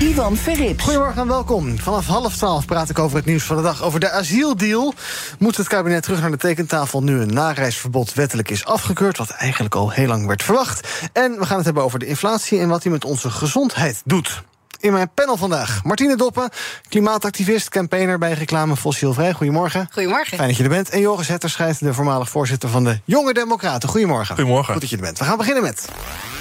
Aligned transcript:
Ivan 0.00 0.36
Verrips. 0.36 0.84
Goedemorgen 0.84 1.22
en 1.22 1.28
welkom. 1.28 1.78
Vanaf 1.78 2.06
half 2.06 2.36
twaalf 2.36 2.66
praat 2.66 2.90
ik 2.90 2.98
over 2.98 3.16
het 3.16 3.26
nieuws 3.26 3.42
van 3.42 3.56
de 3.56 3.62
dag. 3.62 3.82
Over 3.82 4.00
de 4.00 4.10
asieldeal. 4.10 4.94
Moet 5.38 5.56
het 5.56 5.68
kabinet 5.68 6.02
terug 6.02 6.20
naar 6.20 6.30
de 6.30 6.36
tekentafel 6.36 7.02
nu 7.02 7.20
een 7.20 7.32
nareisverbod 7.32 8.14
wettelijk 8.14 8.50
is 8.50 8.64
afgekeurd, 8.64 9.18
wat 9.18 9.30
eigenlijk 9.30 9.74
al 9.74 9.90
heel 9.90 10.06
lang 10.06 10.26
werd 10.26 10.42
verwacht. 10.42 10.88
En 11.12 11.38
we 11.38 11.46
gaan 11.46 11.56
het 11.56 11.64
hebben 11.64 11.82
over 11.82 11.98
de 11.98 12.06
inflatie 12.06 12.60
en 12.60 12.68
wat 12.68 12.82
die 12.82 12.90
met 12.90 13.04
onze 13.04 13.30
gezondheid 13.30 14.02
doet. 14.04 14.42
In 14.80 14.92
mijn 14.92 15.10
panel 15.14 15.36
vandaag 15.36 15.84
Martine 15.84 16.16
Doppen, 16.16 16.50
klimaatactivist, 16.88 17.68
campaigner 17.68 18.18
bij 18.18 18.32
reclame 18.32 18.76
Fossielvrij. 18.76 19.32
Goedemorgen. 19.32 19.88
Goedemorgen. 19.92 20.36
Fijn 20.36 20.48
dat 20.48 20.56
je 20.56 20.62
er 20.62 20.68
bent. 20.68 20.88
En 20.88 21.00
Joris 21.00 21.28
Hetterscheid, 21.28 21.78
de 21.80 21.94
voormalig 21.94 22.28
voorzitter 22.28 22.68
van 22.68 22.84
de 22.84 23.00
Jonge 23.04 23.32
Democraten. 23.32 23.88
Goedemorgen. 23.88 24.34
Goedemorgen. 24.34 24.72
Goed 24.72 24.80
dat 24.80 24.90
je 24.90 24.96
er 24.96 25.02
bent. 25.02 25.18
We 25.18 25.24
gaan 25.24 25.36
beginnen 25.36 25.62
met. 25.62 25.88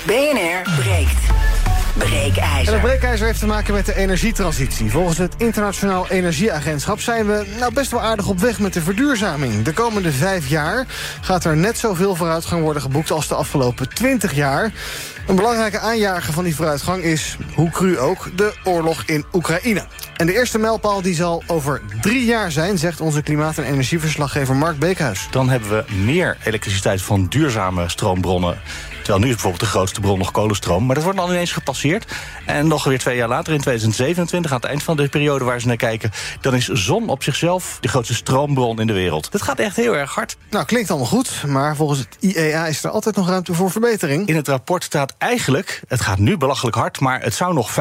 BNR 0.06 0.76
breekt. 0.76 1.57
En 1.98 2.08
Breekijzer. 2.08 2.74
het 2.74 2.82
breekijzer 2.82 3.26
heeft 3.26 3.40
te 3.40 3.46
maken 3.46 3.74
met 3.74 3.86
de 3.86 3.96
energietransitie. 3.96 4.92
Volgens 4.92 5.18
het 5.18 5.34
Internationaal 5.38 6.08
Energieagentschap 6.10 7.00
zijn 7.00 7.26
we 7.26 7.46
nou 7.60 7.74
best 7.74 7.92
wel 7.92 8.02
aardig 8.02 8.28
op 8.28 8.40
weg 8.40 8.60
met 8.60 8.74
de 8.74 8.82
verduurzaming. 8.82 9.64
De 9.64 9.74
komende 9.74 10.12
vijf 10.12 10.48
jaar 10.48 10.86
gaat 11.22 11.44
er 11.44 11.58
net 11.58 11.78
zoveel 11.78 12.16
vooruitgang 12.16 12.62
worden 12.62 12.82
geboekt 12.82 13.12
als 13.12 13.28
de 13.28 13.36
afgelopen 13.36 13.90
twintig 13.90 14.34
jaar. 14.34 14.72
Een 15.28 15.36
belangrijke 15.36 15.80
aanjager 15.80 16.34
van 16.34 16.44
die 16.44 16.56
vooruitgang 16.56 17.04
is, 17.04 17.38
hoe 17.56 17.70
cru 17.70 18.00
ook, 18.00 18.38
de 18.38 18.54
oorlog 18.64 19.04
in 19.06 19.26
Oekraïne. 19.34 19.86
En 20.18 20.26
de 20.26 20.34
eerste 20.34 20.58
mijlpaal 20.58 21.02
die 21.02 21.16
zal 21.16 21.44
over 21.48 21.82
drie 22.02 22.26
jaar 22.26 22.52
zijn, 22.52 22.78
zegt 22.78 23.02
onze 23.02 23.22
klimaat- 23.22 23.58
en 23.58 23.64
energieverslaggever 23.64 24.56
Mark 24.56 24.80
Beekhuis. 24.80 25.28
Dan 25.32 25.50
hebben 25.50 25.70
we 25.70 25.94
meer 25.94 26.38
elektriciteit 26.44 27.02
van 27.02 27.26
duurzame 27.26 27.90
stroombronnen. 27.90 28.58
Terwijl 29.08 29.28
nu 29.28 29.36
is 29.36 29.42
bijvoorbeeld 29.42 29.72
de 29.72 29.78
grootste 29.78 30.00
bron 30.00 30.18
nog 30.18 30.32
kolenstroom. 30.32 30.86
Maar 30.86 30.96
dat 30.96 31.04
wordt 31.04 31.20
dan 31.20 31.30
ineens 31.30 31.52
gepasseerd. 31.52 32.06
En 32.46 32.68
nog 32.68 32.84
weer 32.84 33.00
twee 33.00 33.16
jaar 33.16 33.28
later, 33.28 33.54
in 33.54 33.60
2027, 33.60 34.52
aan 34.52 34.58
het 34.58 34.70
eind 34.70 34.84
van 34.84 34.98
de 34.98 35.08
periode 35.10 35.46
waar 35.46 35.62
ze 35.62 35.68
naar 35.68 35.76
kijken... 35.76 36.12
dan 36.42 36.56
is 36.56 36.68
zon 36.68 37.10
op 37.10 37.24
zichzelf 37.24 37.78
de 37.82 37.88
grootste 37.88 38.14
stroombron 38.14 38.80
in 38.80 38.88
de 38.88 38.94
wereld. 38.94 39.32
Dat 39.32 39.42
gaat 39.42 39.60
echt 39.60 39.76
heel 39.76 39.96
erg 39.96 40.16
hard. 40.16 40.38
Nou, 40.50 40.66
klinkt 40.66 40.90
allemaal 40.90 41.08
goed, 41.08 41.44
maar 41.46 41.76
volgens 41.76 42.00
het 42.00 42.18
IEA 42.20 42.68
is 42.68 42.84
er 42.84 42.90
altijd 42.90 43.16
nog 43.16 43.30
ruimte 43.30 43.54
voor 43.54 43.72
verbetering. 43.72 44.28
In 44.28 44.36
het 44.36 44.48
rapport 44.48 44.84
staat 44.84 45.16
eigenlijk, 45.18 45.82
het 45.88 46.02
gaat 46.02 46.18
nu 46.18 46.38
belachelijk 46.38 46.76
hard... 46.76 47.00
maar 47.00 47.22
het 47.22 47.34
zou 47.34 47.54
nog 47.54 47.72
25% 47.72 47.76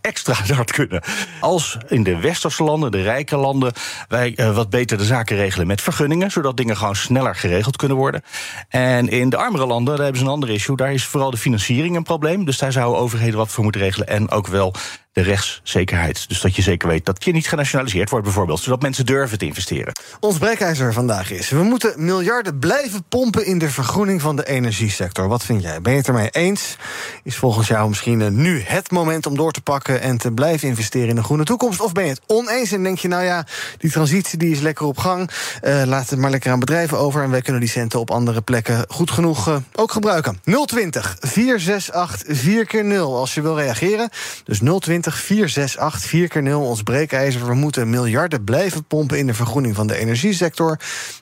extra 0.00 0.34
hard 0.54 0.72
kunnen. 0.72 1.02
Als 1.40 1.78
in 1.88 2.02
de 2.02 2.16
westerse 2.16 2.64
landen, 2.64 2.90
de 2.90 3.02
rijke 3.02 3.36
landen... 3.36 3.72
wij 4.08 4.32
eh, 4.36 4.54
wat 4.54 4.70
beter 4.70 4.98
de 4.98 5.04
zaken 5.04 5.36
regelen 5.36 5.66
met 5.66 5.80
vergunningen... 5.80 6.30
zodat 6.30 6.56
dingen 6.56 6.76
gewoon 6.76 6.96
sneller 6.96 7.34
geregeld 7.34 7.76
kunnen 7.76 7.96
worden. 7.96 8.22
En 8.68 9.08
in 9.08 9.28
de 9.28 9.36
armere 9.36 9.66
landen, 9.66 9.94
daar 9.94 10.02
hebben 10.04 10.22
ze 10.22 10.23
een 10.24 10.30
ander 10.30 10.50
issue... 10.50 10.76
daar 10.76 10.92
is 10.92 11.04
vooral 11.04 11.30
de 11.30 11.36
financiering 11.36 11.96
een 11.96 12.02
probleem. 12.02 12.44
Dus 12.44 12.58
daar 12.58 12.72
zouden 12.72 13.00
overheden 13.00 13.38
wat 13.38 13.50
voor 13.50 13.62
moeten 13.62 13.80
regelen... 13.80 14.08
en 14.08 14.30
ook 14.30 14.46
wel 14.46 14.74
de 15.14 15.22
rechtszekerheid. 15.22 16.28
Dus 16.28 16.40
dat 16.40 16.56
je 16.56 16.62
zeker 16.62 16.88
weet 16.88 17.04
dat 17.04 17.24
je 17.24 17.32
niet 17.32 17.48
genationaliseerd 17.48 18.10
wordt 18.10 18.24
bijvoorbeeld... 18.24 18.60
zodat 18.60 18.82
mensen 18.82 19.06
durven 19.06 19.38
te 19.38 19.46
investeren. 19.46 19.92
Ons 20.20 20.38
breekijzer 20.38 20.92
vandaag 20.92 21.30
is... 21.30 21.50
we 21.50 21.62
moeten 21.62 22.04
miljarden 22.04 22.58
blijven 22.58 23.04
pompen 23.08 23.46
in 23.46 23.58
de 23.58 23.70
vergroening 23.70 24.20
van 24.20 24.36
de 24.36 24.46
energiesector. 24.46 25.28
Wat 25.28 25.44
vind 25.44 25.62
jij? 25.62 25.80
Ben 25.80 25.92
je 25.92 25.98
het 25.98 26.08
ermee 26.08 26.30
eens? 26.30 26.76
Is 27.22 27.36
volgens 27.36 27.68
jou 27.68 27.88
misschien 27.88 28.22
eh, 28.22 28.28
nu 28.28 28.62
het 28.64 28.90
moment 28.90 29.26
om 29.26 29.36
door 29.36 29.52
te 29.52 29.60
pakken... 29.60 30.00
en 30.00 30.18
te 30.18 30.32
blijven 30.32 30.68
investeren 30.68 31.08
in 31.08 31.16
een 31.16 31.24
groene 31.24 31.44
toekomst? 31.44 31.80
Of 31.80 31.92
ben 31.92 32.04
je 32.04 32.10
het 32.10 32.20
oneens 32.26 32.72
en 32.72 32.82
denk 32.82 32.98
je, 32.98 33.08
nou 33.08 33.24
ja, 33.24 33.46
die 33.78 33.90
transitie 33.90 34.38
die 34.38 34.52
is 34.52 34.60
lekker 34.60 34.86
op 34.86 34.98
gang... 34.98 35.30
Uh, 35.62 35.82
laat 35.84 36.10
het 36.10 36.18
maar 36.18 36.30
lekker 36.30 36.52
aan 36.52 36.60
bedrijven 36.60 36.98
over... 36.98 37.22
en 37.22 37.30
wij 37.30 37.42
kunnen 37.42 37.60
die 37.60 37.70
centen 37.70 38.00
op 38.00 38.10
andere 38.10 38.40
plekken 38.40 38.84
goed 38.88 39.10
genoeg 39.10 39.48
uh, 39.48 39.56
ook 39.72 39.92
gebruiken. 39.92 40.40
020 40.66 41.16
468 41.20 42.36
4 42.36 42.66
keer 42.66 42.84
0 42.84 43.16
als 43.16 43.34
je 43.34 43.40
wil 43.40 43.58
reageren. 43.58 44.08
Dus 44.44 44.60
020 44.78 45.03
468 45.12 46.10
4 46.10 46.28
keer 46.28 46.42
0 46.42 46.62
ons 46.62 46.82
breekijzer. 46.82 47.46
We 47.46 47.54
moeten 47.54 47.90
miljarden 47.90 48.44
blijven 48.44 48.84
pompen 48.84 49.18
in 49.18 49.26
de 49.26 49.34
vergroening 49.34 49.74
van 49.74 49.86
de 49.86 49.96
energiesector. 49.96 50.78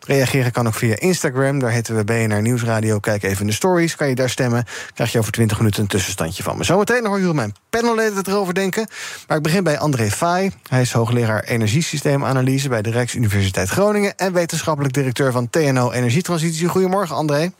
Reageren 0.07 0.53
kan 0.53 0.67
ook 0.67 0.75
via 0.75 0.99
Instagram. 0.99 1.59
Daar 1.59 1.71
heten 1.71 1.97
we 1.97 2.05
BNR 2.05 2.43
Nieuwsradio. 2.43 2.99
Kijk 2.99 3.23
even 3.23 3.41
in 3.41 3.47
de 3.47 3.53
stories. 3.53 3.97
Kan 3.97 4.09
je 4.09 4.15
daar 4.15 4.31
stemmen. 4.31 4.65
Krijg 4.95 5.13
je 5.13 5.19
over 5.19 5.33
20 5.33 5.59
minuten 5.59 5.83
een 5.83 5.89
tussenstandje 5.89 6.43
van 6.43 6.57
me. 6.57 6.65
Zometeen 6.65 7.07
hoor 7.07 7.21
je 7.21 7.35
mijn 7.35 7.55
panelleden 7.71 8.17
het 8.17 8.29
erover 8.29 8.55
denken. 8.55 8.87
Maar 9.29 9.37
ik 9.37 9.43
begin 9.43 9.65
bij 9.65 9.79
André 9.79 10.11
Faai. 10.11 10.51
Hij 10.69 10.81
is 10.81 10.93
hoogleraar 10.93 11.45
energiesysteemanalyse 11.45 12.69
bij 12.69 12.83
de 12.83 12.91
Rijksuniversiteit 12.91 13.69
Groningen. 13.69 14.17
En 14.17 14.33
wetenschappelijk 14.33 14.95
directeur 14.95 15.33
van 15.33 15.51
TNO 15.51 15.91
Energietransitie. 15.91 16.69
Goedemorgen, 16.69 17.17
André. 17.17 17.53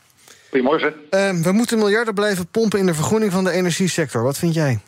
Goedemorgen. 0.49 0.93
Uh, 1.11 1.29
we 1.29 1.51
moeten 1.51 1.77
miljarden 1.77 2.13
blijven 2.13 2.47
pompen 2.47 2.79
in 2.79 2.85
de 2.85 2.93
vergroening 2.93 3.31
van 3.31 3.43
de 3.43 3.51
energiesector. 3.51 4.23
Wat 4.23 4.37
vind 4.37 4.53
jij? 4.53 4.79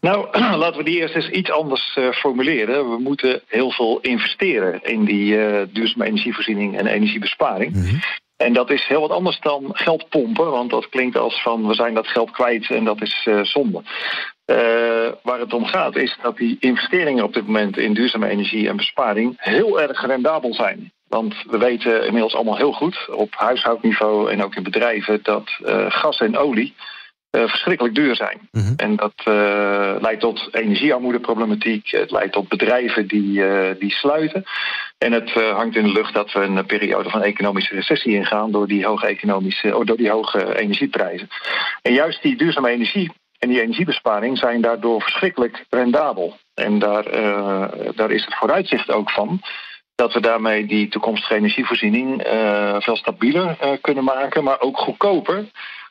Nou, 0.00 0.26
laten 0.62 0.78
we 0.78 0.84
die 0.84 0.98
eerst 0.98 1.14
eens 1.14 1.30
iets 1.30 1.50
anders 1.50 1.96
uh, 1.98 2.12
formuleren. 2.12 2.90
We 2.90 2.98
moeten 2.98 3.42
heel 3.46 3.70
veel 3.70 3.98
investeren 4.00 4.80
in 4.82 5.04
die 5.04 5.34
uh, 5.34 5.62
duurzame 5.72 6.04
energievoorziening 6.04 6.78
en 6.78 6.86
energiebesparing. 6.86 7.74
Mm 7.74 7.82
-hmm. 7.82 8.00
En 8.36 8.52
dat 8.52 8.70
is 8.70 8.86
heel 8.86 9.00
wat 9.00 9.10
anders 9.10 9.40
dan 9.40 9.70
geld 9.72 10.08
pompen, 10.08 10.50
want 10.50 10.70
dat 10.70 10.88
klinkt 10.88 11.16
als 11.16 11.42
van 11.42 11.66
we 11.66 11.74
zijn 11.74 11.94
dat 11.94 12.06
geld 12.06 12.30
kwijt 12.30 12.70
en 12.70 12.84
dat 12.84 13.02
is 13.02 13.26
uh, 13.28 13.44
zonde. 13.44 13.82
waar 15.22 15.38
het 15.38 15.52
om 15.52 15.64
gaat 15.64 15.96
is 15.96 16.16
dat 16.22 16.36
die 16.36 16.56
investeringen 16.60 17.24
op 17.24 17.32
dit 17.32 17.46
moment 17.46 17.76
in 17.76 17.94
duurzame 17.94 18.28
energie 18.28 18.68
en 18.68 18.76
besparing 18.76 19.34
heel 19.36 19.80
erg 19.80 20.06
rendabel 20.06 20.54
zijn. 20.54 20.92
Want 21.08 21.34
we 21.46 21.58
weten 21.58 22.06
inmiddels 22.06 22.34
allemaal 22.34 22.56
heel 22.56 22.72
goed 22.72 23.08
op 23.10 23.34
huishoudniveau 23.34 24.30
en 24.30 24.44
ook 24.44 24.54
in 24.54 24.62
bedrijven 24.62 25.20
dat 25.22 25.56
gas 25.88 26.20
en 26.20 26.36
olie 26.36 26.74
verschrikkelijk 27.44 27.94
duur 27.94 28.16
zijn. 28.16 28.48
Mm 28.52 28.62
-hmm. 28.62 28.74
En 28.76 28.96
dat 28.96 29.12
uh, 29.28 29.96
leidt 30.00 30.20
tot 30.20 30.48
energiearmoedeproblematiek. 30.50 31.90
Het 31.90 32.10
leidt 32.10 32.32
tot 32.32 32.48
bedrijven 32.48 33.06
die, 33.06 33.38
uh, 33.38 33.70
die 33.78 33.92
sluiten. 33.92 34.44
En 34.98 35.12
het 35.12 35.30
hangt 35.30 35.76
in 35.76 35.84
de 35.84 35.92
lucht 35.92 36.14
dat 36.14 36.32
we 36.32 36.40
een 36.40 36.66
periode 36.66 37.10
van 37.10 37.22
economische 37.22 37.74
recessie 37.74 38.14
ingaan 38.14 38.52
door 38.52 38.66
die 38.66 38.86
hoge, 38.86 39.06
economische, 39.06 39.76
oh, 39.76 39.84
door 39.84 39.96
die 39.96 40.10
hoge 40.10 40.58
energieprijzen. 40.58 41.28
En 41.82 41.92
juist 41.92 42.22
die 42.22 42.36
duurzame 42.36 42.70
energie 42.70 43.12
en 43.38 43.48
die 43.48 43.60
energiebesparing 43.60 44.38
zijn 44.38 44.60
daardoor 44.60 45.02
verschrikkelijk 45.02 45.64
rendabel. 45.70 46.36
En 46.54 46.78
daar, 46.78 47.04
daar 47.94 48.10
is 48.10 48.24
het 48.24 48.34
vooruitzicht 48.34 48.90
ook 48.90 49.10
van 49.10 49.40
dat 49.94 50.12
we 50.12 50.20
daarmee 50.20 50.66
die 50.66 50.88
toekomstige 50.88 51.34
energievoorziening 51.34 52.22
veel 52.78 52.96
stabieler 52.96 53.78
kunnen 53.80 54.04
maken, 54.04 54.44
maar 54.44 54.60
ook 54.60 54.78
goedkoper 54.78 55.44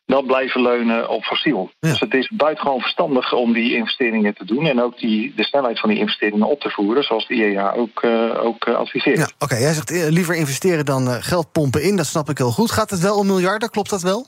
dan 0.06 0.26
blijven 0.26 0.62
leunen 0.62 1.10
op 1.10 1.24
fossiel. 1.24 1.72
Ja. 1.80 1.90
Dus 1.90 2.00
het 2.00 2.14
is 2.14 2.32
buitengewoon 2.34 2.82
verstandig 2.82 3.34
om 3.34 3.54
die 3.54 3.76
investeringen 3.76 4.34
te 4.36 4.46
doen... 4.46 4.66
en 4.66 4.82
ook 4.82 5.00
die, 5.00 5.34
de 5.36 5.44
snelheid 5.44 5.80
van 5.80 5.90
die 5.90 6.00
investeringen 6.00 6.48
op 6.48 6.60
te 6.60 6.70
voeren... 6.70 7.04
zoals 7.04 7.28
de 7.28 7.34
IEA 7.34 7.74
ook, 7.74 8.04
uh, 8.04 8.44
ook 8.44 8.68
uh, 8.68 8.76
adviseert. 8.76 9.18
Ja, 9.18 9.24
Oké, 9.24 9.44
okay. 9.44 9.60
jij 9.60 9.74
zegt 9.74 9.92
uh, 9.92 10.08
liever 10.10 10.36
investeren 10.36 10.86
dan 10.86 11.08
geld 11.08 11.52
pompen 11.52 11.84
in. 11.84 11.96
Dat 11.96 12.06
snap 12.06 12.30
ik 12.30 12.38
heel 12.38 12.52
goed. 12.52 12.72
Gaat 12.72 12.90
het 12.90 13.00
wel 13.00 13.18
om 13.18 13.28
miljarden? 13.28 13.70
Klopt 13.70 13.90
dat 13.90 14.02
wel? 14.02 14.28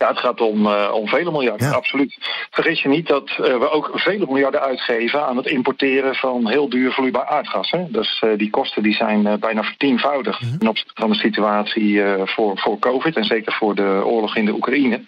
Ja, 0.00 0.08
het 0.08 0.18
gaat 0.18 0.40
om, 0.40 0.66
uh, 0.66 0.90
om 0.92 1.08
vele 1.08 1.30
miljarden, 1.30 1.66
ja. 1.68 1.74
absoluut. 1.74 2.16
Vergis 2.50 2.82
je 2.82 2.88
niet 2.88 3.06
dat 3.06 3.30
uh, 3.30 3.36
we 3.36 3.70
ook 3.70 3.90
vele 3.94 4.26
miljarden 4.26 4.60
uitgeven 4.60 5.26
aan 5.26 5.36
het 5.36 5.46
importeren 5.46 6.14
van 6.14 6.48
heel 6.48 6.68
duur 6.68 6.92
vloeibaar 6.92 7.26
aardgas. 7.26 7.70
Hè? 7.70 7.90
Dus 7.90 8.22
uh, 8.24 8.38
die 8.38 8.50
kosten 8.50 8.82
die 8.82 8.94
zijn 8.94 9.38
bijna 9.40 9.62
vertienvoudigd 9.62 10.40
mm 10.40 10.48
-hmm. 10.48 10.58
ten 10.58 10.68
opzichte 10.68 11.00
van 11.00 11.10
de 11.10 11.16
situatie 11.16 12.02
voor, 12.24 12.58
voor 12.58 12.78
COVID 12.78 13.16
en 13.16 13.24
zeker 13.24 13.52
voor 13.52 13.74
de 13.74 14.02
oorlog 14.04 14.36
in 14.36 14.44
de 14.44 14.52
Oekraïne. 14.52 15.04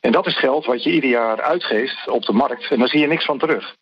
En 0.00 0.12
dat 0.12 0.26
is 0.26 0.38
geld 0.38 0.66
wat 0.66 0.82
je 0.82 0.92
ieder 0.92 1.10
jaar 1.10 1.42
uitgeeft 1.42 2.08
op 2.08 2.24
de 2.24 2.32
markt 2.32 2.70
en 2.70 2.78
daar 2.78 2.88
zie 2.88 3.00
je 3.00 3.06
niks 3.06 3.24
van 3.24 3.38
terug. 3.38 3.74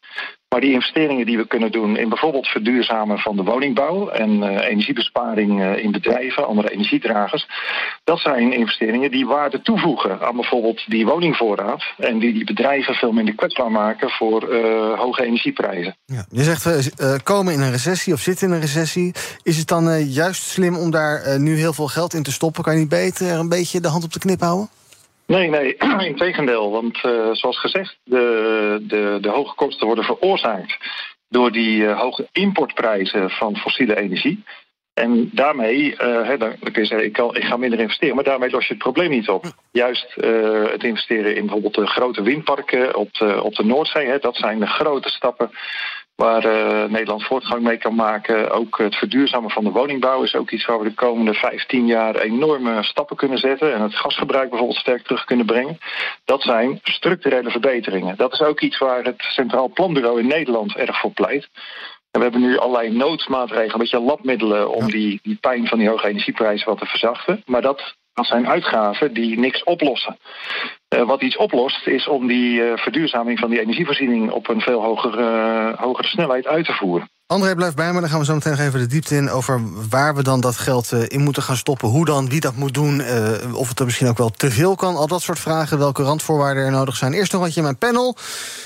Maar 0.56 0.64
die 0.64 0.74
investeringen 0.74 1.26
die 1.26 1.36
we 1.36 1.46
kunnen 1.46 1.72
doen 1.72 1.96
in 1.96 2.08
bijvoorbeeld 2.08 2.46
verduurzamen 2.46 3.18
van 3.18 3.36
de 3.36 3.42
woningbouw 3.42 4.08
en 4.08 4.30
uh, 4.30 4.68
energiebesparing 4.68 5.60
uh, 5.60 5.84
in 5.84 5.92
bedrijven, 5.92 6.46
andere 6.46 6.70
energiedragers, 6.70 7.46
dat 8.04 8.18
zijn 8.18 8.52
investeringen 8.52 9.10
die 9.10 9.26
waarde 9.26 9.62
toevoegen 9.62 10.20
aan 10.20 10.36
bijvoorbeeld 10.36 10.84
die 10.86 11.06
woningvoorraad 11.06 11.84
en 11.98 12.18
die 12.18 12.32
die 12.32 12.44
bedrijven 12.44 12.94
veel 12.94 13.12
minder 13.12 13.34
kwetsbaar 13.34 13.70
maken 13.70 14.10
voor 14.10 14.52
uh, 14.52 14.98
hoge 14.98 15.24
energieprijzen. 15.24 15.96
Ja, 16.06 16.24
je 16.30 16.42
zegt 16.42 16.64
we 16.64 17.20
komen 17.22 17.52
in 17.52 17.60
een 17.60 17.70
recessie 17.70 18.12
of 18.12 18.20
zitten 18.20 18.48
in 18.48 18.54
een 18.54 18.60
recessie. 18.60 19.14
Is 19.42 19.58
het 19.58 19.68
dan 19.68 20.04
juist 20.04 20.42
slim 20.42 20.76
om 20.76 20.90
daar 20.90 21.40
nu 21.40 21.56
heel 21.56 21.72
veel 21.72 21.88
geld 21.88 22.14
in 22.14 22.22
te 22.22 22.32
stoppen? 22.32 22.62
Kan 22.62 22.72
je 22.72 22.78
niet 22.78 22.88
beter 22.88 23.32
een 23.32 23.48
beetje 23.48 23.80
de 23.80 23.88
hand 23.88 24.04
op 24.04 24.12
de 24.12 24.18
knip 24.18 24.40
houden? 24.40 24.68
Nee, 25.26 25.48
nee, 25.48 25.76
in 26.08 26.16
tegendeel. 26.16 26.70
Want 26.70 27.04
uh, 27.04 27.28
zoals 27.32 27.58
gezegd, 27.58 27.98
de, 28.04 28.78
de, 28.82 29.18
de 29.20 29.28
hoge 29.28 29.54
kosten 29.54 29.86
worden 29.86 30.04
veroorzaakt 30.04 30.76
door 31.28 31.52
die 31.52 31.80
uh, 31.80 32.00
hoge 32.00 32.28
importprijzen 32.32 33.30
van 33.30 33.56
fossiele 33.56 33.96
energie. 33.96 34.44
En 34.94 35.30
daarmee, 35.32 35.92
uh, 35.92 36.38
dan 36.38 36.58
kun 36.58 36.82
je 36.82 36.84
zeggen, 36.84 37.04
ik, 37.04 37.12
kan, 37.12 37.36
ik 37.36 37.44
ga 37.44 37.56
minder 37.56 37.78
investeren, 37.78 38.14
maar 38.14 38.24
daarmee 38.24 38.50
los 38.50 38.66
je 38.66 38.74
het 38.74 38.82
probleem 38.82 39.10
niet 39.10 39.28
op. 39.28 39.44
Juist 39.70 40.14
het 40.70 40.84
investeren 40.84 41.36
in 41.36 41.42
bijvoorbeeld 41.42 41.74
de 41.74 41.86
grote 41.86 42.22
windparken 42.22 42.96
op 42.96 43.14
de, 43.14 43.42
op 43.42 43.54
de 43.54 43.64
Noordzee, 43.64 44.18
dat 44.18 44.36
zijn 44.36 44.60
de 44.60 44.66
grote 44.66 45.08
stappen 45.08 45.50
waar 46.16 46.44
uh, 46.44 46.90
Nederland 46.90 47.24
voortgang 47.24 47.62
mee 47.62 47.76
kan 47.76 47.94
maken. 47.94 48.50
Ook 48.50 48.78
het 48.78 48.94
verduurzamen 48.94 49.50
van 49.50 49.64
de 49.64 49.70
woningbouw 49.70 50.22
is 50.22 50.34
ook 50.34 50.50
iets 50.50 50.66
waar 50.66 50.78
we 50.78 50.88
de 50.88 50.94
komende 50.94 51.34
15 51.34 51.86
jaar 51.86 52.16
enorme 52.16 52.82
stappen 52.82 53.16
kunnen 53.16 53.38
zetten. 53.38 53.74
En 53.74 53.82
het 53.82 53.94
gasgebruik 53.94 54.48
bijvoorbeeld 54.48 54.78
sterk 54.78 55.02
terug 55.02 55.24
kunnen 55.24 55.46
brengen. 55.46 55.78
Dat 56.24 56.42
zijn 56.42 56.80
structurele 56.82 57.50
verbeteringen. 57.50 58.16
Dat 58.16 58.32
is 58.32 58.40
ook 58.40 58.60
iets 58.60 58.78
waar 58.78 59.04
het 59.04 59.22
Centraal 59.22 59.68
Planbureau 59.68 60.20
in 60.20 60.26
Nederland 60.26 60.76
erg 60.76 61.00
voor 61.00 61.12
pleit. 61.12 61.48
En 62.10 62.20
we 62.20 62.22
hebben 62.22 62.40
nu 62.40 62.58
allerlei 62.58 62.96
noodmaatregelen, 62.96 63.72
een 63.72 63.78
beetje 63.78 64.00
labmiddelen 64.00 64.70
om 64.70 64.90
die, 64.90 65.20
die 65.22 65.38
pijn 65.40 65.66
van 65.66 65.78
die 65.78 65.88
hoge 65.88 66.08
energieprijzen 66.08 66.68
wat 66.68 66.78
te 66.78 66.86
verzachten. 66.86 67.42
Maar 67.46 67.62
dat 67.62 67.94
dat 68.16 68.26
zijn 68.26 68.48
uitgaven 68.48 69.12
die 69.12 69.38
niks 69.38 69.64
oplossen. 69.64 70.16
Uh, 70.96 71.02
wat 71.06 71.22
iets 71.22 71.36
oplost 71.36 71.86
is 71.86 72.08
om 72.08 72.26
die 72.26 72.60
uh, 72.60 72.76
verduurzaming 72.76 73.38
van 73.38 73.50
die 73.50 73.60
energievoorziening 73.60 74.30
op 74.30 74.48
een 74.48 74.60
veel 74.60 74.82
hogere, 74.82 75.22
uh, 75.22 75.80
hogere 75.80 76.08
snelheid 76.08 76.46
uit 76.46 76.64
te 76.64 76.72
voeren. 76.72 77.08
André, 77.28 77.54
blijf 77.54 77.74
bij 77.74 77.92
me. 77.92 78.00
Dan 78.00 78.08
gaan 78.08 78.18
we 78.18 78.24
zo 78.24 78.34
meteen 78.34 78.52
nog 78.52 78.60
even 78.60 78.80
de 78.80 78.86
diepte 78.86 79.16
in 79.16 79.30
over 79.30 79.60
waar 79.88 80.14
we 80.14 80.22
dan 80.22 80.40
dat 80.40 80.56
geld 80.56 80.92
in 80.92 81.20
moeten 81.20 81.42
gaan 81.42 81.56
stoppen. 81.56 81.88
Hoe 81.88 82.04
dan, 82.04 82.28
wie 82.28 82.40
dat 82.40 82.56
moet 82.56 82.74
doen. 82.74 83.02
of 83.52 83.68
het 83.68 83.78
er 83.78 83.84
misschien 83.84 84.08
ook 84.08 84.18
wel 84.18 84.30
te 84.30 84.50
veel 84.50 84.74
kan. 84.74 84.96
Al 84.96 85.06
dat 85.06 85.22
soort 85.22 85.38
vragen. 85.38 85.78
Welke 85.78 86.02
randvoorwaarden 86.02 86.64
er 86.64 86.70
nodig 86.70 86.96
zijn. 86.96 87.12
Eerst 87.12 87.32
nog 87.32 87.40
wat 87.40 87.50
je 87.50 87.56
in 87.56 87.62
mijn 87.62 87.78
panel. 87.78 88.16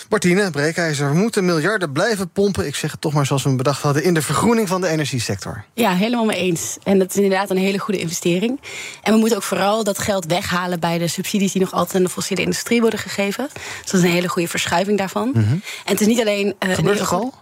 Martine 0.08 0.50
Breekijzer, 0.50 1.10
we 1.10 1.16
moeten 1.16 1.44
miljarden 1.44 1.92
blijven 1.92 2.30
pompen. 2.30 2.66
Ik 2.66 2.74
zeg 2.74 2.90
het 2.90 3.00
toch 3.00 3.12
maar 3.12 3.26
zoals 3.26 3.42
we 3.42 3.48
hem 3.48 3.56
bedacht 3.56 3.82
hadden. 3.82 4.04
In 4.04 4.14
de 4.14 4.22
vergroening 4.22 4.68
van 4.68 4.80
de 4.80 4.88
energiesector. 4.88 5.64
Ja, 5.74 5.94
helemaal 5.94 6.24
mee 6.24 6.36
eens. 6.36 6.76
En 6.82 6.98
dat 6.98 7.10
is 7.10 7.16
inderdaad 7.16 7.50
een 7.50 7.56
hele 7.56 7.78
goede 7.78 8.00
investering. 8.00 8.60
En 9.02 9.12
we 9.12 9.18
moeten 9.18 9.36
ook 9.36 9.42
vooral 9.42 9.84
dat 9.84 9.98
geld 9.98 10.26
weghalen 10.26 10.80
bij 10.80 10.98
de 10.98 11.08
subsidies 11.08 11.52
die 11.52 11.60
nog 11.60 11.72
altijd 11.72 11.96
aan 11.96 12.02
de 12.02 12.08
fossiele 12.08 12.42
industrie 12.42 12.80
worden 12.80 12.98
gegeven. 12.98 13.48
Dus 13.52 13.90
dat 13.90 14.00
is 14.00 14.06
een 14.06 14.14
hele 14.14 14.28
goede 14.28 14.48
verschuiving 14.48 14.98
daarvan. 14.98 15.28
Mm 15.28 15.44
-hmm. 15.44 15.62
En 15.84 15.92
het 15.92 16.00
is 16.00 16.06
niet 16.06 16.20
alleen. 16.20 16.54
Uh, 16.66 16.74
Gebeurt 16.74 16.98
het 16.98 17.12
al? 17.12 17.34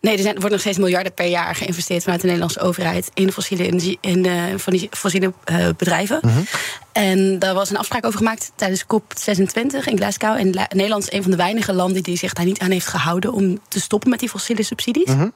Nee, 0.00 0.16
er, 0.16 0.22
zijn, 0.22 0.34
er 0.34 0.38
wordt 0.40 0.52
nog 0.52 0.60
steeds 0.60 0.78
miljarden 0.78 1.14
per 1.14 1.26
jaar 1.26 1.54
geïnvesteerd 1.54 2.02
vanuit 2.02 2.20
de 2.20 2.26
Nederlandse 2.26 2.60
overheid 2.60 3.10
in 3.14 3.32
fossiele, 3.32 3.66
energie, 3.66 3.98
in 4.00 4.22
de, 4.22 4.54
van 4.56 4.72
die 4.72 4.88
fossiele 4.90 5.32
uh, 5.50 5.68
bedrijven. 5.76 6.18
Mm 6.22 6.30
-hmm. 6.30 6.46
En 6.92 7.38
daar 7.38 7.54
was 7.54 7.70
een 7.70 7.76
afspraak 7.76 8.06
over 8.06 8.18
gemaakt 8.18 8.52
tijdens 8.54 8.84
COP26 8.84 9.84
in 9.84 9.96
Glasgow. 9.96 10.36
En 10.36 10.50
Nederland 10.68 11.02
is 11.02 11.12
een 11.12 11.22
van 11.22 11.30
de 11.30 11.36
weinige 11.36 11.72
landen 11.72 12.02
die 12.02 12.16
zich 12.16 12.32
daar 12.32 12.44
niet 12.44 12.58
aan 12.58 12.70
heeft 12.70 12.86
gehouden 12.86 13.32
om 13.32 13.60
te 13.68 13.80
stoppen 13.80 14.10
met 14.10 14.20
die 14.20 14.28
fossiele 14.28 14.62
subsidies. 14.62 15.06
Mm 15.06 15.18
-hmm. 15.18 15.32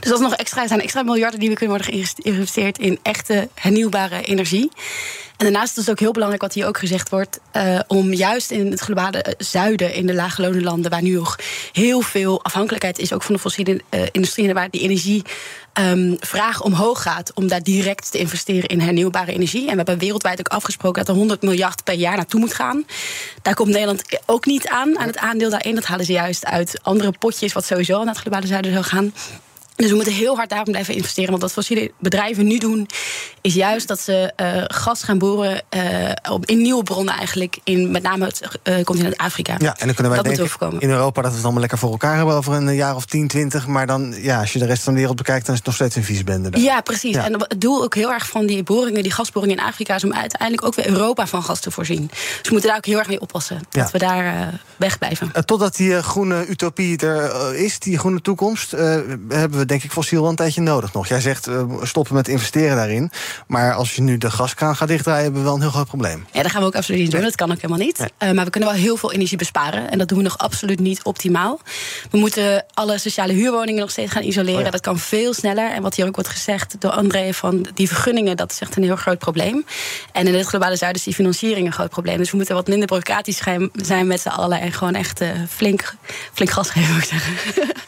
Dus 0.00 0.10
dat 0.10 0.12
is 0.12 0.20
nog 0.20 0.34
extra, 0.34 0.66
zijn 0.66 0.80
extra 0.80 1.02
miljarden 1.02 1.40
die 1.40 1.48
we 1.48 1.54
kunnen 1.54 1.76
worden 1.76 2.02
geïnvesteerd 2.16 2.78
in 2.78 2.98
echte 3.02 3.48
hernieuwbare 3.54 4.22
energie. 4.22 4.70
En 5.40 5.46
daarnaast 5.46 5.76
is 5.76 5.82
het 5.82 5.90
ook 5.90 6.00
heel 6.00 6.12
belangrijk 6.12 6.42
wat 6.42 6.54
hier 6.54 6.66
ook 6.66 6.78
gezegd 6.78 7.08
wordt, 7.08 7.40
uh, 7.56 7.80
om 7.86 8.12
juist 8.12 8.50
in 8.50 8.70
het 8.70 8.80
globale 8.80 9.34
zuiden, 9.38 9.94
in 9.94 10.06
de 10.06 10.14
lage 10.14 10.60
landen, 10.60 10.90
waar 10.90 11.02
nu 11.02 11.14
nog 11.14 11.38
heel 11.72 12.00
veel 12.00 12.44
afhankelijkheid 12.44 12.98
is, 12.98 13.12
ook 13.12 13.22
van 13.22 13.34
de 13.34 13.40
fossiele 13.40 13.80
uh, 13.90 14.02
industrie, 14.12 14.48
en 14.48 14.54
waar 14.54 14.70
die 14.70 14.80
energie. 14.80 15.22
Um, 15.80 16.16
vraag 16.20 16.62
omhoog 16.62 17.02
gaat 17.02 17.32
om 17.34 17.48
daar 17.48 17.62
direct 17.62 18.10
te 18.10 18.18
investeren 18.18 18.68
in 18.68 18.80
hernieuwbare 18.80 19.32
energie. 19.32 19.60
En 19.60 19.70
we 19.70 19.76
hebben 19.76 19.98
wereldwijd 19.98 20.38
ook 20.38 20.48
afgesproken 20.48 21.04
dat 21.04 21.08
er 21.08 21.20
100 21.20 21.42
miljard 21.42 21.84
per 21.84 21.94
jaar 21.94 22.16
naartoe 22.16 22.40
moet 22.40 22.54
gaan. 22.54 22.84
Daar 23.42 23.54
komt 23.54 23.68
Nederland 23.68 24.02
ook 24.26 24.46
niet 24.46 24.68
aan, 24.68 24.98
aan 24.98 25.06
het 25.06 25.18
aandeel 25.18 25.50
daarin. 25.50 25.74
Dat 25.74 25.84
halen 25.84 26.04
ze 26.04 26.12
juist 26.12 26.44
uit 26.44 26.80
andere 26.82 27.12
potjes, 27.18 27.52
wat 27.52 27.64
sowieso 27.64 27.98
naar 27.98 28.14
het 28.14 28.22
globale 28.22 28.46
zuiden 28.46 28.72
zou 28.72 28.84
gaan. 28.84 29.12
Dus 29.80 29.90
we 29.90 29.94
moeten 29.96 30.12
heel 30.12 30.36
hard 30.36 30.48
daarom 30.48 30.70
blijven 30.70 30.94
investeren. 30.94 31.30
Want 31.30 31.42
wat 31.42 31.52
fossiele 31.52 31.90
bedrijven 31.98 32.46
nu 32.46 32.58
doen, 32.58 32.88
is 33.40 33.54
juist 33.54 33.88
dat 33.88 34.00
ze 34.00 34.32
uh, 34.36 34.62
gas 34.66 35.02
gaan 35.02 35.18
boren 35.18 35.62
uh, 35.76 36.10
in 36.40 36.62
nieuwe 36.62 36.82
bronnen 36.82 37.14
eigenlijk. 37.14 37.58
In 37.64 37.90
met 37.90 38.02
name 38.02 38.24
het 38.24 38.48
uh, 38.64 38.84
continent 38.84 39.16
Afrika. 39.16 39.54
Ja, 39.58 39.76
en 39.78 39.86
dan 39.86 39.94
kunnen 39.94 40.12
wij 40.12 40.22
dat 40.22 40.36
denken 40.36 40.80
in 40.80 40.90
Europa 40.90 41.22
dat 41.22 41.30
we 41.30 41.36
het 41.36 41.44
allemaal 41.44 41.60
lekker 41.60 41.78
voor 41.78 41.90
elkaar 41.90 42.16
hebben 42.16 42.34
over 42.34 42.52
een 42.52 42.74
jaar 42.74 42.94
of 42.94 43.04
10, 43.04 43.28
20. 43.28 43.66
Maar 43.66 43.86
dan, 43.86 44.14
ja, 44.16 44.40
als 44.40 44.52
je 44.52 44.58
de 44.58 44.66
rest 44.66 44.82
van 44.82 44.92
de 44.92 44.98
wereld 44.98 45.16
bekijkt, 45.16 45.44
dan 45.46 45.54
is 45.54 45.58
het 45.58 45.66
nog 45.66 45.76
steeds 45.76 45.96
een 45.96 46.04
viesbende. 46.04 46.50
Daar. 46.50 46.60
Ja, 46.60 46.80
precies. 46.80 47.14
Ja. 47.14 47.24
En 47.24 47.32
het 47.32 47.60
doel 47.60 47.82
ook 47.82 47.94
heel 47.94 48.12
erg 48.12 48.28
van 48.28 48.46
die 48.46 48.62
boringen, 48.62 49.02
die 49.02 49.12
gasboringen 49.12 49.56
in 49.56 49.64
Afrika, 49.64 49.94
is 49.94 50.04
om 50.04 50.12
uiteindelijk 50.12 50.64
ook 50.64 50.74
weer 50.74 50.88
Europa 50.88 51.26
van 51.26 51.42
gas 51.42 51.60
te 51.60 51.70
voorzien. 51.70 52.06
Dus 52.06 52.40
we 52.42 52.48
moeten 52.50 52.68
daar 52.68 52.78
ook 52.78 52.86
heel 52.86 52.98
erg 52.98 53.08
mee 53.08 53.20
oppassen. 53.20 53.60
Ja. 53.70 53.82
Dat 53.82 53.90
we 53.90 53.98
daar 53.98 54.60
wegblijven. 54.76 55.32
totdat 55.44 55.76
die 55.76 56.02
groene 56.02 56.46
utopie 56.48 56.98
er 56.98 57.54
is, 57.54 57.78
die 57.78 57.98
groene 57.98 58.20
toekomst, 58.20 58.70
hebben 58.70 59.58
we 59.58 59.66
denk 59.70 59.82
ik 59.82 59.92
fossiel 59.92 60.20
wel 60.20 60.30
een 60.30 60.36
tijdje 60.36 60.60
nodig 60.60 60.92
nog. 60.92 61.08
Jij 61.08 61.20
zegt 61.20 61.48
uh, 61.48 61.62
stoppen 61.82 62.14
met 62.14 62.28
investeren 62.28 62.76
daarin. 62.76 63.10
Maar 63.46 63.74
als 63.74 63.94
je 63.94 64.02
nu 64.02 64.18
de 64.18 64.30
gaskraan 64.30 64.76
gaat 64.76 64.88
dichtdraaien, 64.88 65.22
hebben 65.22 65.40
we 65.40 65.46
wel 65.46 65.56
een 65.56 65.60
heel 65.60 65.70
groot 65.70 65.86
probleem. 65.86 66.26
Ja, 66.32 66.42
dat 66.42 66.50
gaan 66.50 66.60
we 66.60 66.66
ook 66.66 66.74
absoluut 66.74 67.00
niet 67.00 67.10
doen. 67.10 67.20
Dat 67.20 67.34
kan 67.34 67.50
ook 67.50 67.60
helemaal 67.60 67.86
niet. 67.86 67.98
Nee. 67.98 68.28
Uh, 68.30 68.34
maar 68.34 68.44
we 68.44 68.50
kunnen 68.50 68.70
wel 68.70 68.78
heel 68.78 68.96
veel 68.96 69.12
energie 69.12 69.38
besparen. 69.38 69.90
En 69.90 69.98
dat 69.98 70.08
doen 70.08 70.18
we 70.18 70.24
nog 70.24 70.38
absoluut 70.38 70.80
niet 70.80 71.02
optimaal. 71.02 71.60
We 72.10 72.18
moeten 72.18 72.64
alle 72.74 72.98
sociale 72.98 73.32
huurwoningen 73.32 73.80
nog 73.80 73.90
steeds 73.90 74.12
gaan 74.12 74.22
isoleren. 74.22 74.58
Oh 74.58 74.64
ja. 74.64 74.70
Dat 74.70 74.80
kan 74.80 74.98
veel 74.98 75.34
sneller. 75.34 75.70
En 75.70 75.82
wat 75.82 75.94
hier 75.94 76.06
ook 76.06 76.14
wordt 76.14 76.30
gezegd 76.30 76.76
door 76.78 76.90
André 76.90 77.32
van 77.32 77.66
die 77.74 77.88
vergunningen, 77.88 78.36
dat 78.36 78.50
is 78.50 78.60
echt 78.60 78.76
een 78.76 78.82
heel 78.82 78.96
groot 78.96 79.18
probleem. 79.18 79.64
En 80.12 80.26
in 80.26 80.34
het 80.34 80.46
globale 80.46 80.76
zuiden 80.76 81.00
is 81.00 81.06
die 81.06 81.14
financiering 81.14 81.66
een 81.66 81.72
groot 81.72 81.90
probleem. 81.90 82.16
Dus 82.16 82.30
we 82.30 82.36
moeten 82.36 82.54
wat 82.54 82.68
minder 82.68 82.86
bureaucratisch 82.86 83.42
zijn 83.72 84.06
met 84.06 84.20
z'n 84.20 84.28
allen. 84.28 84.60
En 84.60 84.72
gewoon 84.72 84.94
echt 84.94 85.20
uh, 85.20 85.28
flink, 85.48 85.94
flink 86.32 86.50
gas 86.50 86.70
geven, 86.70 86.94
moet 86.94 87.02
ik 87.02 87.08
zeggen. 87.08 87.34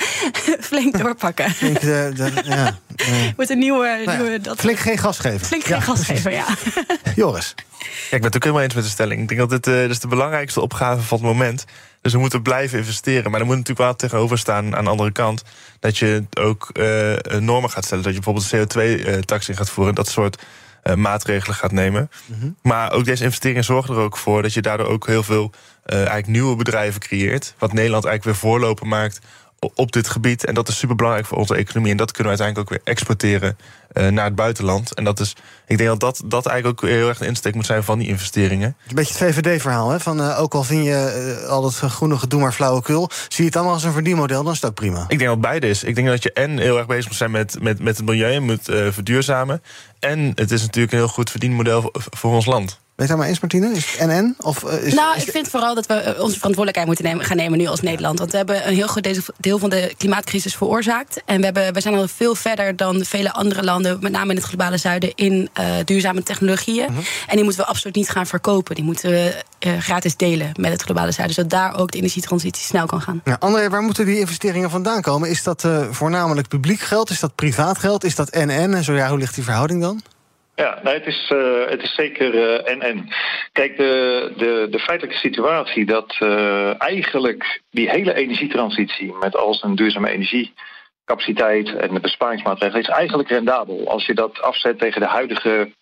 flink 0.70 0.98
doorpakken. 0.98 1.54
Flink, 1.62 1.80
de, 1.80 2.12
de, 2.14 2.32
ja, 2.44 2.78
uh, 3.10 3.48
een 3.50 3.58
nieuwe. 3.58 4.02
nou 4.04 4.18
nieuwe 4.18 4.40
dat 4.40 4.60
flink 4.60 4.78
geen 4.78 4.98
gas 4.98 5.18
geven. 5.18 5.46
Flink 5.46 5.64
geen 5.64 5.76
ja, 5.76 5.82
gas 5.82 6.04
geven, 6.04 6.32
ja. 6.32 6.46
Joris. 7.16 7.54
Ja, 7.78 7.86
ik 7.86 8.10
ben 8.10 8.22
het 8.22 8.36
ook 8.36 8.42
helemaal 8.42 8.62
eens 8.62 8.74
met 8.74 8.84
de 8.84 8.90
stelling. 8.90 9.20
Ik 9.20 9.28
denk 9.28 9.40
dat 9.40 9.50
dit, 9.50 9.66
uh, 9.66 9.80
dit 9.80 9.90
is 9.90 10.00
de 10.00 10.08
belangrijkste 10.08 10.60
opgave 10.60 11.02
van 11.02 11.18
het 11.18 11.26
moment. 11.26 11.64
Dus 12.00 12.12
we 12.12 12.18
moeten 12.18 12.42
blijven 12.42 12.78
investeren. 12.78 13.30
Maar 13.30 13.40
er 13.40 13.46
moet 13.46 13.56
natuurlijk 13.56 13.86
wel 13.86 13.96
tegenover 13.96 14.38
staan 14.38 14.76
aan 14.76 14.84
de 14.84 14.90
andere 14.90 15.12
kant. 15.12 15.42
Dat 15.80 15.98
je 15.98 16.24
ook 16.38 16.70
uh, 16.72 17.14
normen 17.40 17.70
gaat 17.70 17.84
stellen. 17.84 18.04
Dat 18.04 18.14
je 18.14 18.20
bijvoorbeeld 18.20 18.76
een 18.76 19.18
CO2-tax 19.18 19.48
in 19.48 19.56
gaat 19.56 19.70
voeren. 19.70 19.94
Dat 19.94 20.08
soort 20.08 20.42
uh, 20.84 20.94
maatregelen 20.94 21.56
gaat 21.56 21.72
nemen. 21.72 22.10
Mhm. 22.26 22.36
Mm-hmm. 22.36 22.56
Maar 22.62 22.92
ook 22.92 23.04
deze 23.04 23.24
investeringen 23.24 23.64
zorgen 23.64 23.94
er 23.94 24.00
ook 24.00 24.16
voor 24.16 24.42
dat 24.42 24.52
je 24.52 24.62
daardoor 24.62 24.86
ook 24.86 25.06
heel 25.06 25.22
veel 25.22 25.50
uh, 25.86 25.96
eigenlijk 25.96 26.26
nieuwe 26.26 26.56
bedrijven 26.56 27.00
creëert. 27.00 27.54
Wat 27.58 27.72
Nederland 27.72 28.04
eigenlijk 28.04 28.38
weer 28.38 28.50
voorlopen 28.50 28.88
maakt 28.88 29.20
op 29.74 29.92
dit 29.92 30.08
gebied. 30.08 30.44
En 30.44 30.54
dat 30.54 30.68
is 30.68 30.78
super 30.78 30.96
belangrijk 30.96 31.26
voor 31.26 31.38
onze 31.38 31.54
economie. 31.54 31.90
En 31.90 31.96
dat 31.96 32.12
kunnen 32.12 32.32
we 32.32 32.38
uiteindelijk 32.38 32.70
ook 32.70 32.78
weer 32.78 32.94
exporteren 32.94 33.56
uh, 33.92 34.08
naar 34.08 34.24
het 34.24 34.34
buitenland. 34.34 34.94
En 34.94 35.04
dat 35.04 35.20
is, 35.20 35.36
ik 35.66 35.78
denk 35.78 35.88
dat 35.88 36.00
dat, 36.00 36.22
dat 36.24 36.46
eigenlijk 36.46 36.82
ook 36.82 36.90
heel 36.90 37.08
erg 37.08 37.18
de 37.18 37.26
insteek 37.26 37.54
moet 37.54 37.66
zijn 37.66 37.82
van 37.82 37.98
die 37.98 38.08
investeringen. 38.08 38.76
Een 38.88 38.94
beetje 38.94 39.24
het 39.24 39.34
VVD-verhaal, 39.34 39.90
hè? 39.90 40.00
Van 40.00 40.20
uh, 40.20 40.40
ook 40.40 40.54
al 40.54 40.62
vind 40.62 40.84
je 40.84 41.38
uh, 41.42 41.48
al 41.48 41.62
dat 41.62 41.74
groene 41.74 42.18
gedoe 42.18 42.40
maar 42.40 42.52
flauwekul, 42.52 43.10
zie 43.28 43.28
je 43.36 43.44
het 43.44 43.56
allemaal 43.56 43.74
als 43.74 43.84
een 43.84 43.92
verdienmodel, 43.92 44.42
dan 44.42 44.52
is 44.52 44.60
het 44.60 44.70
ook 44.70 44.76
prima. 44.76 45.04
Ik 45.08 45.18
denk 45.18 45.30
dat 45.30 45.40
beide 45.40 45.68
is. 45.68 45.84
Ik 45.84 45.94
denk 45.94 46.06
dat 46.06 46.22
je 46.22 46.32
en 46.32 46.58
heel 46.58 46.78
erg 46.78 46.86
bezig 46.86 47.06
moet 47.06 47.16
zijn 47.16 47.30
met, 47.30 47.62
met, 47.62 47.78
met 47.80 47.96
het 47.96 48.06
milieu, 48.06 48.40
moet 48.40 48.64
verduurzamen. 48.64 49.62
En 49.98 50.32
het 50.34 50.50
is 50.50 50.60
natuurlijk 50.60 50.92
een 50.92 50.98
heel 50.98 51.08
goed 51.08 51.30
verdienmodel 51.30 51.80
voor, 51.80 51.92
voor 51.92 52.32
ons 52.32 52.46
land. 52.46 52.80
Het 53.02 53.10
daar 53.10 53.20
maar 53.20 53.28
eens, 53.28 53.40
Martine? 53.40 53.72
Is 53.72 53.96
het 53.96 54.08
NN? 54.08 54.34
Of, 54.40 54.64
uh, 54.64 54.86
is, 54.86 54.94
nou, 54.94 55.16
is 55.16 55.24
ik 55.24 55.30
vind 55.30 55.48
vooral 55.48 55.74
dat 55.74 55.86
we 55.86 55.94
onze 55.94 56.38
verantwoordelijkheid 56.38 56.86
moeten 56.86 57.04
nemen, 57.04 57.24
gaan 57.24 57.36
nemen 57.36 57.58
nu 57.58 57.66
als 57.66 57.80
Nederland. 57.80 58.18
Want 58.18 58.30
we 58.30 58.36
hebben 58.36 58.68
een 58.68 58.74
heel 58.74 58.86
groot 58.86 59.20
deel 59.38 59.58
van 59.58 59.70
de 59.70 59.94
klimaatcrisis 59.96 60.54
veroorzaakt. 60.54 61.22
En 61.24 61.38
we, 61.38 61.44
hebben, 61.44 61.72
we 61.72 61.80
zijn 61.80 61.94
al 61.94 62.08
veel 62.08 62.34
verder 62.34 62.76
dan 62.76 63.04
vele 63.04 63.32
andere 63.32 63.64
landen, 63.64 63.98
met 64.00 64.12
name 64.12 64.30
in 64.30 64.36
het 64.36 64.44
globale 64.44 64.76
zuiden, 64.76 65.12
in 65.14 65.50
uh, 65.60 65.66
duurzame 65.84 66.22
technologieën. 66.22 66.92
Mhm. 66.92 67.00
En 67.26 67.34
die 67.34 67.44
moeten 67.44 67.62
we 67.62 67.68
absoluut 67.68 67.96
niet 67.96 68.10
gaan 68.10 68.26
verkopen. 68.26 68.74
Die 68.74 68.84
moeten 68.84 69.10
we 69.10 69.42
gratis 69.78 70.16
delen 70.16 70.50
met 70.60 70.72
het 70.72 70.82
globale 70.82 71.12
zuiden. 71.12 71.34
Zodat 71.34 71.50
daar 71.50 71.78
ook 71.78 71.90
de 71.90 71.98
energietransitie 71.98 72.64
snel 72.64 72.86
kan 72.86 73.00
gaan. 73.00 73.20
Ja, 73.24 73.36
André, 73.40 73.68
waar 73.68 73.82
moeten 73.82 74.06
die 74.06 74.18
investeringen 74.18 74.70
vandaan 74.70 75.02
komen? 75.02 75.30
Is 75.30 75.42
dat 75.42 75.66
voornamelijk 75.90 76.48
publiek 76.48 76.80
geld? 76.80 77.10
Is 77.10 77.20
dat 77.20 77.34
privaat 77.34 77.78
geld? 77.78 78.04
Is 78.04 78.14
dat 78.14 78.30
NN? 78.30 78.74
En 78.74 78.84
zo 78.84 78.92
ja, 78.92 79.08
hoe 79.08 79.18
ligt 79.18 79.34
die 79.34 79.44
verhouding 79.44 79.80
dan? 79.80 80.02
Ja, 80.54 80.78
nee, 80.82 80.94
het, 80.94 81.06
is, 81.06 81.30
uh, 81.34 81.68
het 81.68 81.82
is 81.82 81.94
zeker 81.94 82.34
uh, 82.34 82.70
en 82.72 82.80
en. 82.80 83.08
Kijk, 83.52 83.76
de, 83.76 84.32
de, 84.36 84.66
de 84.70 84.78
feitelijke 84.78 85.18
situatie 85.18 85.84
dat 85.86 86.16
uh, 86.20 86.82
eigenlijk 86.82 87.60
die 87.70 87.90
hele 87.90 88.14
energietransitie 88.14 89.14
met 89.20 89.36
als 89.36 89.62
een 89.62 89.74
duurzame 89.74 90.10
energiecapaciteit 90.10 91.76
en 91.76 91.94
de 91.94 92.00
besparingsmaatregelen 92.00 92.82
is 92.82 92.88
eigenlijk 92.88 93.28
rendabel 93.28 93.88
als 93.88 94.06
je 94.06 94.14
dat 94.14 94.40
afzet 94.40 94.78
tegen 94.78 95.00
de 95.00 95.06
huidige 95.06 95.72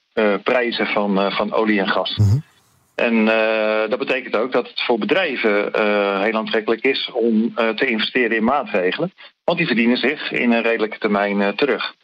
prijzen 0.43 0.87
van, 0.87 1.33
van 1.33 1.53
olie 1.53 1.81
en 1.81 1.89
gas. 1.89 2.17
Mm-hmm. 2.17 2.43
En 2.95 3.25
dat 3.91 3.99
betekent 3.99 4.37
ook 4.37 4.53
dat 4.53 4.69
het 4.69 4.81
voor 4.81 4.99
bedrijven 4.99 5.53
heel 6.23 6.35
aantrekkelijk 6.35 6.83
is 6.83 7.11
om 7.13 7.55
te 7.55 7.87
investeren 7.87 8.37
in 8.37 8.45
maatregelen. 8.45 9.13
Want 9.45 9.59
die 9.59 9.67
verdienen 9.67 9.97
zich 9.97 10.31
in 10.31 10.53
een 10.53 10.63
redelijke 10.63 10.99
termijn 10.99 11.55
terug. 11.55 11.95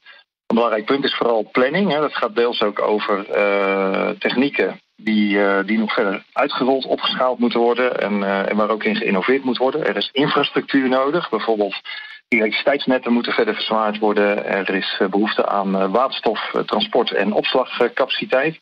Een 0.46 0.56
belangrijk 0.56 0.84
punt 0.84 1.04
is 1.04 1.14
vooral 1.14 1.48
planning. 1.52 1.90
Hè. 1.90 2.00
Dat 2.00 2.16
gaat 2.16 2.34
deels 2.34 2.62
ook 2.62 2.82
over 2.82 3.26
technieken 4.18 4.80
die, 4.96 5.44
eh, 5.44 5.66
die 5.66 5.78
nog 5.78 5.92
verder 5.92 6.24
uitgerold, 6.32 6.86
opgeschaald 6.86 7.38
moeten 7.38 7.60
worden 7.60 8.00
en, 8.00 8.22
eh, 8.22 8.50
en 8.50 8.56
waar 8.56 8.70
ook 8.70 8.84
in 8.84 8.96
geïnnoveerd 8.96 9.44
moet 9.44 9.58
worden. 9.58 9.86
Er 9.86 9.96
is 9.96 10.10
infrastructuur 10.12 10.88
nodig, 10.88 11.30
bijvoorbeeld 11.30 11.80
elektriciteitsnetten 12.28 13.12
moeten 13.12 13.32
verder 13.32 13.54
verzwaard 13.54 13.98
worden. 13.98 14.46
Er 14.46 14.74
is 14.74 14.96
eh, 14.98 15.08
behoefte 15.08 15.46
aan 15.46 15.76
eh, 15.76 15.90
waterstof, 15.90 16.54
eh, 16.54 16.60
transport 16.60 17.12
en 17.12 17.32
opslagcapaciteit. 17.32 18.60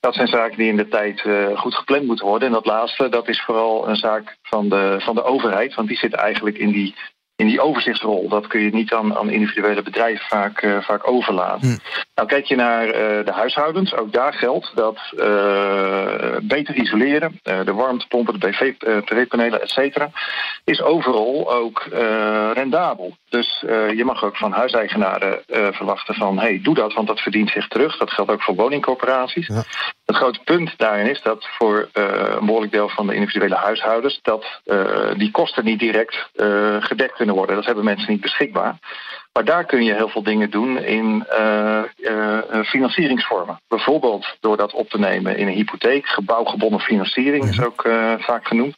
Dat 0.00 0.14
zijn 0.14 0.28
zaken 0.28 0.56
die 0.56 0.68
in 0.68 0.76
de 0.76 0.88
tijd 0.88 1.24
eh, 1.24 1.58
goed 1.58 1.74
gepland 1.74 2.06
moeten 2.06 2.26
worden. 2.26 2.48
En 2.48 2.54
dat 2.54 2.66
laatste, 2.66 3.08
dat 3.08 3.28
is 3.28 3.40
vooral 3.40 3.88
een 3.88 3.96
zaak 3.96 4.36
van 4.42 4.68
de, 4.68 4.96
van 4.98 5.14
de 5.14 5.22
overheid, 5.22 5.74
want 5.74 5.88
die 5.88 5.96
zit 5.96 6.14
eigenlijk 6.14 6.58
in 6.58 6.70
die 6.72 6.94
in 7.36 7.46
die 7.46 7.60
overzichtsrol. 7.60 8.28
Dat 8.28 8.46
kun 8.46 8.60
je 8.60 8.70
niet 8.70 8.92
aan, 8.92 9.16
aan 9.16 9.30
individuele 9.30 9.82
bedrijven 9.82 10.26
vaak, 10.26 10.62
uh, 10.62 10.80
vaak 10.80 11.08
overlaten. 11.08 11.68
Hm. 11.68 11.76
Nou, 12.14 12.28
kijk 12.28 12.44
je 12.44 12.56
naar 12.56 12.86
uh, 12.86 12.92
de 13.24 13.32
huishoudens, 13.32 13.94
ook 13.94 14.12
daar 14.12 14.32
geldt 14.32 14.72
dat 14.74 14.98
uh, 15.12 16.36
beter 16.42 16.74
isoleren, 16.74 17.40
de 17.42 17.72
warmtepompen, 17.72 18.40
de 18.40 18.48
PV-panelen, 18.48 19.62
et 19.62 19.70
cetera, 19.70 20.10
is 20.64 20.82
overal 20.82 21.52
ook 21.52 21.82
rendabel. 22.52 23.16
Dus 23.28 23.60
je 23.96 24.02
mag 24.04 24.24
ook 24.24 24.36
van 24.36 24.52
huiseigenaren 24.52 25.42
verwachten 25.72 26.14
van, 26.14 26.38
hey, 26.38 26.60
doe 26.62 26.74
dat, 26.74 26.92
want 26.92 27.06
dat 27.06 27.20
verdient 27.20 27.50
zich 27.50 27.68
terug. 27.68 27.96
Dat 27.96 28.10
geldt 28.10 28.30
ook 28.30 28.42
voor 28.42 28.54
woningcorporaties. 28.54 29.46
Ja. 29.46 29.62
Het 30.04 30.16
grote 30.16 30.40
punt 30.44 30.74
daarin 30.76 31.10
is 31.10 31.22
dat 31.22 31.46
voor 31.58 31.88
een 31.92 32.46
behoorlijk 32.46 32.72
deel 32.72 32.88
van 32.88 33.06
de 33.06 33.14
individuele 33.14 33.56
huishoudens, 33.56 34.18
dat 34.22 34.60
die 35.16 35.30
kosten 35.30 35.64
niet 35.64 35.78
direct 35.78 36.30
gedekt 36.80 37.14
kunnen 37.14 37.34
worden. 37.34 37.56
Dat 37.56 37.64
hebben 37.64 37.84
mensen 37.84 38.10
niet 38.12 38.20
beschikbaar. 38.20 38.78
Maar 39.34 39.44
daar 39.44 39.64
kun 39.64 39.84
je 39.84 39.94
heel 39.94 40.08
veel 40.08 40.22
dingen 40.22 40.50
doen 40.50 40.78
in 40.78 41.26
uh, 41.30 41.82
uh, 41.96 42.38
financieringsvormen. 42.64 43.60
Bijvoorbeeld 43.68 44.36
door 44.40 44.56
dat 44.56 44.72
op 44.72 44.88
te 44.88 44.98
nemen 44.98 45.36
in 45.36 45.46
een 45.46 45.54
hypotheek. 45.54 46.06
Gebouwgebonden 46.06 46.80
financiering 46.80 47.44
is 47.44 47.60
ook 47.60 47.84
uh, 47.84 48.14
vaak 48.18 48.46
genoemd. 48.46 48.76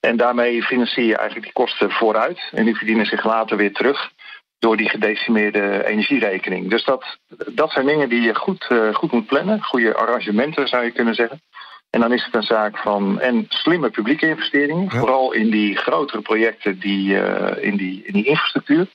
En 0.00 0.16
daarmee 0.16 0.62
financier 0.62 1.04
je 1.04 1.16
eigenlijk 1.16 1.44
die 1.44 1.64
kosten 1.64 1.90
vooruit. 1.90 2.40
En 2.52 2.64
die 2.64 2.76
verdienen 2.76 3.06
zich 3.06 3.24
later 3.24 3.56
weer 3.56 3.72
terug 3.72 4.10
door 4.58 4.76
die 4.76 4.88
gedecimeerde 4.88 5.86
energierekening. 5.86 6.70
Dus 6.70 6.84
dat, 6.84 7.18
dat 7.54 7.70
zijn 7.70 7.86
dingen 7.86 8.08
die 8.08 8.20
je 8.20 8.34
goed, 8.34 8.70
goed 8.92 9.12
moet 9.12 9.26
plannen. 9.26 9.62
Goede 9.62 9.94
arrangementen 9.94 10.68
zou 10.68 10.84
je 10.84 10.90
kunnen 10.90 11.14
zeggen. 11.14 11.42
En 11.90 12.00
dan 12.00 12.12
is 12.12 12.24
het 12.24 12.34
een 12.34 12.42
zaak 12.42 12.78
van 12.78 13.20
en 13.20 13.46
slimme 13.48 13.90
publieke 13.90 14.28
investeringen, 14.28 14.84
ja. 14.84 14.98
vooral 14.98 15.32
in 15.32 15.50
die 15.50 15.76
grotere 15.76 16.22
projecten 16.22 16.78
die, 16.78 17.14
in, 17.60 17.76
die, 17.76 18.02
in 18.04 18.12
die 18.12 18.24
infrastructuur. 18.24 18.86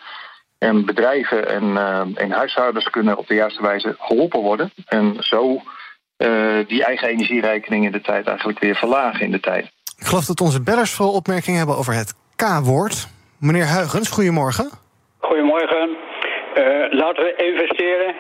En 0.68 0.86
bedrijven 0.86 1.50
en, 1.50 1.64
uh, 1.64 2.02
en 2.16 2.32
huishoudens 2.32 2.90
kunnen 2.90 3.18
op 3.18 3.28
de 3.28 3.34
juiste 3.34 3.62
wijze 3.62 3.96
geholpen 4.00 4.40
worden. 4.40 4.72
En 4.86 5.16
zo 5.20 5.62
uh, 6.18 6.68
die 6.68 6.84
eigen 6.84 7.08
energierekening 7.08 7.86
in 7.86 7.92
de 7.92 8.02
tijd 8.02 8.28
eigenlijk 8.28 8.60
weer 8.60 8.76
verlagen 8.76 9.22
in 9.22 9.32
de 9.32 9.40
tijd. 9.40 9.66
Ik 9.98 10.06
geloof 10.06 10.26
dat 10.26 10.42
onze 10.42 10.64
bellers 10.64 10.92
veel 10.92 11.12
opmerkingen 11.12 11.58
hebben 11.58 11.78
over 11.78 11.94
het 11.94 12.14
K-woord. 12.36 13.08
Meneer 13.40 13.66
Huigens, 13.66 14.10
goedemorgen. 14.10 14.70
Goedemorgen. 15.20 15.98
laten 16.90 17.24
we 17.24 17.34
investeren. 17.52 18.16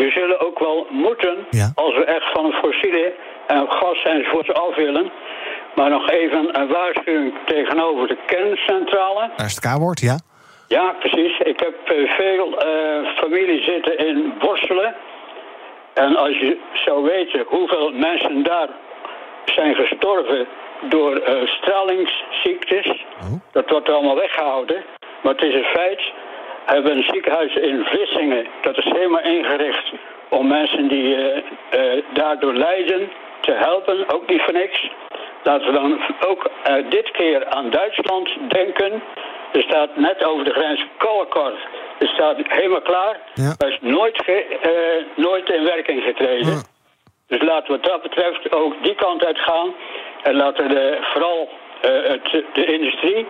We 0.00 0.10
zullen 0.10 0.40
ook 0.40 0.58
wel 0.58 0.86
moeten, 0.90 1.46
ja. 1.50 1.72
als 1.74 1.96
we 1.96 2.04
echt 2.04 2.32
van 2.32 2.52
fossiele 2.52 3.14
en 3.46 3.66
gas 3.68 4.02
enzovoort 4.04 4.54
af 4.54 4.76
willen. 4.76 5.12
Maar 5.74 5.90
nog 5.90 6.10
even 6.10 6.60
een 6.60 6.68
waarschuwing 6.68 7.34
tegenover 7.46 8.08
de 8.08 8.18
kerncentrale. 8.26 9.30
Daar 9.36 9.46
is 9.46 9.54
het 9.54 9.66
K-woord, 9.66 10.00
ja? 10.00 10.18
Ja, 10.74 10.94
precies. 10.98 11.38
Ik 11.38 11.60
heb 11.60 11.74
veel 12.06 12.66
uh, 12.66 13.08
familie 13.14 13.62
zitten 13.62 13.98
in 13.98 14.34
Borselen. 14.38 14.94
En 15.94 16.16
als 16.16 16.38
je 16.38 16.58
zou 16.72 17.02
weten 17.02 17.44
hoeveel 17.46 17.90
mensen 17.92 18.42
daar 18.42 18.68
zijn 19.44 19.74
gestorven 19.74 20.46
door 20.88 21.20
uh, 21.28 21.46
stralingsziektes, 21.46 23.04
oh. 23.20 23.40
dat 23.52 23.70
wordt 23.70 23.90
allemaal 23.90 24.16
weggehouden. 24.16 24.84
Maar 25.22 25.32
het 25.32 25.42
is 25.42 25.54
een 25.54 25.64
feit. 25.64 26.00
We 26.66 26.72
hebben 26.72 26.96
een 26.96 27.08
ziekenhuis 27.12 27.54
in 27.54 27.84
Vlissingen, 27.84 28.46
dat 28.62 28.78
is 28.78 28.84
helemaal 28.84 29.22
ingericht 29.22 29.92
om 30.28 30.46
mensen 30.46 30.88
die 30.88 31.16
uh, 31.16 32.02
daardoor 32.12 32.54
lijden 32.54 33.10
te 33.40 33.52
helpen, 33.52 34.08
ook 34.14 34.28
niet 34.28 34.42
voor 34.42 34.52
niks. 34.52 34.88
Laten 35.44 35.66
we 35.66 35.72
dan 35.72 36.00
ook 36.28 36.50
uh, 36.68 36.90
dit 36.90 37.10
keer 37.10 37.48
aan 37.48 37.70
Duitsland 37.70 38.28
denken. 38.48 39.02
Er 39.52 39.62
staat 39.62 39.96
net 39.96 40.24
over 40.24 40.44
de 40.44 40.50
grens 40.50 40.86
Kolkort. 40.98 41.58
Er 41.98 42.08
staat 42.08 42.36
helemaal 42.42 42.82
klaar. 42.82 43.16
Ja. 43.34 43.54
Dat 43.58 43.68
is 43.68 43.78
nooit, 43.80 44.22
ge, 44.24 44.36
uh, 44.70 45.24
nooit 45.24 45.50
in 45.50 45.64
werking 45.64 46.02
getreden. 46.02 46.52
Ja. 46.52 46.62
Dus 47.26 47.42
laten 47.42 47.66
we 47.66 47.72
wat 47.76 47.84
dat 47.84 48.02
betreft 48.02 48.52
ook 48.52 48.82
die 48.82 48.94
kant 48.94 49.24
uit 49.24 49.38
gaan. 49.38 49.74
En 50.22 50.34
laten 50.34 50.68
we 50.68 50.74
de, 50.74 50.98
vooral 51.12 51.48
uh, 51.84 52.10
het, 52.10 52.44
de 52.52 52.64
industrie 52.64 53.26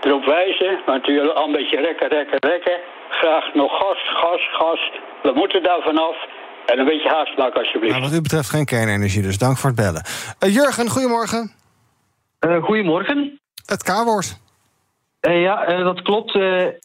erop 0.00 0.24
wijzen. 0.24 0.80
Want 0.86 1.04
die 1.04 1.14
willen 1.14 1.34
al 1.34 1.46
een 1.46 1.52
beetje 1.52 1.80
rekken, 1.80 2.08
rekken, 2.08 2.38
rekken. 2.38 2.78
Graag 3.08 3.54
nog 3.54 3.78
gas, 3.78 3.98
gas, 4.04 4.48
gas. 4.52 4.90
We 5.22 5.32
moeten 5.34 5.62
daar 5.62 5.82
vanaf. 5.82 6.16
En 6.66 6.78
een 6.78 6.84
beetje 6.84 7.08
haast 7.08 7.36
maken, 7.36 7.60
alsjeblieft. 7.60 7.94
Nou, 7.94 8.08
wat 8.08 8.18
u 8.18 8.22
betreft 8.22 8.50
geen 8.50 8.64
kernenergie, 8.64 9.22
dus 9.22 9.38
dank 9.38 9.56
voor 9.56 9.70
het 9.70 9.78
bellen. 9.78 10.02
Uh, 10.44 10.54
Jurgen, 10.54 10.88
goedemorgen. 10.88 11.57
Uh, 12.46 12.64
goedemorgen. 12.64 13.40
Het 13.66 13.82
K-woord. 13.82 14.38
Uh, 15.20 15.42
ja, 15.42 15.82
dat 15.82 16.02
klopt. 16.02 16.34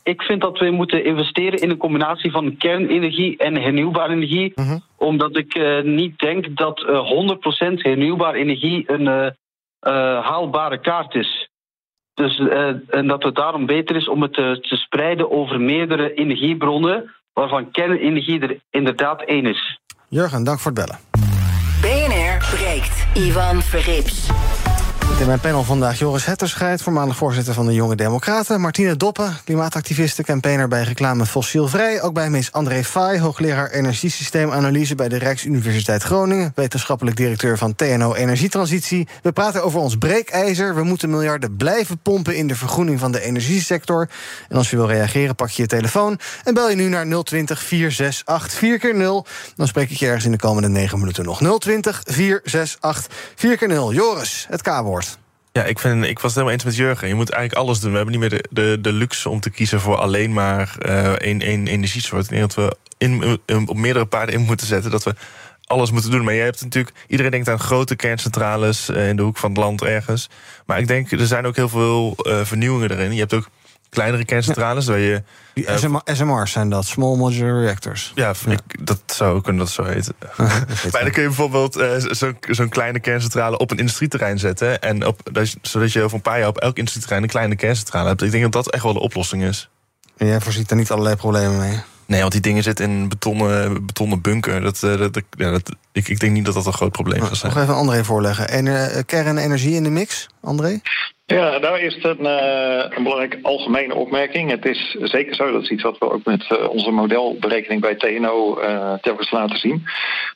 ik 0.03 0.21
vind 0.21 0.41
dat 0.41 0.59
we 0.59 0.71
moeten 0.71 1.05
investeren 1.05 1.59
in 1.59 1.69
een 1.69 1.77
combinatie 1.77 2.31
van 2.31 2.57
kernenergie 2.57 3.37
en 3.37 3.55
hernieuwbare 3.55 4.13
energie. 4.13 4.51
-huh. 4.55 4.65
Mhm. 4.65 4.77
Omdat 4.97 5.37
ik 5.37 5.83
niet 5.83 6.19
denk 6.19 6.57
dat 6.57 6.79
100% 6.79 7.81
hernieuwbare 7.81 8.37
energie 8.37 8.91
een 8.91 9.33
haalbare 10.23 10.81
kaart 10.81 11.15
is. 11.15 11.49
Dus, 12.13 12.39
en 12.89 13.07
dat 13.07 13.23
het 13.23 13.35
daarom 13.35 13.65
beter 13.65 13.95
is 13.95 14.07
om 14.07 14.21
het 14.21 14.33
te 14.33 14.75
spreiden 14.75 15.31
over 15.31 15.61
meerdere 15.61 16.13
energiebronnen 16.13 17.13
waarvan 17.33 17.71
kernenergie 17.71 18.39
er 18.39 18.59
inderdaad 18.69 19.21
één 19.21 19.45
is. 19.45 19.79
Jurgen, 20.09 20.43
dank 20.43 20.59
voor 20.59 20.71
het 20.71 20.85
bellen. 20.85 20.99
BNR 21.81 22.37
breekt. 22.55 23.05
Ivan 23.13 23.61
Verrips. 23.61 24.29
In 25.19 25.29
mijn 25.29 25.39
panel 25.39 25.63
vandaag 25.63 25.99
Joris 25.99 26.25
Hetterscheid, 26.25 26.81
voormalig 26.81 27.15
voorzitter 27.15 27.53
van 27.53 27.65
de 27.65 27.73
Jonge 27.73 27.95
Democraten. 27.95 28.61
Martine 28.61 28.97
Doppen, 28.97 29.37
klimaatactiviste, 29.43 30.23
campaigner 30.23 30.67
bij 30.67 30.83
reclame 30.83 31.25
Fossielvrij. 31.25 32.01
Ook 32.01 32.13
bij 32.13 32.29
Miss 32.29 32.51
André 32.51 32.83
Faai, 32.83 33.19
hoogleraar 33.19 33.69
energiesysteemanalyse 33.69 34.95
bij 34.95 35.09
de 35.09 35.17
Rijksuniversiteit 35.17 36.03
Groningen. 36.03 36.51
Wetenschappelijk 36.55 37.15
directeur 37.15 37.57
van 37.57 37.75
TNO 37.75 38.13
Energietransitie. 38.13 39.07
We 39.21 39.31
praten 39.31 39.63
over 39.63 39.79
ons 39.79 39.97
breekijzer. 39.97 40.75
We 40.75 40.83
moeten 40.83 41.09
miljarden 41.09 41.55
blijven 41.55 41.97
pompen 41.97 42.35
in 42.35 42.47
de 42.47 42.55
vergroening 42.55 42.99
van 42.99 43.11
de 43.11 43.21
energiesector. 43.21 44.09
En 44.49 44.57
als 44.57 44.69
je 44.69 44.75
wil 44.75 44.87
reageren, 44.87 45.35
pak 45.35 45.49
je 45.49 45.61
je 45.61 45.67
telefoon 45.67 46.19
en 46.43 46.53
bel 46.53 46.69
je 46.69 46.75
nu 46.75 46.87
naar 46.89 47.23
020 47.23 47.63
468 47.63 48.59
4 48.59 48.79
keer 48.79 48.95
0 48.95 49.25
Dan 49.55 49.67
spreek 49.67 49.89
ik 49.89 49.97
je 49.97 50.05
ergens 50.05 50.25
in 50.25 50.31
de 50.31 50.37
komende 50.37 50.69
9 50.69 50.99
minuten 50.99 51.23
nog. 51.23 51.57
020 51.59 52.01
468 52.05 53.07
4 53.35 53.57
keer 53.57 53.67
0 53.67 53.93
Joris, 53.93 54.45
het 54.49 54.61
K-woord. 54.61 55.12
Ja, 55.55 55.63
ik, 55.63 55.79
vind, 55.79 56.03
ik 56.03 56.19
was 56.19 56.23
het 56.23 56.33
helemaal 56.33 56.53
eens 56.53 56.63
met 56.63 56.75
Jurgen. 56.75 57.07
Je 57.07 57.15
moet 57.15 57.29
eigenlijk 57.29 57.61
alles 57.61 57.79
doen. 57.79 57.89
We 57.91 57.95
hebben 57.95 58.19
niet 58.19 58.29
meer 58.29 58.41
de, 58.41 58.49
de, 58.49 58.77
de 58.81 58.91
luxe 58.91 59.29
om 59.29 59.39
te 59.39 59.49
kiezen 59.49 59.79
voor 59.79 59.95
alleen 59.95 60.33
maar 60.33 60.75
uh, 60.85 61.11
één, 61.11 61.41
één 61.41 61.67
energiesoort. 61.67 62.31
Ik 62.31 62.39
dat 62.39 62.53
we 62.53 62.75
in, 62.97 63.39
op 63.65 63.77
meerdere 63.77 64.05
paarden 64.05 64.35
in 64.35 64.41
moeten 64.41 64.67
zetten. 64.67 64.91
Dat 64.91 65.03
we 65.03 65.15
alles 65.65 65.91
moeten 65.91 66.11
doen. 66.11 66.23
Maar 66.23 66.33
je 66.33 66.41
hebt 66.41 66.61
natuurlijk. 66.61 66.95
Iedereen 67.07 67.31
denkt 67.31 67.49
aan 67.49 67.59
grote 67.59 67.95
kerncentrales 67.95 68.89
uh, 68.89 69.09
in 69.09 69.15
de 69.15 69.21
hoek 69.21 69.37
van 69.37 69.49
het 69.49 69.59
land 69.59 69.83
ergens. 69.83 70.29
Maar 70.65 70.79
ik 70.79 70.87
denk, 70.87 71.11
er 71.11 71.27
zijn 71.27 71.45
ook 71.45 71.55
heel 71.55 71.69
veel 71.69 72.15
uh, 72.17 72.39
vernieuwingen 72.43 72.91
erin. 72.91 73.13
Je 73.13 73.19
hebt 73.19 73.33
ook 73.33 73.49
kleinere 73.93 74.25
kerncentrales. 74.25 74.85
Ja. 74.85 74.91
Waar 74.91 74.99
je, 74.99 75.23
Die 75.53 75.67
uh, 75.67 75.77
SM, 75.77 75.95
SMR's 76.05 76.51
zijn 76.51 76.69
dat, 76.69 76.85
Small 76.85 77.15
Modular 77.15 77.61
Reactors. 77.61 78.11
Ja, 78.15 78.33
ja. 78.45 78.51
Ik, 78.51 78.85
dat 78.85 79.01
zou 79.05 79.41
kunnen 79.41 79.61
dat 79.61 79.73
zo 79.73 79.83
heten. 79.83 80.15
maar 80.91 81.01
dan 81.01 81.11
kun 81.11 81.21
je 81.21 81.27
bijvoorbeeld 81.27 81.77
uh, 81.77 81.91
zo'n 81.97 82.37
zo 82.51 82.67
kleine 82.67 82.99
kerncentrale 82.99 83.57
op 83.57 83.71
een 83.71 83.77
industrieterrein 83.77 84.39
zetten. 84.39 84.81
En 84.81 85.05
op, 85.05 85.19
zodat 85.61 85.91
je 85.91 86.01
over 86.01 86.15
een 86.15 86.21
paar 86.21 86.39
jaar 86.39 86.47
op 86.47 86.57
elk 86.57 86.77
industrieterrein 86.77 87.23
een 87.23 87.29
kleine 87.29 87.55
kerncentrale 87.55 88.07
hebt. 88.07 88.21
Ik 88.21 88.31
denk 88.31 88.43
dat 88.43 88.51
dat 88.51 88.73
echt 88.73 88.83
wel 88.83 88.93
de 88.93 88.99
oplossing 88.99 89.43
is. 89.43 89.69
En 90.17 90.27
jij 90.27 90.41
voorziet 90.41 90.69
daar 90.69 90.77
niet 90.77 90.91
allerlei 90.91 91.15
problemen 91.15 91.59
mee? 91.59 91.81
Nee, 92.05 92.19
want 92.19 92.31
die 92.31 92.41
dingen 92.41 92.63
zitten 92.63 92.89
in 92.89 93.09
betonnen, 93.09 93.85
betonnen 93.85 94.21
bunker. 94.21 94.61
Dat, 94.61 94.79
dat, 94.79 95.21
ja, 95.37 95.51
dat, 95.51 95.75
ik, 95.91 96.07
ik 96.07 96.19
denk 96.19 96.33
niet 96.33 96.45
dat 96.45 96.53
dat 96.53 96.65
een 96.65 96.73
groot 96.73 96.91
probleem 96.91 97.17
nou, 97.17 97.27
zal 97.27 97.37
zijn. 97.37 97.53
Nog 97.53 97.61
even 97.61 97.75
André 97.75 98.03
voorleggen. 98.03 98.49
En, 98.49 98.65
uh, 98.65 98.85
kernenergie 99.05 99.75
in 99.75 99.83
de 99.83 99.89
mix, 99.89 100.29
André? 100.41 100.81
Ja, 101.25 101.57
nou 101.57 101.77
eerst 101.77 102.05
een, 102.05 102.21
uh, 102.21 102.85
een 102.89 103.03
belangrijke 103.03 103.39
algemene 103.41 103.95
opmerking. 103.95 104.49
Het 104.49 104.65
is 104.65 104.97
zeker 104.99 105.35
zo, 105.35 105.51
dat 105.51 105.61
is 105.61 105.69
iets 105.69 105.83
wat 105.83 105.97
we 105.97 106.11
ook 106.11 106.25
met 106.25 106.49
uh, 106.49 106.69
onze 106.69 106.91
modelberekening 106.91 107.81
bij 107.81 107.95
TNO 107.95 108.61
uh, 108.61 108.93
telkens 108.93 109.31
laten 109.31 109.57
zien. 109.57 109.83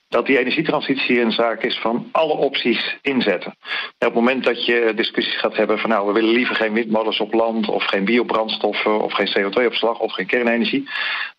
Dat 0.10 0.25
die 0.25 0.39
energietransitie 0.39 1.22
een 1.22 1.32
zaak 1.32 1.63
is 1.63 1.77
van 1.77 2.10
alle 2.12 2.34
opties 2.34 2.98
inzetten. 3.01 3.56
En 3.98 4.08
op 4.08 4.13
het 4.13 4.24
moment 4.24 4.44
dat 4.44 4.65
je 4.65 4.91
discussies 4.96 5.39
gaat 5.39 5.56
hebben 5.56 5.79
van 5.79 5.89
nou, 5.89 6.08
we 6.08 6.13
willen 6.13 6.34
liever 6.34 6.56
geen 6.56 6.74
windmolens 6.74 7.20
op 7.20 7.34
land, 7.34 7.70
of 7.70 7.84
geen 7.84 8.06
biobrandstoffen, 8.06 9.01
of 9.01 9.13
geen 9.13 9.38
CO2-opslag, 9.38 10.00
of 10.00 10.13
geen 10.13 10.27
kernenergie, 10.27 10.89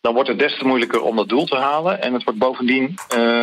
dan 0.01 0.15
wordt 0.15 0.29
het 0.29 0.39
des 0.39 0.59
te 0.59 0.67
moeilijker 0.67 1.03
om 1.03 1.17
dat 1.17 1.29
doel 1.29 1.45
te 1.45 1.57
halen. 1.57 2.03
En 2.03 2.13
het 2.13 2.25
wordt 2.25 2.39
bovendien 2.39 2.95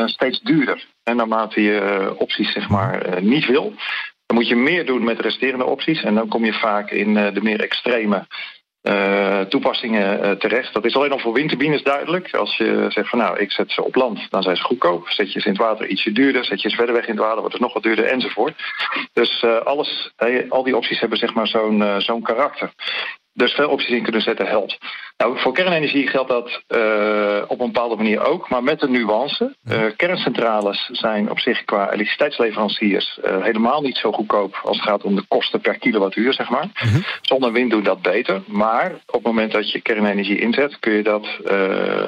steeds 0.06 0.42
duurder. 0.42 0.86
En 1.04 1.16
naarmate 1.16 1.62
je 1.62 2.14
opties 2.18 2.52
zeg 2.52 2.70
maar 2.70 3.22
niet 3.22 3.46
wil, 3.46 3.74
dan 4.26 4.38
moet 4.38 4.48
je 4.48 4.56
meer 4.56 4.86
doen 4.86 5.04
met 5.04 5.18
de 5.18 5.24
resterende 5.24 5.66
opties. 5.66 6.04
En 6.04 6.16
dan 6.16 6.28
kom 6.28 6.46
je 6.46 6.54
vaak 6.54 6.92
in 6.92 7.10
uh, 7.10 7.34
de 7.34 7.42
meer 7.42 7.62
extreme 7.62 8.28
uh, 8.84 9.42
toepassingen 9.42 10.26
uh, 10.26 10.32
terecht. 10.32 10.74
Dat 10.74 10.86
is 10.86 10.96
alleen 10.96 11.12
al 11.12 11.20
voor 11.20 11.34
windturbines 11.34 11.84
duidelijk. 11.84 12.36
Als 12.36 12.58
je 12.58 12.86
zegt 12.90 13.10
van 13.10 13.20
nou, 13.20 13.40
ik 13.40 13.52
zet 13.52 13.72
ze 13.72 13.84
op 13.84 13.96
land, 13.96 14.28
dan 14.30 14.44
zijn 14.44 14.56
ze 14.56 14.64
goedkoop. 14.64 15.10
Zet 15.10 15.34
je 15.34 15.40
ze 15.40 15.48
in 15.48 15.54
het 15.54 15.62
water 15.62 15.88
ietsje 15.88 16.12
duurder. 16.12 16.46
Zet 16.46 16.62
je 16.62 16.70
ze 16.70 16.76
verder 16.76 16.96
weg 16.96 17.08
in 17.08 17.14
het 17.14 17.24
water, 17.24 17.40
wordt 17.40 17.54
het 17.54 17.62
nog 17.62 17.74
wat 17.74 17.84
duurder 17.84 18.06
enzovoort. 18.06 18.56
Dus 19.14 19.44
alles, 19.64 20.14
al 20.50 20.64
die 20.64 20.76
opties 20.76 21.00
hebben 21.00 21.18
zeg 21.18 21.34
maar 21.34 21.48
zo'n 21.48 22.02
zo'n 22.02 22.22
karakter 22.22 22.72
dus 23.36 23.54
veel 23.54 23.70
opties 23.70 23.96
in 23.96 24.04
kunnen 24.04 24.22
zetten 24.22 24.48
helpt. 24.48 24.78
Nou, 25.18 25.40
voor 25.40 25.54
kernenergie 25.54 26.08
geldt 26.08 26.30
dat 26.30 26.64
uh, 26.68 27.42
op 27.48 27.60
een 27.60 27.72
bepaalde 27.72 27.96
manier 27.96 28.26
ook, 28.26 28.50
maar 28.50 28.64
met 28.64 28.82
een 28.82 28.92
nuance. 28.92 29.56
Uh, 29.70 29.84
kerncentrales 29.96 30.90
zijn 30.92 31.30
op 31.30 31.40
zich 31.40 31.66
qua 31.66 31.86
elektriciteitsleveranciers 31.86 33.20
uh, 33.26 33.44
helemaal 33.44 33.82
niet 33.82 33.98
zo 33.98 34.12
goedkoop 34.12 34.60
als 34.64 34.78
het 34.78 34.86
gaat 34.86 35.04
om 35.04 35.16
de 35.16 35.26
kosten 35.28 35.62
per 35.62 35.78
kilowattuur, 35.78 36.34
zeg 36.34 36.50
maar. 36.50 36.64
Mm 36.64 36.92
-hmm. 36.92 37.04
Zonne-wind 37.22 37.72
doen 37.72 37.84
dat 37.84 38.02
beter, 38.02 38.42
maar 38.48 38.92
op 38.92 39.14
het 39.14 39.24
moment 39.24 39.52
dat 39.52 39.72
je 39.72 39.82
kernenergie 39.82 40.40
inzet, 40.40 40.80
kun 40.80 40.94
je 40.94 41.04
dat 41.04 41.28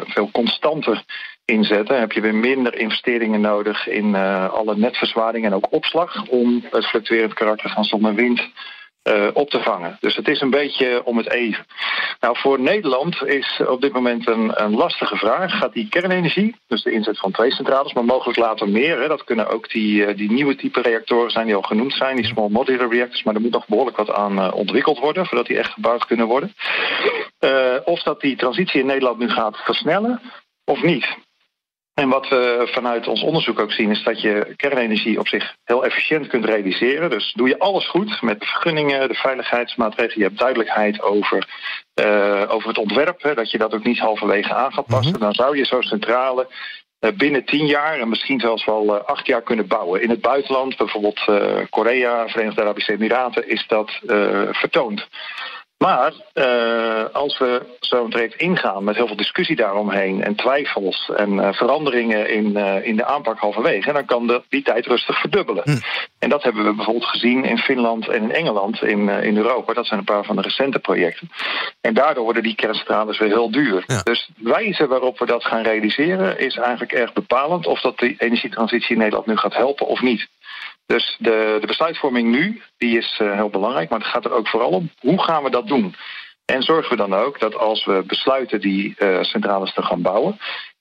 veel 0.08 0.30
constanter 0.32 1.04
inzetten, 1.46 2.00
heb 2.00 2.12
je 2.12 2.22
weer 2.22 2.36
minder 2.36 2.80
investeringen 2.80 3.42
nodig 3.42 3.88
in 3.88 4.16
alle 4.52 4.78
netverzwaring 4.78 5.46
en 5.46 5.54
ook 5.54 5.68
opslag 5.70 6.28
om 6.28 6.64
het 6.72 6.86
fluctuerend 6.86 7.34
karakter 7.34 7.70
van 7.70 7.84
zon 7.84 8.06
en 8.06 8.16
wind 8.16 8.50
uh, 9.08 9.28
op 9.34 9.50
te 9.50 9.62
vangen. 9.62 9.98
Dus 10.00 10.16
het 10.16 10.28
is 10.28 10.42
een 10.42 10.50
beetje 10.50 11.02
om 11.06 11.18
het 11.18 11.32
even. 11.32 11.66
Nou, 12.20 12.38
voor 12.38 12.60
Nederland 12.60 13.24
is 13.26 13.62
op 13.68 13.82
dit 13.82 13.94
moment 13.94 14.28
een, 14.28 14.64
een 14.64 14.76
lastige 14.76 15.16
vraag. 15.16 15.58
Gaat 15.58 15.74
die 15.74 15.90
kernenergie, 15.90 16.56
dus 16.68 16.84
de 16.84 16.92
inzet 16.92 17.20
van 17.20 17.32
twee 17.32 17.52
centrales, 17.52 17.94
maar 17.94 18.06
mogelijk 18.06 18.40
later 18.40 18.70
meer, 18.70 19.02
hè, 19.02 19.08
dat 19.08 19.24
kunnen 19.24 19.50
ook 19.50 19.70
die, 19.70 20.14
die 20.14 20.32
nieuwe 20.32 20.56
type 20.56 20.82
reactoren 20.82 21.32
zijn 21.32 21.46
die 21.46 21.56
al 21.56 21.62
genoemd 21.62 21.94
zijn, 21.94 22.16
die 22.16 22.26
small 22.26 22.50
modular 22.50 22.90
reactors, 22.90 23.24
maar 23.24 23.36
er 23.36 23.42
moet 23.42 23.52
nog 23.52 23.68
behoorlijk 23.68 23.98
wat 23.98 24.12
aan 24.12 24.38
uh, 24.38 24.54
ontwikkeld 24.54 25.00
worden 25.00 25.26
voordat 25.26 25.48
die 25.48 25.58
echt 25.58 25.74
gebouwd 25.74 26.06
kunnen 26.06 26.28
worden. 26.28 26.54
Of 27.86 28.04
dat 28.04 28.22
die 28.22 28.36
transitie 28.36 28.80
in 28.80 28.86
Nederland 28.86 29.20
nu 29.20 29.30
gaat 29.30 29.58
versnellen 29.58 30.22
of 30.66 30.84
niet. 30.84 31.26
En 31.98 32.10
wat 32.10 32.28
we 32.30 32.68
vanuit 32.72 33.08
ons 33.08 33.22
onderzoek 33.22 33.60
ook 33.60 33.72
zien, 33.72 33.92
is 33.92 34.04
dat 34.04 34.22
je 34.22 34.54
kernenergie 34.56 35.20
op 35.20 35.28
zich 35.28 35.56
heel 35.64 35.86
efficiënt 35.86 36.28
kunt 36.28 36.46
realiseren. 36.46 37.10
Dus 37.10 37.34
doe 37.34 37.48
je 37.48 37.60
alles 37.60 37.88
goed 37.88 38.22
met 38.22 38.40
de 38.40 38.46
vergunningen, 38.46 39.08
de 39.08 39.14
veiligheidsmaatregelen, 39.14 40.18
je 40.18 40.24
hebt 40.24 40.40
duidelijkheid 40.40 41.02
over, 41.02 41.48
uh, 42.02 42.44
over 42.48 42.68
het 42.68 42.78
ontwerp, 42.78 43.22
hè, 43.22 43.34
dat 43.34 43.52
je 43.52 43.58
dat 43.58 43.74
ook 43.74 43.84
niet 43.84 44.00
halverwege 44.00 44.54
aan 44.54 44.74
gaat 44.74 44.86
passen. 44.86 45.08
Mm 45.08 45.14
-hmm. 45.14 45.24
Dan 45.24 45.34
zou 45.34 45.58
je 45.58 45.66
zo'n 45.66 45.84
centrale 45.84 46.48
uh, 47.00 47.12
binnen 47.12 47.46
tien 47.46 47.66
jaar 47.66 48.00
en 48.00 48.10
misschien 48.10 48.40
zelfs 48.40 48.66
wel 48.66 48.84
uh, 48.86 49.04
acht 49.04 49.28
jaar 49.28 49.42
kunnen 49.42 49.68
bouwen. 49.68 50.02
In 50.02 50.10
het 50.10 50.22
buitenland, 50.22 50.78
bijvoorbeeld 50.78 51.22
Korea, 51.70 52.28
Verenigde 52.28 52.62
Arabische 52.62 52.92
Emiraten, 52.92 53.50
is 53.50 53.66
dat 53.68 53.92
vertoond. 54.52 55.08
Maar 55.78 56.14
uh, 56.34 57.06
als 57.12 57.38
we 57.38 57.62
zo'n 57.80 58.10
traject 58.10 58.36
ingaan 58.36 58.84
met 58.84 58.96
heel 58.96 59.08
veel 59.08 59.16
discussie 59.16 59.56
daaromheen 59.56 60.24
en 60.24 60.36
twijfels 60.36 61.12
en 61.16 61.34
uh, 61.34 61.54
veranderingen 61.54 62.30
in, 62.30 62.58
uh, 62.58 62.86
in 62.86 62.96
de 62.96 63.06
aanpak 63.06 63.40
halverwege, 63.40 63.94
dan 63.94 64.06
kan 64.06 64.28
de, 64.28 64.42
die 64.50 64.64
tijd 64.64 64.86
rustig 64.86 65.20
verdubbelen. 65.20 65.64
Hm. 65.64 65.78
En 66.20 66.30
dat 66.30 66.44
hebben 66.44 66.66
we 66.66 66.74
bijvoorbeeld 66.74 67.10
gezien 67.10 67.44
in 67.44 67.58
Finland 67.58 68.08
en 68.08 68.24
in 68.24 68.32
Engeland 68.32 68.84
in, 68.84 69.10
in 69.10 69.38
Europa. 69.38 69.74
Dat 69.74 69.86
zijn 69.86 70.00
een 70.00 70.06
paar 70.06 70.24
van 70.24 70.36
de 70.36 70.42
recente 70.42 70.80
projecten. 70.80 71.30
En 71.82 71.94
daardoor 71.94 72.24
worden 72.24 72.44
die 72.44 72.56
kerncentrales 72.56 73.18
weer 73.18 73.30
heel 73.30 73.52
duur. 73.52 73.84
Ja. 73.88 74.02
Dus 74.04 74.30
de 74.38 74.50
wijze 74.50 74.88
waarop 74.88 75.20
we 75.20 75.26
dat 75.26 75.44
gaan 75.44 75.64
realiseren 75.64 76.40
is 76.40 76.56
eigenlijk 76.56 76.92
erg 76.92 77.14
bepalend 77.14 77.68
of 77.68 77.82
dat 77.82 77.98
de 77.98 78.16
energietransitie 78.18 78.92
in 78.92 78.98
Nederland 78.98 79.26
nu 79.26 79.38
gaat 79.38 79.56
helpen 79.56 79.88
of 79.88 80.02
niet. 80.02 80.28
Dus 80.88 81.16
de, 81.20 81.58
de 81.60 81.68
besluitvorming 81.68 82.30
nu, 82.30 82.62
die 82.78 82.98
is 82.98 83.20
uh, 83.22 83.34
heel 83.34 83.50
belangrijk, 83.50 83.90
maar 83.90 84.00
het 84.00 84.08
gaat 84.08 84.26
er 84.26 84.32
ook 84.32 84.48
vooral 84.48 84.70
om 84.70 84.90
hoe 85.00 85.24
gaan 85.24 85.44
we 85.44 85.50
dat 85.50 85.68
doen. 85.68 85.96
En 86.46 86.62
zorgen 86.62 86.90
we 86.90 86.96
dan 86.96 87.14
ook 87.14 87.40
dat 87.40 87.56
als 87.56 87.86
we 87.86 88.04
besluiten 88.08 88.60
die 88.60 88.96
uh, 88.98 89.24
centrales 89.24 89.74
te 89.74 89.82
gaan 89.82 90.02
bouwen, 90.02 90.38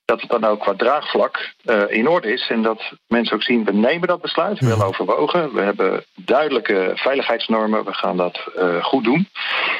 dat 0.07 0.21
het 0.21 0.29
dan 0.29 0.45
ook 0.45 0.59
qua 0.59 0.73
draagvlak 0.75 1.53
uh, 1.65 1.81
in 1.87 2.07
orde 2.07 2.33
is. 2.33 2.49
En 2.49 2.61
dat 2.61 2.81
mensen 3.07 3.35
ook 3.35 3.43
zien, 3.43 3.63
we 3.63 3.73
nemen 3.73 4.07
dat 4.07 4.21
besluit, 4.21 4.59
wel 4.59 4.83
overwogen. 4.83 5.53
We 5.53 5.61
hebben 5.61 6.05
duidelijke 6.15 6.91
veiligheidsnormen, 6.95 7.85
we 7.85 7.93
gaan 7.93 8.17
dat 8.17 8.39
uh, 8.57 8.83
goed 8.83 9.03
doen. 9.03 9.27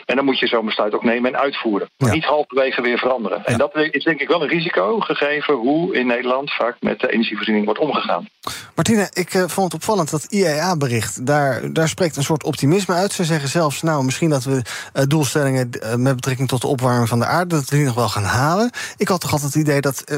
En 0.06 0.16
dan 0.16 0.26
moet 0.26 0.40
je 0.40 0.48
zo'n 0.48 0.66
besluit 0.66 0.94
ook 0.94 1.04
nemen 1.04 1.34
en 1.34 1.40
uitvoeren. 1.40 1.90
Maar 1.98 2.10
ja. 2.10 2.16
niet 2.16 2.26
halverwege 2.26 2.82
weer 2.82 2.98
veranderen. 2.98 3.38
Ja. 3.38 3.46
En 3.46 3.58
dat 3.58 3.76
is 3.76 4.04
denk 4.04 4.20
ik 4.20 4.28
wel 4.28 4.42
een 4.42 4.48
risico, 4.48 5.00
gegeven 5.00 5.54
hoe 5.54 5.96
in 5.96 6.08
Nederland 6.08 6.54
vaak 6.54 6.76
met 6.80 7.00
de 7.00 7.12
energievoorziening 7.12 7.66
wordt 7.66 7.80
omgegaan. 7.80 8.28
Martine, 8.76 9.10
ik 9.14 9.34
uh, 9.34 9.44
vond 9.48 9.72
het 9.72 9.82
opvallend 9.82 10.12
dat 10.12 10.24
IEA-bericht, 10.24 11.26
daar, 11.26 11.74
daar 11.74 11.88
spreekt 11.88 12.16
een 12.16 12.24
soort 12.24 12.44
optimisme 12.44 12.94
uit. 12.94 13.12
Ze 13.12 13.24
zeggen 13.24 13.50
zelfs, 13.50 13.82
nou, 13.82 14.04
misschien 14.04 14.30
dat 14.30 14.44
we 14.44 14.62
doelstellingen 15.08 15.70
met 15.98 16.16
betrekking 16.16 16.48
tot 16.48 16.62
de 16.62 16.68
opwarming 16.68 17.08
van 17.08 17.20
de 17.20 17.26
aarde, 17.26 17.56
dat 17.56 17.70
we 17.70 17.76
die 17.76 17.86
nog 17.86 17.96
wel 17.96 18.10
gaan 18.10 18.24
halen. 18.24 18.70
Ik 18.98 19.08
had 19.08 19.22
toch 19.22 19.32
altijd 19.32 19.54
het 19.54 19.62
idee 19.62 19.82
dat 19.82 20.16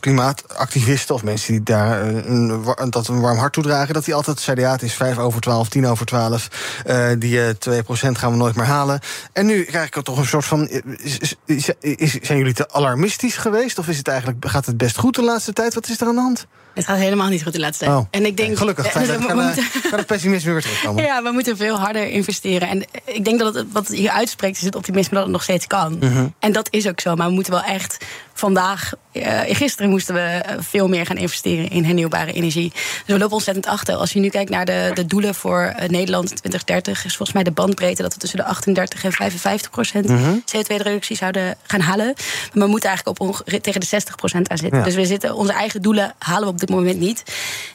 klimaatactivisten 0.00 1.14
of 1.14 1.22
mensen 1.22 1.52
die 1.52 1.62
daar 1.62 2.02
een, 2.06 2.64
dat 2.90 3.08
een 3.08 3.20
warm 3.20 3.38
hart 3.38 3.52
toedragen, 3.52 3.94
dat 3.94 4.04
die 4.04 4.14
altijd 4.14 4.40
zeiden: 4.40 4.64
ja, 4.64 4.72
het 4.72 4.82
is 4.82 4.94
5 4.94 5.18
over 5.18 5.40
12, 5.40 5.68
10 5.68 5.86
over 5.86 6.06
12. 6.06 6.48
Uh, 6.86 7.08
die 7.18 7.40
2% 7.40 7.52
gaan 7.90 8.30
we 8.30 8.36
nooit 8.36 8.56
meer 8.56 8.64
halen. 8.64 9.00
En 9.32 9.46
nu 9.46 9.64
krijg 9.64 9.86
ik 9.86 10.02
toch 10.02 10.18
een 10.18 10.26
soort 10.26 10.44
van. 10.44 10.68
Is, 10.68 11.34
is, 11.44 11.70
is, 11.80 12.12
zijn 12.12 12.38
jullie 12.38 12.54
te 12.54 12.72
alarmistisch 12.72 13.36
geweest? 13.36 13.78
Of 13.78 13.88
is 13.88 13.98
het 13.98 14.08
eigenlijk, 14.08 14.44
gaat 14.48 14.66
het 14.66 14.76
best 14.76 14.98
goed 14.98 15.14
de 15.14 15.22
laatste 15.22 15.52
tijd? 15.52 15.74
Wat 15.74 15.88
is 15.88 16.00
er 16.00 16.06
aan 16.06 16.14
de 16.14 16.20
hand? 16.20 16.46
Het 16.76 16.84
gaat 16.84 16.96
helemaal 16.96 17.28
niet 17.28 17.42
goed 17.42 17.52
de 17.52 17.58
laatste 17.58 17.84
tijd. 17.84 17.96
Oh, 17.96 18.06
en 18.10 18.26
ik 18.26 18.36
denk, 18.36 18.58
gelukkig, 18.58 18.90
fijn, 18.90 19.06
we, 19.06 19.12
we, 19.18 19.26
kan, 19.26 19.44
moeten, 19.44 19.64
kan 19.90 19.98
het 19.98 20.06
pessimisme 20.06 20.52
weer 20.52 20.62
terugkomen. 20.62 21.04
Ja, 21.04 21.22
we 21.22 21.30
moeten 21.30 21.56
veel 21.56 21.78
harder 21.78 22.08
investeren. 22.08 22.68
En 22.68 22.84
ik 23.04 23.24
denk 23.24 23.38
dat 23.38 23.54
het, 23.54 23.66
wat 23.72 23.88
hier 23.88 24.10
uitspreekt 24.10 24.56
is 24.56 24.62
het 24.62 24.74
optimisme 24.74 25.14
dat 25.14 25.22
het 25.22 25.32
nog 25.32 25.42
steeds 25.42 25.66
kan. 25.66 25.96
-hmm. 26.00 26.34
En 26.38 26.52
dat 26.52 26.68
is 26.70 26.88
ook 26.88 27.00
zo. 27.00 27.14
Maar 27.14 27.26
we 27.26 27.32
moeten 27.32 27.52
wel 27.52 27.62
echt 27.62 28.04
vandaag... 28.38 28.92
Uh, 29.12 29.40
gisteren 29.46 29.90
moesten 29.90 30.14
we 30.14 30.42
veel 30.58 30.88
meer 30.88 31.06
gaan 31.06 31.16
investeren 31.16 31.70
in 31.70 31.84
hernieuwbare 31.84 32.32
energie. 32.32 32.70
Dus 32.72 33.02
we 33.06 33.18
lopen 33.18 33.34
ontzettend 33.34 33.66
achter. 33.66 33.94
Als 33.94 34.12
je 34.12 34.20
nu 34.20 34.28
kijkt 34.28 34.50
naar 34.50 34.64
de, 34.64 34.90
de 34.94 35.06
doelen 35.06 35.34
voor 35.34 35.74
Nederland 35.86 36.26
2030... 36.26 37.04
is 37.04 37.16
volgens 37.16 37.32
mij 37.32 37.42
de 37.42 37.50
bandbreedte 37.50 38.02
dat 38.02 38.12
we 38.14 38.18
tussen 38.18 38.38
de 38.38 38.44
38 38.44 39.04
en 39.04 39.12
55 39.12 39.70
procent... 39.70 40.08
Mm 40.08 40.16
-hmm. 40.16 40.42
CO2-reductie 40.56 41.16
zouden 41.16 41.56
gaan 41.62 41.80
halen. 41.80 42.14
Maar 42.52 42.64
we 42.64 42.70
moeten 42.70 42.88
eigenlijk 42.88 43.20
op 43.20 43.42
tegen 43.62 43.80
de 43.80 43.86
60 43.86 44.14
procent 44.16 44.48
aan 44.48 44.58
zitten. 44.58 44.78
Ja. 44.78 44.84
Dus 44.84 44.94
we 44.94 45.06
zitten, 45.06 45.34
onze 45.34 45.52
eigen 45.52 45.82
doelen 45.82 46.14
halen 46.18 46.44
we 46.44 46.52
op 46.52 46.60
dit 46.60 46.70
moment 46.70 46.98
niet. 46.98 47.22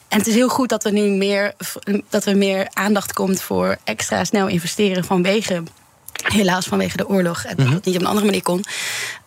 En 0.08 0.18
het 0.18 0.28
is 0.28 0.34
heel 0.34 0.50
goed 0.50 0.70
dat 0.70 0.86
er 0.86 0.92
nu 0.92 1.02
meer, 1.02 1.54
dat 2.10 2.26
er 2.26 2.38
meer 2.38 2.68
aandacht 2.74 3.14
komt 3.14 3.42
voor 3.42 3.78
extra 3.84 4.24
snel 4.24 4.48
investeren 4.48 5.04
vanwege. 5.04 5.64
Helaas 6.22 6.66
vanwege 6.66 6.98
de 6.98 7.08
oorlog. 7.08 7.44
En 7.44 7.56
dat 7.56 7.68
het 7.68 7.86
niet 7.86 7.96
op 7.96 8.02
een 8.02 8.08
andere 8.08 8.26
manier 8.26 8.42
kon. 8.42 8.64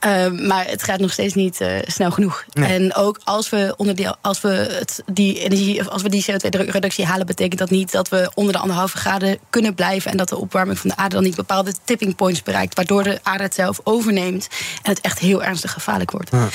Uh, 0.06 0.30
maar 0.30 0.66
het 0.66 0.82
gaat 0.82 1.00
nog 1.00 1.12
steeds 1.12 1.34
niet 1.34 1.60
uh, 1.60 1.68
snel 1.86 2.10
genoeg. 2.10 2.44
Nee. 2.52 2.72
En 2.72 2.94
ook 2.94 3.20
als 3.24 3.50
we, 3.50 3.74
onder 3.76 3.94
die, 3.94 4.08
als 4.20 4.40
we 4.40 4.48
het, 4.48 5.02
die 5.12 5.38
energie, 5.38 5.82
als 5.84 6.02
we 6.02 6.08
die 6.08 6.24
CO2-reductie 6.30 7.04
halen, 7.04 7.26
betekent 7.26 7.58
dat 7.58 7.70
niet 7.70 7.92
dat 7.92 8.08
we 8.08 8.30
onder 8.34 8.52
de 8.52 8.58
anderhalve 8.58 8.96
graden 8.96 9.38
kunnen 9.50 9.74
blijven. 9.74 10.10
En 10.10 10.16
dat 10.16 10.28
de 10.28 10.36
opwarming 10.36 10.78
van 10.78 10.90
de 10.90 10.96
aarde 10.96 11.14
dan 11.14 11.24
niet 11.24 11.36
bepaalde 11.36 11.74
tipping 11.84 12.16
points 12.16 12.42
bereikt. 12.42 12.74
Waardoor 12.74 13.02
de 13.02 13.18
aarde 13.22 13.42
het 13.42 13.54
zelf 13.54 13.80
overneemt. 13.84 14.48
En 14.82 14.90
het 14.90 15.00
echt 15.00 15.18
heel 15.18 15.42
ernstig 15.42 15.72
gevaarlijk 15.72 16.10
wordt. 16.10 16.30
Ja. 16.30 16.48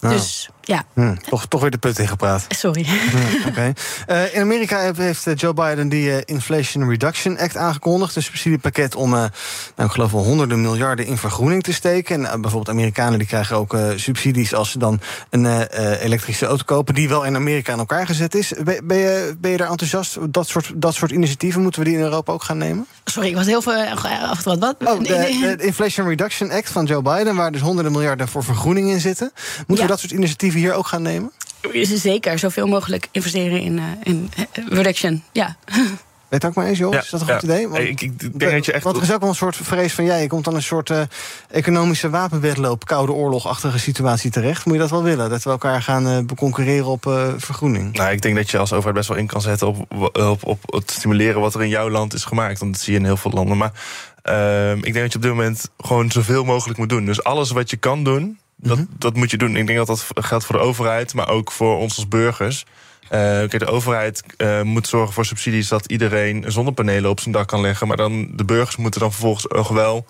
Nou. 0.00 0.14
Dus 0.14 0.48
ja. 0.70 0.84
Hm, 0.94 1.14
toch, 1.28 1.46
toch 1.46 1.60
weer 1.60 1.70
de 1.70 1.78
put 1.78 1.98
ingepraat. 1.98 2.46
Sorry. 2.48 2.84
Hm, 2.84 3.48
okay. 3.48 3.74
uh, 4.08 4.34
in 4.34 4.40
Amerika 4.40 4.92
heeft 4.94 5.40
Joe 5.40 5.54
Biden 5.54 5.88
die 5.88 6.08
uh, 6.08 6.16
Inflation 6.24 6.88
Reduction 6.88 7.38
Act 7.38 7.56
aangekondigd. 7.56 8.16
Een 8.16 8.22
subsidiepakket 8.22 8.94
om, 8.94 9.12
uh, 9.12 9.18
nou, 9.18 9.88
ik 9.88 9.90
geloof 9.90 10.12
wel 10.12 10.24
honderden 10.24 10.60
miljarden 10.60 11.06
in 11.06 11.18
vergroening 11.18 11.62
te 11.62 11.72
steken. 11.72 12.30
En 12.30 12.40
bijvoorbeeld 12.40 12.76
Amerikanen 12.76 13.18
die 13.18 13.28
krijgen 13.28 13.56
ook 13.56 13.76
subsidies 13.96 14.54
als 14.54 14.70
ze 14.70 14.78
dan 14.78 15.00
een 15.30 15.46
elektrische 15.96 16.46
auto 16.46 16.62
kopen... 16.64 16.94
die 16.94 17.08
wel 17.08 17.24
in 17.24 17.34
Amerika 17.34 17.72
aan 17.72 17.78
elkaar 17.78 18.06
gezet 18.06 18.34
is. 18.34 18.52
Ben, 18.64 18.86
ben, 18.86 18.96
je, 18.96 19.36
ben 19.38 19.50
je 19.50 19.56
daar 19.56 19.70
enthousiast? 19.70 20.18
Dat 20.30 20.48
soort, 20.48 20.72
dat 20.74 20.94
soort 20.94 21.10
initiatieven 21.10 21.62
moeten 21.62 21.82
we 21.82 21.88
die 21.88 21.96
in 21.96 22.04
Europa 22.04 22.32
ook 22.32 22.42
gaan 22.42 22.58
nemen? 22.58 22.86
Sorry, 23.04 23.28
ik 23.28 23.34
was 23.34 23.46
heel 23.46 23.62
veel 23.62 23.84
af 24.30 24.44
wat. 24.44 24.58
wat? 24.58 24.76
Oh, 24.84 24.98
de, 24.98 25.56
de 25.56 25.64
Inflation 25.64 26.08
Reduction 26.08 26.50
Act 26.50 26.70
van 26.70 26.84
Joe 26.84 27.02
Biden... 27.02 27.36
waar 27.36 27.52
dus 27.52 27.60
honderden 27.60 27.92
miljarden 27.92 28.28
voor 28.28 28.44
vergroening 28.44 28.90
in 28.90 29.00
zitten. 29.00 29.32
Moeten 29.56 29.76
ja. 29.76 29.82
we 29.82 29.88
dat 29.88 30.00
soort 30.00 30.12
initiatieven 30.12 30.59
hier 30.60 30.74
ook 30.74 30.86
gaan 30.86 31.02
nemen? 31.02 31.32
Zeker, 31.82 32.38
zoveel 32.38 32.66
mogelijk 32.66 33.08
investeren 33.10 33.60
in, 33.60 33.76
uh, 33.76 33.84
in 34.02 34.30
reduction, 34.68 35.22
ja. 35.32 35.56
Weet 36.28 36.44
ook 36.44 36.54
maar 36.54 36.66
eens, 36.66 36.78
joh? 36.78 36.92
Ja, 36.92 37.00
is 37.00 37.10
dat 37.10 37.20
een 37.20 37.26
ja. 37.26 37.32
goed 37.34 37.42
idee? 37.42 37.68
Nee, 37.68 37.88
ik- 37.88 38.00
ik 38.00 38.38
denk 38.38 38.52
dat 38.52 38.64
je 38.64 38.72
echt- 38.72 38.84
Want 38.84 38.96
er 38.96 39.02
is 39.02 39.12
ook 39.12 39.20
wel 39.20 39.28
een 39.28 39.34
soort 39.34 39.56
vrees 39.56 39.92
van... 39.92 40.04
jij, 40.04 40.22
je 40.22 40.28
komt 40.28 40.44
dan 40.44 40.54
een 40.54 40.62
soort 40.62 40.90
eh, 40.90 41.00
economische 41.50 42.10
wapenwedloop... 42.10 42.84
koude 42.86 43.12
oorlogachtige 43.12 43.78
situatie 43.78 44.30
terecht. 44.30 44.64
Moet 44.64 44.74
je 44.74 44.80
dat 44.80 44.90
wel 44.90 45.02
willen? 45.02 45.30
Dat 45.30 45.42
we 45.42 45.50
elkaar 45.50 45.82
gaan 45.82 46.06
eh 46.08 46.18
concurreren 46.36 46.86
op 46.86 47.06
eh, 47.06 47.28
vergroening? 47.36 47.92
Nou, 47.96 48.12
ik 48.12 48.22
denk 48.22 48.36
dat 48.36 48.50
je 48.50 48.58
als 48.58 48.72
overheid 48.72 48.94
best 48.96 49.08
wel 49.08 49.16
in 49.18 49.26
kan 49.26 49.40
zetten 49.40 49.66
op, 49.68 50.16
op, 50.18 50.44
op 50.46 50.58
het 50.72 50.90
stimuleren 50.90 51.40
wat 51.40 51.54
er 51.54 51.62
in 51.62 51.68
jouw 51.68 51.90
land 51.90 52.14
is 52.14 52.24
gemaakt. 52.24 52.58
Want 52.58 52.72
dat 52.72 52.82
zie 52.82 52.92
je 52.92 52.98
in 52.98 53.04
heel 53.04 53.16
veel 53.16 53.30
landen. 53.30 53.56
Maar 53.56 53.72
ehm, 54.22 54.76
ik 54.76 54.82
denk 54.92 54.94
dat 54.94 55.10
je 55.12 55.16
op 55.16 55.22
dit 55.22 55.30
moment 55.32 55.68
gewoon 55.78 56.10
zoveel 56.10 56.44
mogelijk 56.44 56.78
moet 56.78 56.88
doen. 56.88 57.04
Dus 57.04 57.24
alles 57.24 57.50
wat 57.50 57.70
je 57.70 57.76
kan 57.76 58.04
doen, 58.04 58.38
dat, 58.62 58.78
dat 58.98 59.14
moet 59.14 59.30
je 59.30 59.36
doen. 59.36 59.56
Ik 59.56 59.66
denk 59.66 59.78
dat 59.78 59.86
dat 59.86 60.06
geldt 60.14 60.44
voor 60.44 60.56
de 60.56 60.62
overheid, 60.62 61.14
maar 61.14 61.28
ook 61.28 61.50
voor 61.50 61.76
ons 61.76 61.96
als 61.96 62.08
burgers. 62.08 62.64
Eh, 63.08 63.18
kijk, 63.18 63.58
de 63.58 63.66
overheid 63.66 64.24
eh, 64.36 64.62
moet 64.62 64.86
zorgen 64.86 65.14
voor 65.14 65.24
subsidies 65.24 65.68
dat 65.68 65.86
iedereen 65.86 66.44
zonnepanelen 66.46 67.10
op 67.10 67.20
zijn 67.20 67.34
dak 67.34 67.48
kan 67.48 67.60
leggen. 67.60 67.86
Maar 67.86 67.96
dan 67.96 68.30
de 68.32 68.44
burgers 68.44 68.76
moeten 68.76 69.00
dan 69.00 69.12
vervolgens 69.12 69.46
nog 69.46 69.68
wel 69.68 70.04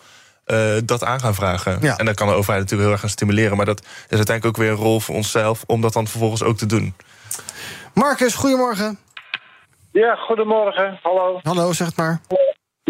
eh, 0.45 0.77
dat 0.85 1.05
aan 1.05 1.21
gaan 1.21 1.35
vragen. 1.35 1.79
Ja. 1.81 1.97
En 1.97 2.05
dan 2.05 2.15
kan 2.15 2.27
de 2.27 2.35
overheid 2.35 2.61
natuurlijk 2.61 2.83
heel 2.83 2.91
erg 2.91 3.01
gaan 3.01 3.11
stimuleren. 3.11 3.57
Maar 3.57 3.67
dat 3.67 3.81
is 3.81 4.17
uiteindelijk 4.17 4.47
ook 4.47 4.57
weer 4.57 4.71
een 4.71 4.85
rol 4.85 5.01
voor 5.01 5.15
onszelf 5.15 5.65
om 5.67 5.81
dat 5.81 5.93
dan 5.93 6.07
vervolgens 6.07 6.43
ook 6.43 6.57
te 6.57 6.67
doen. 6.67 6.95
Marcus, 7.95 8.35
goedemorgen. 8.35 8.99
Ja, 9.93 10.15
goedemorgen. 10.15 10.99
Hallo. 11.03 11.41
Hallo, 11.43 11.73
zeg 11.73 11.87
het 11.87 11.97
maar. 11.97 12.21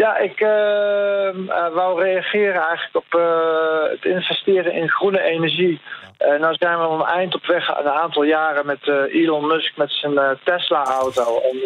Ja, 0.00 0.16
ik 0.16 0.40
eh, 0.40 1.74
wou 1.74 2.02
reageren 2.02 2.62
eigenlijk 2.62 2.96
op 2.96 3.20
eh, 3.20 3.90
het 3.90 4.04
investeren 4.04 4.72
in 4.72 4.88
groene 4.88 5.20
energie. 5.20 5.80
Eh 6.16 6.40
nou 6.40 6.54
zijn 6.58 6.78
we 6.78 6.84
al 6.84 7.00
een 7.00 7.06
eind 7.06 7.34
op 7.34 7.46
weg, 7.46 7.68
een 7.68 7.90
aantal 7.90 8.22
jaren 8.22 8.66
met 8.66 8.88
Elon 8.88 9.46
Musk 9.46 9.76
met 9.76 9.90
zijn 9.90 10.38
Tesla-auto. 10.44 11.40
En 11.40 11.58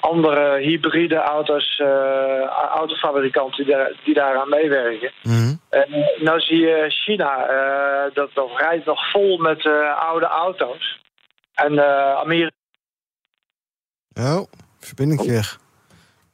andere 0.00 0.58
hybride 0.58 1.16
auto's, 1.16 1.80
autofabrikanten 2.74 3.64
die, 3.64 3.74
daar, 3.74 3.92
die 4.04 4.14
daaraan 4.14 4.48
meewerken. 4.48 5.12
En 5.22 5.60
eh, 5.68 6.22
nou 6.22 6.40
zie 6.40 6.58
je 6.58 6.86
China, 6.88 7.46
dat, 8.14 8.30
dat 8.34 8.50
rijdt 8.56 8.86
nog 8.86 9.10
vol 9.10 9.36
met 9.36 9.66
oude 9.98 10.26
auto's. 10.26 11.00
En 11.54 11.80
Amerika. 12.16 12.56
Oh, 14.14 14.42
verbinding 14.80 15.26
weg. 15.26 15.58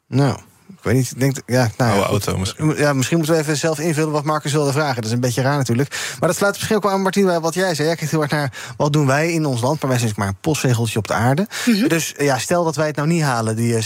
Nou, 0.06 0.38
ik 0.70 0.83
weet 0.83 0.94
niet. 0.94 1.11
Ik 1.11 1.20
denk, 1.20 1.37
ja, 1.46 1.70
nou, 1.76 1.92
Oude 1.92 2.09
auto 2.09 2.38
misschien. 2.38 2.76
Ja, 2.76 2.92
misschien 2.92 3.16
moeten 3.16 3.35
we 3.35 3.40
even 3.40 3.57
zelf 3.57 3.78
invullen 3.78 4.12
wat 4.12 4.24
Marcus 4.24 4.52
wilde 4.52 4.72
vragen. 4.72 4.94
Dat 4.94 5.04
is 5.04 5.12
een 5.12 5.20
beetje 5.20 5.42
raar 5.42 5.57
natuurlijk. 5.57 6.16
Maar 6.20 6.28
dat 6.28 6.38
sluit 6.38 6.54
misschien 6.54 6.76
ook 6.76 6.83
wel 6.83 6.92
aan, 6.92 7.02
Martien, 7.02 7.24
bij 7.24 7.40
wat 7.40 7.54
jij 7.54 7.74
zei. 7.74 7.88
Jij 7.88 7.96
kijkt 7.96 8.12
heel 8.12 8.22
erg 8.22 8.31
naar 8.31 8.52
wat 8.76 8.92
doen 8.92 9.07
wij 9.07 9.33
in 9.33 9.46
ons 9.46 9.61
land. 9.61 9.81
Maar 9.81 9.90
wij 9.90 9.98
zijn 9.98 10.12
maar 10.16 10.28
een 10.28 10.37
postzegeltje 10.40 10.98
op 10.98 11.09
de 11.09 11.14
aarde. 11.14 11.46
Dus 11.88 12.14
ja, 12.18 12.38
stel 12.38 12.64
dat 12.64 12.76
wij 12.76 12.87
het 12.87 12.96
nou 12.96 13.09
niet 13.09 13.22
halen, 13.22 13.57
die 13.57 13.76
eh, 13.76 13.83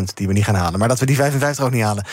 60% 0.00 0.02
die 0.14 0.26
we 0.26 0.32
niet 0.32 0.44
gaan 0.44 0.54
halen. 0.54 0.78
Maar 0.78 0.88
dat 0.88 1.00
we 1.00 1.06
die 1.06 1.16
55 1.16 1.64
ook 1.64 1.72
niet 1.72 1.82
halen. 1.82 2.04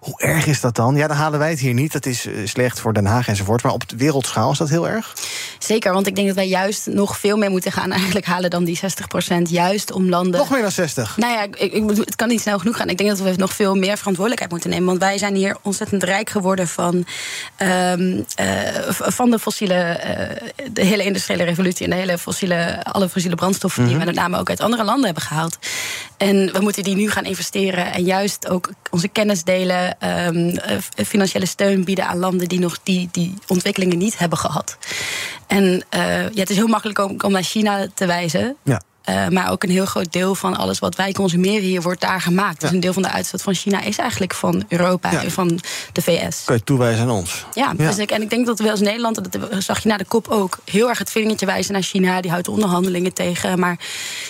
Hoe 0.00 0.20
erg 0.20 0.46
is 0.46 0.60
dat 0.60 0.74
dan? 0.74 0.96
Ja, 0.96 1.06
dan 1.06 1.16
halen 1.16 1.38
wij 1.38 1.50
het 1.50 1.58
hier 1.58 1.74
niet. 1.74 1.92
Dat 1.92 2.06
is 2.06 2.26
eh, 2.26 2.34
slecht 2.44 2.80
voor 2.80 2.92
Den 2.92 3.06
Haag 3.06 3.28
enzovoort. 3.28 3.62
Maar 3.62 3.72
op 3.72 3.88
de 3.88 3.96
wereldschaal 3.96 4.50
is 4.50 4.58
dat 4.58 4.68
heel 4.68 4.88
erg? 4.88 5.14
Zeker, 5.58 5.92
want 5.92 6.06
ik 6.06 6.14
denk 6.14 6.26
dat 6.26 6.36
wij 6.36 6.48
juist 6.48 6.86
nog 6.86 7.18
veel 7.18 7.36
meer 7.36 7.50
moeten 7.50 7.72
gaan 7.72 7.92
eigenlijk 7.92 8.26
halen 8.26 8.50
dan 8.50 8.64
die 8.64 8.80
60% 9.38 9.42
Juist 9.42 9.92
om 9.92 10.08
landen. 10.08 10.40
Nog 10.40 10.50
meer 10.50 10.62
dan 10.62 10.70
60. 10.70 11.16
Nou 11.16 11.32
ja, 11.32 11.42
ik, 11.42 11.72
ik, 11.72 11.88
het 11.88 12.16
kan 12.16 12.28
niet 12.28 12.40
snel 12.40 12.58
genoeg 12.58 12.76
gaan. 12.76 12.88
Ik 12.88 12.98
denk 12.98 13.10
dat 13.10 13.20
we 13.20 13.34
nog 13.36 13.52
veel 13.52 13.74
meer 13.74 13.96
verantwoordelijkheid 13.96 14.50
moeten 14.50 14.70
nemen. 14.70 14.86
Want 14.86 14.98
wij 14.98 15.18
zijn 15.18 15.34
hier 15.34 15.56
ontzettend 15.62 16.02
rijk 16.02 16.30
geworden 16.30 16.68
van, 16.68 17.06
ehm, 17.56 18.20
eh, 18.34 18.46
van 18.88 19.30
de 19.30 19.38
fossiele, 19.38 19.74
eh, 19.74 20.48
de 20.72 20.84
hele 20.84 21.04
industriële 21.04 21.44
revolutie 21.44 21.84
en 21.84 21.90
de 21.90 21.96
hele 21.96 22.18
fossiele, 22.18 22.84
alle 22.84 23.08
fossiele 23.08 23.36
brandstoffen 23.36 23.86
die 23.86 23.96
we 23.96 24.04
met 24.04 24.14
name 24.14 24.38
ook 24.38 24.48
uit 24.48 24.60
andere 24.60 24.84
landen 24.84 25.04
hebben 25.04 25.22
gehaald. 25.22 25.58
En 26.16 26.52
we 26.52 26.60
moeten 26.60 26.82
die 26.82 26.96
nu 26.96 27.10
gaan 27.10 27.24
investeren 27.24 27.92
en 27.92 28.04
juist 28.04 28.48
ook 28.48 28.70
onze 28.90 29.08
kennis 29.08 29.44
delen, 29.44 29.89
ehm, 29.98 30.56
eh, 30.56 30.76
financiële 31.06 31.46
steun 31.46 31.84
bieden 31.84 32.06
aan 32.06 32.18
landen 32.18 32.48
die 32.48 32.58
nog 32.58 32.78
die, 32.82 33.08
die 33.12 33.34
ontwikkelingen 33.46 33.98
niet 33.98 34.18
hebben 34.18 34.38
gehad. 34.38 34.78
En 35.46 35.84
eh, 35.88 36.22
ja, 36.22 36.40
het 36.40 36.50
is 36.50 36.56
heel 36.56 36.66
makkelijk 36.66 36.98
om, 36.98 37.14
om 37.20 37.32
naar 37.32 37.42
China 37.42 37.86
te 37.94 38.06
wijzen. 38.06 38.56
Ja. 38.62 38.80
Eh, 39.04 39.28
maar 39.28 39.50
ook 39.50 39.62
een 39.62 39.70
heel 39.70 39.86
groot 39.86 40.12
deel 40.12 40.34
van 40.34 40.56
alles 40.56 40.78
wat 40.78 40.96
wij 40.96 41.12
consumeren 41.12 41.62
hier 41.62 41.82
wordt 41.82 42.00
daar 42.00 42.20
gemaakt. 42.20 42.60
Dus 42.60 42.70
een 42.70 42.80
deel 42.80 42.92
van 42.92 43.02
de 43.02 43.10
uitstoot 43.10 43.42
van 43.42 43.54
China 43.54 43.82
is 43.82 43.98
eigenlijk 43.98 44.34
van 44.34 44.64
Europa 44.68 45.10
Ja. 45.10 45.22
en 45.22 45.30
van 45.30 45.60
de 45.92 46.02
VS. 46.02 46.44
Kun 46.44 46.54
je 46.54 46.64
toewijzen 46.64 47.02
aan 47.02 47.10
ons? 47.10 47.44
Ja, 47.54 47.72
Dus 47.74 47.98
ik, 47.98 48.10
en 48.10 48.22
ik 48.22 48.30
denk 48.30 48.46
dat 48.46 48.58
we 48.58 48.70
als 48.70 48.80
Nederland, 48.80 49.14
dat 49.32 49.38
zag 49.62 49.82
je 49.82 49.88
na 49.88 49.96
de 49.96 50.04
kop 50.04 50.28
ook, 50.28 50.58
heel 50.64 50.88
erg 50.88 50.98
het 50.98 51.10
vingertje 51.10 51.46
wijzen 51.46 51.72
naar 51.72 51.82
China. 51.82 52.20
Die 52.20 52.30
houdt 52.30 52.46
de 52.46 52.50
onderhandelingen 52.52 53.12
tegen. 53.12 53.58
Maar 53.58 53.78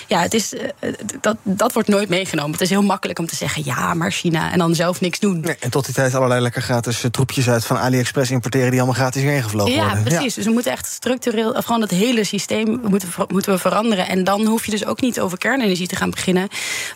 ja, 0.07 0.21
het 0.21 0.35
is, 0.35 0.55
eh, 0.55 0.93
dat, 1.21 1.37
dat 1.43 1.73
wordt 1.73 1.89
nooit 1.89 2.09
meegenomen. 2.09 2.53
Het 2.53 2.61
is 2.61 2.71
heel 2.71 2.83
makkelijk 2.83 3.19
om 3.19 3.27
te 3.27 3.37
zeggen 3.37 3.63
ja, 3.65 3.95
maar 3.95 4.11
China. 4.13 4.53
En 4.53 4.59
dan 4.59 4.75
zelf 4.75 5.01
niks 5.01 5.19
doen. 5.19 5.41
Nee, 5.41 5.57
en 5.61 5.71
tot 5.71 5.85
die 5.85 5.95
tijd 5.95 6.15
allerlei 6.15 6.41
lekker 6.41 6.63
gratis 6.63 7.03
eh, 7.05 7.11
troepjes 7.11 7.49
uit 7.49 7.65
van 7.65 7.79
AliExpress 7.79 8.31
importeren... 8.31 8.71
die 8.71 8.79
allemaal 8.81 8.99
gratis 9.01 9.23
hierheen 9.23 9.43
gevlogen 9.43 9.73
Ja, 9.75 9.85
worden. 9.87 10.03
precies. 10.05 10.35
Dus 10.35 10.45
we 10.45 10.51
moeten 10.53 10.73
echt 10.73 10.87
structureel, 10.87 11.51
of 11.53 11.65
gewoon 11.65 11.81
het 11.81 11.91
hele 11.91 12.25
systeem 12.25 12.81
moeten, 12.89 13.09
moeten 13.29 13.53
we 13.53 13.59
veranderen. 13.59 14.09
En 14.09 14.25
dan 14.25 14.47
hoef 14.47 14.65
je 14.65 14.70
dus 14.71 14.85
ook 14.85 15.01
niet 15.01 15.21
over 15.21 15.39
kernenergie 15.39 15.87
te 15.87 15.97
gaan 15.97 16.11
beginnen. 16.11 16.49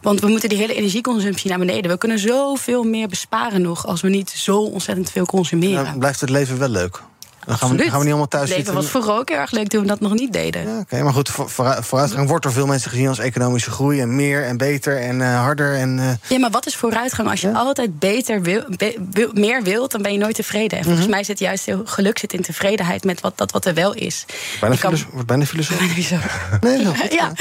Want 0.03 0.21
we 0.21 0.29
moeten 0.29 0.49
die 0.49 0.59
hele 0.59 0.75
energieconsumptie 0.75 1.51
naar 1.51 1.59
beneden. 1.59 1.91
We 1.91 1.99
kunnen 1.99 2.19
zoveel 2.19 2.83
meer 2.83 3.09
besparen 3.09 3.63
nog 3.63 3.87
als 3.87 4.01
we 4.01 4.09
niet 4.09 4.31
zo 4.31 4.59
ontzettend 4.59 5.11
veel 5.11 5.27
consumeren. 5.27 5.85
Dan 5.85 5.99
blijft 5.99 6.21
het 6.21 6.31
leven 6.31 6.59
wel 6.59 6.69
leuk. 6.69 7.03
Dan 7.47 7.57
gaan 7.59 7.77
we, 7.77 7.83
gaan 7.83 7.93
we 7.93 7.99
niet 7.99 8.07
allemaal 8.09 8.29
thuis 8.29 8.49
leven 8.49 8.65
zitten. 8.65 8.75
was 8.83 8.91
vroeger 8.91 9.13
ook 9.13 9.29
heel 9.29 9.39
erg 9.39 9.51
leuk 9.51 9.69
toen 9.69 9.81
we 9.81 9.87
dat 9.87 10.01
nog 10.01 10.13
niet 10.13 10.33
deden. 10.33 10.69
Ja, 10.69 10.79
Oké, 10.79 11.03
maar 11.03 11.13
goed, 11.13 11.29
voor- 11.29 11.51
vooru- 11.51 11.83
vooruitgang 11.83 12.29
wordt 12.29 12.43
door 12.43 12.53
veel 12.53 12.67
mensen 12.67 12.91
gezien 12.91 13.09
als 13.09 13.19
economische 13.19 13.71
groei... 13.71 14.01
en 14.01 14.17
meer 14.17 14.45
en 14.45 14.57
beter 14.57 15.01
en 15.01 15.21
eh, 15.23 15.41
harder. 15.41 15.75
En, 15.77 15.99
eh, 15.99 16.31
Ja, 16.31 16.39
maar 16.39 16.51
wat 16.51 16.67
is 16.67 16.77
vooruitgang? 16.77 17.29
Als 17.31 17.41
je 17.41 17.53
altijd 17.53 17.99
beter 17.99 18.43
wil, 18.43 18.63
be- 18.77 18.97
wil- 19.11 19.31
meer 19.33 19.63
wilt, 19.63 19.91
dan 19.91 20.03
ben 20.03 20.13
je 20.13 20.19
nooit 20.19 20.35
tevreden. 20.35 20.79
En 20.79 20.85
volgens 20.85 21.07
mij 21.07 21.25
zit 21.25 21.39
juist 21.39 21.65
heel 21.65 21.83
geluk 21.85 22.19
zit 22.19 22.33
in 22.33 22.43
tevredenheid 22.43 23.05
met 23.05 23.21
wat, 23.21 23.39
dat 23.39 23.51
wat 23.53 23.65
er 23.65 23.75
wel 23.75 23.93
is. 23.95 24.25
bijna, 24.61 24.75
Je 24.75 24.81
kan- 24.81 24.91
filoso- 24.97 25.11
wordt 25.13 25.27
bijna 25.27 25.45
filosoof. 25.47 25.79
Nee, 26.61 26.79
heel 26.79 26.95
goed. 26.95 27.13
ja. 27.13 27.33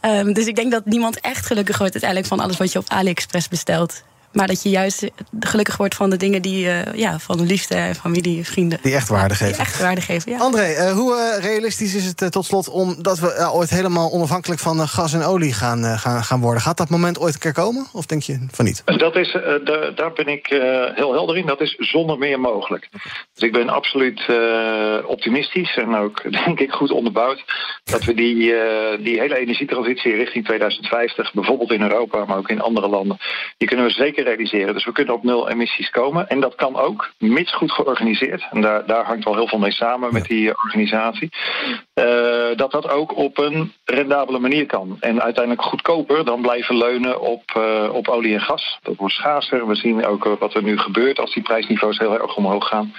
Ehm, 0.00 0.32
dus 0.32 0.46
ik 0.46 0.56
denk 0.56 0.72
dat 0.72 0.84
niemand 0.84 1.20
echt 1.20 1.46
gelukkig 1.46 1.78
wordt 1.78 1.92
uiteindelijk 1.92 2.30
van 2.32 2.40
alles 2.40 2.56
wat 2.56 2.72
je 2.72 2.78
op 2.78 2.88
AliExpress 2.90 3.48
bestelt. 3.48 4.02
Maar 4.34 4.46
dat 4.46 4.62
je 4.62 4.68
juist 4.68 5.10
gelukkig 5.40 5.76
wordt 5.76 5.94
van 5.94 6.10
de 6.10 6.16
dingen 6.16 6.42
die, 6.42 6.68
eh, 6.70 6.94
ja, 6.98 7.18
van 7.18 7.46
liefde, 7.46 7.94
familie, 8.00 8.44
vrienden. 8.46 8.78
Die 8.82 8.94
echt 8.94 9.08
waarde 9.08 9.28
Die 9.28 9.46
geven. 9.46 9.58
echt 9.58 9.80
waarde 9.80 10.00
geven, 10.00 10.32
ja. 10.32 10.38
André, 10.38 10.62
eh, 10.62 10.92
hoe 10.92 11.16
eh, 11.16 11.44
realistisch 11.44 11.94
is 11.94 12.04
het 12.04 12.32
tot 12.32 12.44
slot... 12.44 12.68
omdat 12.68 13.18
we 13.18 13.32
eh, 13.32 13.54
ooit 13.54 13.70
helemaal 13.70 14.12
onafhankelijk 14.12 14.60
van 14.60 14.88
gas 14.88 15.12
en 15.12 15.22
olie 15.22 15.52
gaan, 15.52 15.98
gaan, 15.98 16.24
gaan 16.24 16.40
worden? 16.40 16.62
Gaat 16.62 16.76
dat 16.76 16.88
moment 16.90 17.18
ooit 17.18 17.34
een 17.34 17.40
keer 17.40 17.52
komen? 17.52 17.86
Of 17.92 18.06
denk 18.06 18.22
je 18.22 18.46
van 18.50 18.64
niet? 18.64 18.82
Dat 18.84 19.16
is, 19.16 19.34
eh, 19.34 19.42
da- 19.64 19.90
daar 19.90 20.12
ben 20.12 20.26
ik 20.28 20.46
eh, 20.46 20.60
heel 20.94 21.12
helder 21.12 21.36
in. 21.36 21.46
Dat 21.46 21.60
is 21.60 21.74
zonder 21.78 22.18
meer 22.18 22.40
mogelijk. 22.40 22.88
Dus 23.34 23.42
ik 23.42 23.52
ben 23.52 23.68
absoluut 23.68 24.20
eh, 24.28 24.96
optimistisch 25.06 25.76
en 25.76 25.94
ook 25.94 26.22
denk 26.44 26.60
ik 26.60 26.70
goed 26.72 26.90
onderbouwd 26.90 27.44
dat 27.84 28.04
we 28.04 28.14
die, 28.14 28.54
eh, 28.54 29.04
die 29.04 29.20
hele 29.20 29.36
energietransitie 29.38 30.14
richting 30.14 30.44
2050, 30.44 31.32
bijvoorbeeld 31.32 31.72
in 31.72 31.82
Europa, 31.82 32.24
maar 32.24 32.36
ook 32.38 32.48
in 32.48 32.60
andere 32.60 32.88
landen, 32.88 33.18
die 33.56 33.68
kunnen 33.68 33.86
we 33.86 33.92
zeker 33.92 34.23
realiseren. 34.24 34.74
Dus 34.74 34.84
we 34.84 34.92
kunnen 34.92 35.14
op 35.14 35.22
nul 35.22 35.48
emissies 35.48 35.90
komen. 35.90 36.28
En 36.28 36.40
dat 36.40 36.54
kan 36.54 36.76
ook, 36.76 37.12
mits 37.18 37.54
goed 37.54 37.72
georganiseerd. 37.72 38.46
En 38.50 38.60
daar, 38.60 38.86
daar 38.86 39.04
hangt 39.04 39.24
wel 39.24 39.34
heel 39.34 39.48
veel 39.48 39.58
mee 39.58 39.72
samen 39.72 40.12
met 40.12 40.24
die 40.24 40.48
organisatie. 40.64 41.28
Eh, 41.94 42.56
dat 42.56 42.70
dat 42.70 42.88
ook 42.88 43.16
op 43.16 43.38
een 43.38 43.72
rendabele 43.84 44.38
manier 44.38 44.66
kan. 44.66 44.96
En 45.00 45.22
uiteindelijk 45.22 45.64
goedkoper 45.66 46.24
dan 46.24 46.42
blijven 46.42 46.76
leunen 46.76 47.20
op, 47.20 47.42
eh, 47.54 47.88
op 47.92 48.08
olie 48.08 48.34
en 48.34 48.40
gas. 48.40 48.78
Dat 48.82 48.96
wordt 48.96 49.14
schaarser. 49.14 49.66
We 49.66 49.74
zien 49.74 50.06
ook 50.06 50.26
eh, 50.26 50.32
wat 50.38 50.54
er 50.54 50.62
nu 50.62 50.78
gebeurt 50.78 51.18
als 51.18 51.34
die 51.34 51.42
prijsniveaus 51.42 51.98
heel 51.98 52.20
erg 52.20 52.36
omhoog 52.36 52.68
gaan. 52.68 52.94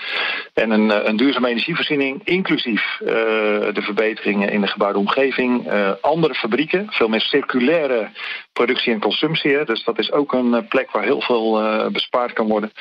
En 0.53 0.71
een, 0.71 1.07
een 1.09 1.15
duurzame 1.15 1.47
energievoorziening, 1.47 2.21
inclusief 2.23 2.97
de 2.99 3.81
verbeteringen 3.81 4.49
in 4.49 4.61
de 4.61 4.67
gebouwde 4.67 4.99
omgeving. 4.99 5.71
andere 6.01 6.33
fabrieken, 6.33 6.87
veel 6.89 7.07
meer 7.07 7.21
circulaire 7.21 8.09
productie 8.53 8.93
en 8.93 8.99
consumptie. 8.99 9.65
Dus 9.65 9.83
dat 9.83 9.99
is 9.99 10.11
ook 10.11 10.33
een 10.33 10.67
plek 10.67 10.91
waar 10.91 11.03
heel 11.03 11.21
veel 11.21 11.61
bespaard 11.91 12.33
kan 12.33 12.47
worden. 12.47 12.71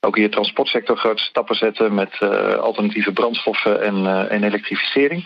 Ook 0.00 0.14
de 0.16 0.28
transportsector 0.28 0.96
grote 0.96 1.22
stappen 1.22 1.56
zetten 1.56 1.94
met 1.94 2.18
alternatieve 2.60 3.12
brandstoffen 3.12 3.82
en, 3.82 4.28
en 4.30 4.44
elektrificering. 4.44 5.24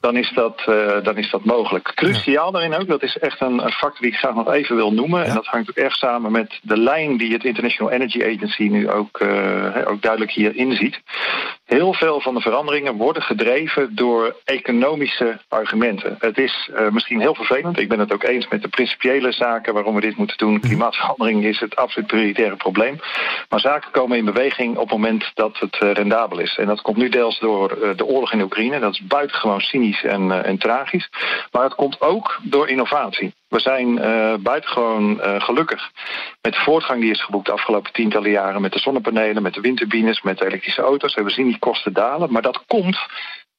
Dan 0.00 0.16
is, 0.16 0.32
dat, 0.34 0.62
eh, 0.66 1.02
dan 1.02 1.16
is 1.16 1.30
dat 1.30 1.44
mogelijk. 1.44 1.92
Cruciaal 1.94 2.52
daarin 2.52 2.74
ook, 2.74 2.86
dat 2.86 3.02
is 3.02 3.18
echt 3.18 3.40
een, 3.40 3.60
factor 3.60 4.00
die 4.00 4.10
ik 4.10 4.16
graag 4.16 4.34
nog 4.34 4.52
even 4.52 4.76
wil 4.76 4.92
noemen. 4.92 5.24
En 5.24 5.34
dat 5.34 5.46
hangt 5.46 5.70
ook 5.70 5.76
erg 5.76 5.94
samen 5.94 6.32
met 6.32 6.60
de 6.62 6.76
lijn 6.76 7.16
die 7.16 7.32
het 7.32 7.44
International 7.44 7.92
Energy 7.92 8.24
Agency 8.24 8.62
nu 8.62 8.90
ook, 8.90 9.18
eh, 9.20 9.86
ook 9.86 10.02
duidelijk 10.02 10.32
hier 10.32 10.56
inziet. 10.56 11.00
Heel 11.72 11.94
veel 11.94 12.20
van 12.20 12.34
de 12.34 12.40
veranderingen 12.40 12.96
worden 12.96 13.22
gedreven 13.22 13.94
door 13.94 14.36
economische 14.44 15.40
argumenten. 15.48 16.16
Het 16.18 16.38
is 16.38 16.70
eh, 16.74 16.90
misschien 16.90 17.20
heel 17.20 17.34
vervelend. 17.34 17.78
Ik 17.78 17.88
ben 17.88 17.98
het 17.98 18.12
ook 18.12 18.22
eens 18.22 18.48
met 18.48 18.62
de 18.62 18.68
principiële 18.68 19.32
zaken 19.32 19.74
waarom 19.74 19.94
we 19.94 20.00
dit 20.00 20.16
moeten 20.16 20.36
doen. 20.36 20.60
Klimaatverandering 20.60 21.44
is 21.44 21.60
het 21.60 21.76
absoluut 21.76 22.08
prioritaire 22.08 22.56
probleem. 22.56 23.00
Maar 23.48 23.60
zaken 23.60 23.90
komen 23.90 24.18
in 24.18 24.24
beweging 24.24 24.76
op 24.76 24.82
het 24.82 24.98
moment 24.98 25.30
dat 25.34 25.58
het 25.58 25.78
eh, 25.80 25.92
rendabel 25.92 26.38
is. 26.38 26.56
En 26.56 26.66
dat 26.66 26.80
komt 26.80 26.96
nu 26.96 27.08
deels 27.08 27.38
door 27.38 27.70
eh, 27.70 27.96
de 27.96 28.04
oorlog 28.04 28.32
in 28.32 28.42
Oekraïne. 28.42 28.78
Dat 28.78 28.92
is 28.92 29.06
buitengewoon 29.06 29.60
cynisch 29.60 30.04
en, 30.04 30.44
en 30.44 30.58
tragisch. 30.58 31.08
Maar 31.50 31.64
het 31.64 31.74
komt 31.74 32.00
ook 32.00 32.38
door 32.42 32.68
innovatie. 32.68 33.34
We 33.52 33.60
zijn 33.60 33.88
uh, 33.96 34.34
buitengewoon 34.40 35.20
uh, 35.20 35.40
gelukkig 35.40 35.90
met 36.40 36.52
de 36.52 36.60
voortgang 36.60 37.00
die 37.00 37.10
is 37.10 37.24
geboekt 37.24 37.46
de 37.46 37.52
afgelopen 37.52 37.92
tientallen 37.92 38.30
jaren 38.30 38.60
met 38.60 38.72
de 38.72 38.78
zonnepanelen, 38.78 39.42
met 39.42 39.54
de 39.54 39.60
windturbines, 39.60 40.22
met 40.22 40.38
de 40.38 40.46
elektrische 40.46 40.82
auto's. 40.82 41.14
En 41.14 41.24
we 41.24 41.30
zien 41.30 41.46
die 41.46 41.58
kosten 41.58 41.92
dalen, 41.92 42.32
maar 42.32 42.42
dat 42.42 42.64
komt 42.66 42.98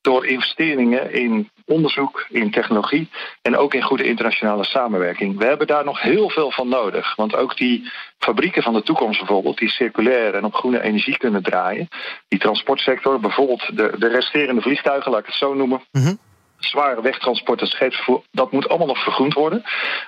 door 0.01 0.25
investeringen 0.25 1.13
in 1.13 1.49
onderzoek, 1.65 2.25
in 2.29 2.51
technologie 2.51 3.09
en 3.41 3.57
ook 3.57 3.73
in 3.73 3.81
goede 3.81 4.03
internationale 4.03 4.65
samenwerking. 4.65 5.37
We 5.37 5.45
hebben 5.45 5.67
daar 5.67 5.85
nog 5.85 6.01
heel 6.01 6.29
veel 6.29 6.51
van 6.51 6.67
nodig. 6.69 7.15
Want 7.15 7.35
ook 7.35 7.57
die 7.57 7.91
fabrieken 8.17 8.63
van 8.63 8.73
de 8.73 8.83
toekomst 8.83 9.19
bijvoorbeeld, 9.19 9.57
die 9.57 9.69
circulair 9.69 10.35
en 10.35 10.43
op 10.43 10.53
groene 10.53 10.81
energie 10.81 11.17
kunnen 11.17 11.43
draaien, 11.43 11.87
die 12.27 12.39
transportsector, 12.39 13.19
bijvoorbeeld 13.19 13.77
de, 13.77 13.95
de 13.97 14.07
resterende 14.07 14.61
vliegtuigen, 14.61 15.11
laat 15.11 15.19
ik 15.19 15.25
het 15.25 15.35
zo 15.35 15.53
noemen. 15.53 15.81
Mm 15.91 16.19
zware 16.65 17.01
wegtransport 17.01 17.61
en 17.61 17.67
scheepsvervoer, 17.67 18.21
dat 18.31 18.51
moet 18.51 18.69
allemaal 18.69 18.87
nog 18.87 19.03
vergroend 19.03 19.33
worden. 19.33 19.63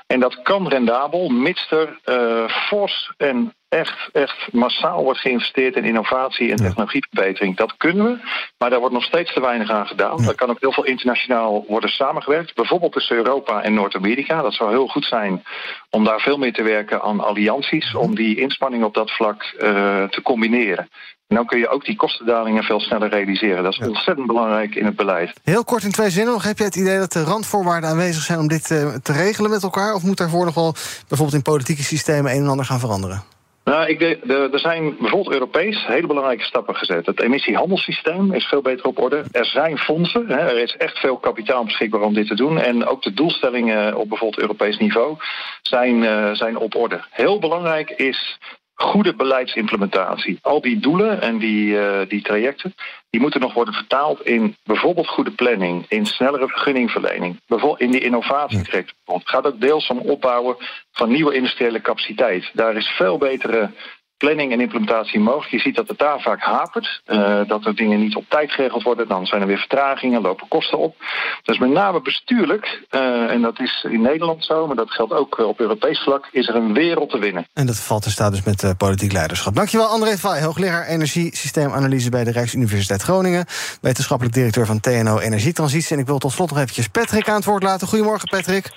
En 0.08 0.20
dat 0.20 0.42
kan 0.42 0.68
rendabel, 0.68 1.30
mits 1.30 1.72
er 1.72 2.00
uh, 2.06 2.50
fors 2.50 3.12
en 3.18 3.54
echt, 3.70 4.10
echt 4.12 4.54
massaal 4.54 5.04
wordt 5.04 5.20
geïnvesteerd 5.20 5.76
in 5.76 5.84
innovatie 5.84 6.52
en 6.52 6.58
technologieverbetering. 6.58 7.58
Dat 7.58 7.78
kunnen 7.78 8.06
we, 8.06 8.18
maar 8.58 8.70
daar 8.70 8.80
wordt 8.80 8.94
nog 8.94 9.04
steeds 9.04 9.34
te 9.34 9.42
weinig 9.42 9.70
aan 9.70 9.88
gedaan. 9.88 10.24
Daar 10.26 10.36
kan 10.36 10.50
ook 10.50 10.60
heel 10.60 10.72
veel 10.72 10.86
internationaal 10.86 11.66
worden 11.68 11.90
samengewerkt. 11.90 12.56
Bijvoorbeeld 12.56 12.92
tussen 12.92 13.16
Europa 13.16 13.62
en 13.62 13.74
Noord-Amerika. 13.74 14.42
Dat 14.42 14.54
zou 14.54 14.70
heel 14.70 14.88
goed 14.88 15.06
zijn 15.06 15.44
om 15.90 16.04
daar 16.04 16.20
veel 16.20 16.38
meer 16.38 16.54
te 16.54 16.64
werken 16.64 17.02
aan 17.02 17.20
allianties, 17.20 17.96
om 17.96 18.16
die 18.16 18.40
inspanningen 18.40 18.88
op 18.88 18.94
dat 18.94 19.12
vlak 19.12 19.44
uh, 19.44 20.04
te 20.04 20.22
combineren. 20.24 20.90
En 21.28 21.36
dan 21.36 21.46
kun 21.46 21.60
je 21.60 21.68
ook 21.68 21.86
die 21.86 21.96
kostendalingen 21.96 22.64
veel 22.64 22.80
sneller 22.80 23.10
realiseren. 23.10 23.64
Dat 23.64 23.72
is 23.72 23.78
ja. 23.78 23.88
ontzettend 23.88 24.28
belangrijk 24.28 24.76
in 24.76 24.86
het 24.86 24.96
beleid. 24.96 25.40
Heel 25.44 25.64
kort 25.64 25.84
in 25.84 25.92
twee 25.92 26.10
zinnen 26.10 26.34
nog. 26.34 26.44
Heb 26.44 26.58
je 26.58 26.64
het 26.64 26.76
idee 26.76 26.98
dat 26.98 27.12
de 27.12 27.24
randvoorwaarden 27.24 27.90
aanwezig 27.90 28.24
zijn 28.24 28.40
om 28.40 28.48
dit 28.48 28.70
uh, 28.70 28.94
te 28.94 29.14
regelen 29.14 29.50
met 29.50 29.64
elkaar? 29.64 29.94
Of 29.94 30.04
moet 30.04 30.18
daarvoor 30.18 30.46
nog 30.46 30.54
wel 30.54 30.74
bijvoorbeeld 31.08 31.38
in 31.38 31.52
politieke 31.52 31.84
systemen 31.84 32.32
een 32.32 32.42
en 32.42 32.48
ander 32.48 32.66
gaan 32.66 32.80
veranderen? 32.80 33.24
Nou, 33.64 33.88
ik 33.88 34.00
denk, 34.00 34.24
er 34.54 34.60
zijn 34.60 34.96
bijvoorbeeld 35.00 35.34
Europees 35.34 35.86
hele 35.86 36.08
belangrijke 36.08 36.44
stappen 36.44 36.76
gezet. 36.76 37.06
Het 37.06 37.22
emissiehandelssysteem 37.22 38.34
is 38.34 38.46
veel 38.46 38.62
beter 38.62 38.86
op 38.86 39.00
orde. 39.00 39.24
Er 39.32 39.46
zijn 39.46 39.78
fondsen, 39.78 40.28
hè, 40.28 40.38
er 40.38 40.58
is 40.58 40.76
echt 40.78 41.00
veel 41.00 41.18
kapitaal 41.18 41.64
beschikbaar 41.64 42.02
om 42.02 42.14
dit 42.14 42.28
te 42.28 42.36
doen. 42.36 42.60
En 42.60 42.86
ook 42.86 43.02
de 43.02 43.14
doelstellingen 43.14 43.96
op 43.96 44.10
bijvoorbeeld 44.10 44.42
Europees 44.42 44.78
niveau 44.78 45.18
zijn, 45.62 46.04
uh, 46.04 46.34
zijn 46.34 46.58
op 46.58 46.76
orde. 46.76 47.04
Heel 47.10 47.40
belangrijk 47.40 47.90
is 47.90 48.38
goede 48.76 49.16
beleidsimplementatie. 49.16 50.40
Al 50.42 50.62
die 50.62 50.80
doelen 50.80 51.22
en 51.22 51.38
die, 51.38 51.72
uh, 51.72 52.00
die 52.08 52.22
trajecten, 52.22 52.76
die 53.10 53.22
moeten 53.22 53.40
nog 53.40 53.54
worden 53.54 53.74
vertaald 53.74 54.22
in 54.22 54.56
bijvoorbeeld 54.64 55.08
goede 55.08 55.32
planning, 55.32 55.86
in 55.88 56.06
snellere 56.06 56.48
vergunningverlening, 56.48 57.42
bijvoorbeeld 57.48 57.82
in 57.82 57.92
die 57.92 58.04
innovatietraject. 58.04 58.94
Het 59.06 59.30
gaat 59.30 59.48
ook 59.48 59.62
deels 59.62 59.88
om 59.88 59.98
opbouwen 59.98 60.56
van 60.92 61.12
nieuwe 61.12 61.34
industriële 61.34 61.82
capaciteit. 61.82 62.50
Daar 62.54 62.76
is 62.76 62.88
veel 62.88 63.18
betere 63.18 63.72
planning 64.18 64.52
en 64.52 64.62
implementatie 64.62 65.20
mogelijk. 65.20 65.52
Je 65.52 65.60
ziet 65.60 65.76
dat 65.76 65.88
het 65.88 65.98
daar 65.98 66.22
vaak 66.22 66.42
hapert. 66.42 67.02
Uh, 67.08 67.42
dat 67.48 67.66
er 67.66 67.76
dingen 67.76 68.00
niet 68.00 68.16
op 68.16 68.26
tijd 68.30 68.52
geregeld 68.52 68.84
worden. 68.84 69.08
Dan 69.08 69.26
zijn 69.26 69.42
er 69.42 69.48
weer 69.48 69.58
vertragingen, 69.58 70.22
lopen 70.22 70.48
kosten 70.48 70.78
op. 70.78 70.96
Dus 71.44 71.58
met 71.58 71.70
name 71.70 72.02
bestuurlijk, 72.02 72.82
uh, 72.92 73.32
en 73.32 73.42
dat 73.42 73.60
is 73.60 73.88
in 73.90 74.02
Nederland 74.02 74.46
zo, 74.46 74.68
maar 74.68 74.76
dat 74.76 74.92
geldt 74.92 75.14
ook 75.14 75.38
op 75.38 75.60
Europees 75.60 76.00
vlak, 76.00 76.28
is 76.32 76.48
er 76.48 76.56
een 76.56 76.74
wereld 76.74 77.10
te 77.10 77.20
winnen. 77.20 77.48
En 77.54 77.66
dat 77.66 77.80
valt 77.80 78.06
in 78.06 78.12
staat 78.12 78.32
dus 78.32 78.44
met 78.44 78.64
uh, 78.64 78.70
politiek 78.78 79.12
leiderschap. 79.12 79.56
Dankjewel 79.56 79.88
André 79.88 80.18
Vaai, 80.18 80.44
hoogleraar 80.44 80.86
energiesysteemanalyse 80.86 82.10
bij 82.10 82.24
de 82.24 82.32
Rijksuniversiteit 82.32 83.02
Groningen. 83.02 83.46
Wetenschappelijk 83.82 84.36
directeur 84.36 84.66
van 84.66 84.80
TNO 84.80 85.20
Energietransitie. 85.20 85.96
En 85.96 86.02
ik 86.02 86.08
wil 86.08 86.18
tot 86.18 86.32
slot 86.32 86.50
nog 86.50 86.60
eventjes 86.60 86.88
Patrick 86.88 87.30
aan 87.30 87.36
het 87.36 87.46
woord 87.46 87.64
laten. 87.64 87.88
Goedemorgen 87.88 88.28
Patrick. 88.30 88.72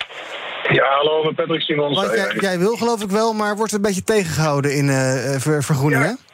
Ja, 0.62 0.85
hallo, 0.85 1.25
met 1.25 1.35
Patrick 1.35 1.61
Simons. 1.61 1.97
Want 1.97 2.14
jij, 2.14 2.35
jij, 2.40 2.59
wil 2.59 2.77
geloof 2.77 3.03
ik 3.03 3.11
wel, 3.11 3.33
maar 3.33 3.57
wordt 3.57 3.73
een 3.73 3.83
beetje 3.83 4.05
tegengehouden 4.05 4.77
in 4.77 4.85
uh, 4.85 5.37
ver, 5.38 5.62
vergroeningen? 5.62 6.09
Ja. 6.09 6.27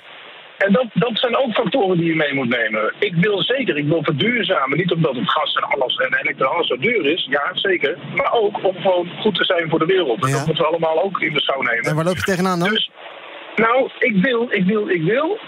En 0.59 0.73
dat, 0.73 0.87
dat 0.95 1.19
zijn 1.19 1.37
ook 1.37 1.53
factoren 1.53 1.97
die 1.97 2.07
je 2.07 2.17
mee 2.17 2.35
moet 2.35 2.49
nemen. 2.49 2.95
Ik 2.99 3.15
wil 3.15 3.43
zeker, 3.43 3.77
ik 3.77 3.87
wil 3.87 4.03
verduurzamen. 4.03 4.79
Niet 4.79 4.93
omdat 4.93 5.15
het 5.15 5.31
gas 5.31 5.55
en 5.55 5.63
alles 5.63 5.97
en 5.97 6.15
elektra 6.15 6.63
zo 6.63 6.77
duur 6.77 7.07
is. 7.07 7.27
Ja, 7.31 7.51
zeker. 7.53 7.99
Maar 8.15 8.33
ook 8.33 8.65
om 8.65 8.77
gewoon 8.77 9.09
goed 9.21 9.35
te 9.35 9.45
zijn 9.45 9.71
voor 9.71 9.79
de 9.79 9.87
wereld. 9.87 10.23
En 10.23 10.29
ja. 10.29 10.37
dat 10.37 10.47
moeten 10.47 10.65
we 10.65 10.71
allemaal 10.71 11.03
ook 11.03 11.21
in 11.21 11.33
beschouw 11.33 11.63
nemen. 11.63 11.85
En 11.85 11.95
waar 11.95 12.05
loop 12.05 12.17
je 12.17 12.23
tegenaan 12.23 12.59
dan? 12.59 12.69
Dus, 12.69 12.91
nou, 13.57 13.91
ik 13.99 14.17
wil, 14.25 14.47
ik 14.51 14.65
wil, 14.65 14.89
ik 14.89 15.03
wil. 15.03 15.39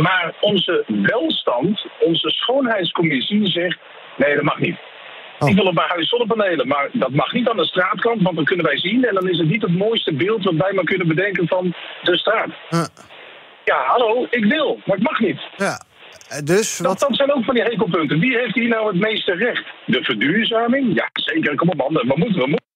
Maar 0.00 0.34
onze 0.40 0.84
welstand, 0.86 1.86
onze 2.00 2.30
schoonheidscommissie 2.30 3.46
zegt... 3.46 3.78
Nee, 4.16 4.34
dat 4.34 4.44
mag 4.44 4.58
niet. 4.58 4.76
Oh. 5.38 5.48
Ik 5.48 5.54
wil 5.54 5.64
op 5.64 5.74
mijn 5.74 5.88
huis 5.88 6.08
zonnepanelen, 6.08 6.68
maar 6.68 6.88
dat 6.92 7.10
mag 7.10 7.32
niet 7.32 7.48
aan 7.48 7.56
de 7.56 7.64
straatkant, 7.64 8.22
want 8.22 8.36
dan 8.36 8.44
kunnen 8.44 8.66
wij 8.66 8.78
zien. 8.78 9.04
En 9.04 9.14
dan 9.14 9.28
is 9.28 9.38
het 9.38 9.48
niet 9.48 9.62
het 9.62 9.76
mooiste 9.76 10.12
beeld 10.12 10.44
wat 10.44 10.54
wij 10.54 10.72
maar 10.72 10.84
kunnen 10.84 11.08
bedenken 11.08 11.48
van 11.48 11.74
de 12.02 12.18
straat. 12.18 12.48
Uh. 12.70 12.84
Ja, 13.64 13.84
hallo, 13.86 14.26
ik 14.30 14.44
wil, 14.44 14.80
maar 14.84 14.96
het 14.96 15.04
mag 15.10 15.20
niet. 15.20 15.40
Ja. 15.56 15.80
Dus 16.44 16.78
wat... 16.78 16.98
dat, 16.98 17.08
dat 17.08 17.16
zijn 17.16 17.32
ook 17.32 17.44
van 17.44 17.54
die 17.54 17.64
hekelpunten. 17.64 18.18
Wie 18.18 18.38
heeft 18.38 18.54
hier 18.54 18.68
nou 18.68 18.86
het 18.86 19.00
meeste 19.00 19.34
recht? 19.34 19.64
De 19.86 20.02
verduurzaming? 20.02 20.94
Ja, 20.94 21.08
zeker. 21.12 21.54
Kom 21.54 21.68
op, 21.68 21.76
man. 21.76 21.92
We 21.92 22.14
moeten, 22.16 22.40
we 22.40 22.46
moeten 22.46 22.67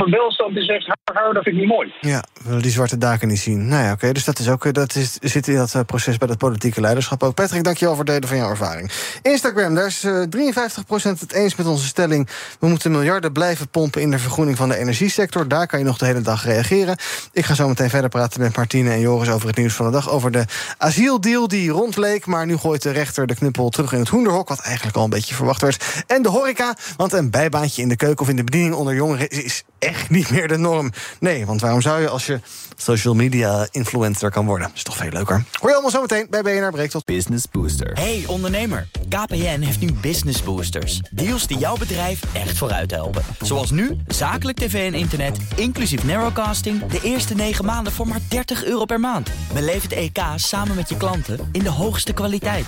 een 0.00 0.10
welstand 0.10 0.54
die 0.54 0.64
zegt, 0.64 0.86
haar, 1.12 1.34
dat 1.34 1.42
vind 1.42 1.54
ik 1.54 1.60
niet 1.60 1.70
mooi. 1.70 1.94
Ja, 2.00 2.24
willen 2.42 2.62
die 2.62 2.70
zwarte 2.70 2.98
daken 2.98 3.28
niet 3.28 3.38
zien. 3.38 3.68
Nou 3.68 3.84
ja, 3.84 3.92
oké, 3.92 4.12
dus 4.12 4.24
dat, 4.24 4.38
is 4.38 4.48
ook, 4.48 4.74
dat 4.74 4.94
is, 4.94 5.18
zit 5.20 5.48
in 5.48 5.56
dat 5.56 5.74
uh, 5.74 5.82
proces 5.86 6.18
bij 6.18 6.28
dat 6.28 6.38
politieke 6.38 6.80
leiderschap 6.80 7.22
ook. 7.22 7.34
Patrick, 7.34 7.64
dankjewel 7.64 7.94
voor 7.94 8.04
het 8.04 8.12
delen 8.12 8.28
van 8.28 8.36
jouw 8.36 8.50
ervaring. 8.50 8.90
Instagram, 9.22 9.74
daar 9.74 9.86
is 9.86 10.04
uh, 10.04 10.22
53% 10.22 11.18
het 11.18 11.32
eens 11.32 11.56
met 11.56 11.66
onze 11.66 11.86
stelling... 11.86 12.28
we 12.60 12.66
moeten 12.66 12.90
miljarden 12.90 13.32
blijven 13.32 13.68
pompen 13.68 14.00
in 14.00 14.10
de 14.10 14.18
vergroening 14.18 14.56
van 14.56 14.68
de 14.68 14.76
energiesector. 14.76 15.48
Daar 15.48 15.66
kan 15.66 15.78
je 15.78 15.84
nog 15.84 15.98
de 15.98 16.06
hele 16.06 16.20
dag 16.20 16.44
reageren. 16.44 16.96
Ik 17.32 17.44
ga 17.44 17.54
zo 17.54 17.68
meteen 17.68 17.90
verder 17.90 18.10
praten 18.10 18.40
met 18.40 18.56
Martine 18.56 18.90
en 18.90 19.00
Joris 19.00 19.30
over 19.30 19.46
het 19.48 19.56
nieuws 19.56 19.74
van 19.74 19.86
de 19.86 19.92
dag... 19.92 20.10
over 20.10 20.30
de 20.30 20.44
asieldeal 20.78 21.48
die 21.48 21.70
rondleek, 21.70 22.26
maar 22.26 22.46
nu 22.46 22.56
gooit 22.56 22.82
de 22.82 22.90
rechter 22.90 23.26
de 23.26 23.34
knuppel 23.34 23.68
terug 23.68 23.92
in 23.92 23.98
het 23.98 24.08
hoenderhok... 24.08 24.48
wat 24.48 24.60
eigenlijk 24.60 24.96
al 24.96 25.04
een 25.04 25.10
beetje 25.10 25.34
verwacht 25.34 25.60
werd. 25.60 26.04
En 26.06 26.22
de 26.22 26.28
horeca, 26.28 26.76
want 26.96 27.12
een 27.12 27.30
bijbaantje 27.30 27.82
in 27.82 27.88
de 27.88 27.96
keuken 27.96 28.20
of 28.24 28.28
in 28.28 28.36
de 28.36 28.44
bediening 28.44 28.74
onder 28.74 28.94
jongeren... 28.94 29.28
is 29.28 29.64
echt 29.82 30.10
niet 30.10 30.30
meer 30.30 30.48
de 30.48 30.56
norm. 30.56 30.92
Nee, 31.20 31.46
want 31.46 31.60
waarom 31.60 31.80
zou 31.80 32.00
je 32.00 32.08
als 32.08 32.26
je 32.26 32.40
social 32.76 33.14
media 33.14 33.66
influencer 33.70 34.30
kan 34.30 34.46
worden? 34.46 34.70
is 34.74 34.82
toch 34.82 34.96
veel 34.96 35.10
leuker. 35.10 35.44
Hoor 35.52 35.68
je 35.68 35.72
allemaal 35.72 35.90
zo 35.90 36.00
meteen 36.00 36.26
bij 36.30 36.42
BNR 36.42 36.70
Breekt 36.70 36.90
tot 36.92 37.04
Business 37.04 37.44
Booster. 37.50 37.92
Hey 37.92 38.24
ondernemer, 38.26 38.88
KPN 39.08 39.60
heeft 39.60 39.80
nu 39.80 39.92
Business 39.92 40.42
Boosters. 40.42 41.00
Deals 41.10 41.46
die 41.46 41.58
jouw 41.58 41.76
bedrijf 41.76 42.20
echt 42.32 42.58
vooruit 42.58 42.90
helpen. 42.90 43.22
Zoals 43.40 43.70
nu, 43.70 43.96
zakelijk 44.06 44.58
tv 44.58 44.92
en 44.92 44.98
internet, 44.98 45.38
inclusief 45.56 46.04
narrowcasting... 46.04 46.86
de 46.86 47.00
eerste 47.02 47.34
9 47.34 47.64
maanden 47.64 47.92
voor 47.92 48.08
maar 48.08 48.20
30 48.28 48.64
euro 48.64 48.84
per 48.84 49.00
maand. 49.00 49.30
Beleef 49.52 49.82
het 49.82 49.92
EK 49.92 50.18
samen 50.36 50.76
met 50.76 50.88
je 50.88 50.96
klanten 50.96 51.48
in 51.52 51.62
de 51.62 51.70
hoogste 51.70 52.12
kwaliteit. 52.12 52.66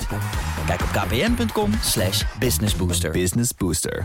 Kijk 0.66 0.80
op 0.80 0.88
kpn.com 0.92 1.70
slash 1.82 2.22
businessbooster. 2.38 3.10
Business 3.10 3.50
Booster. 3.56 4.04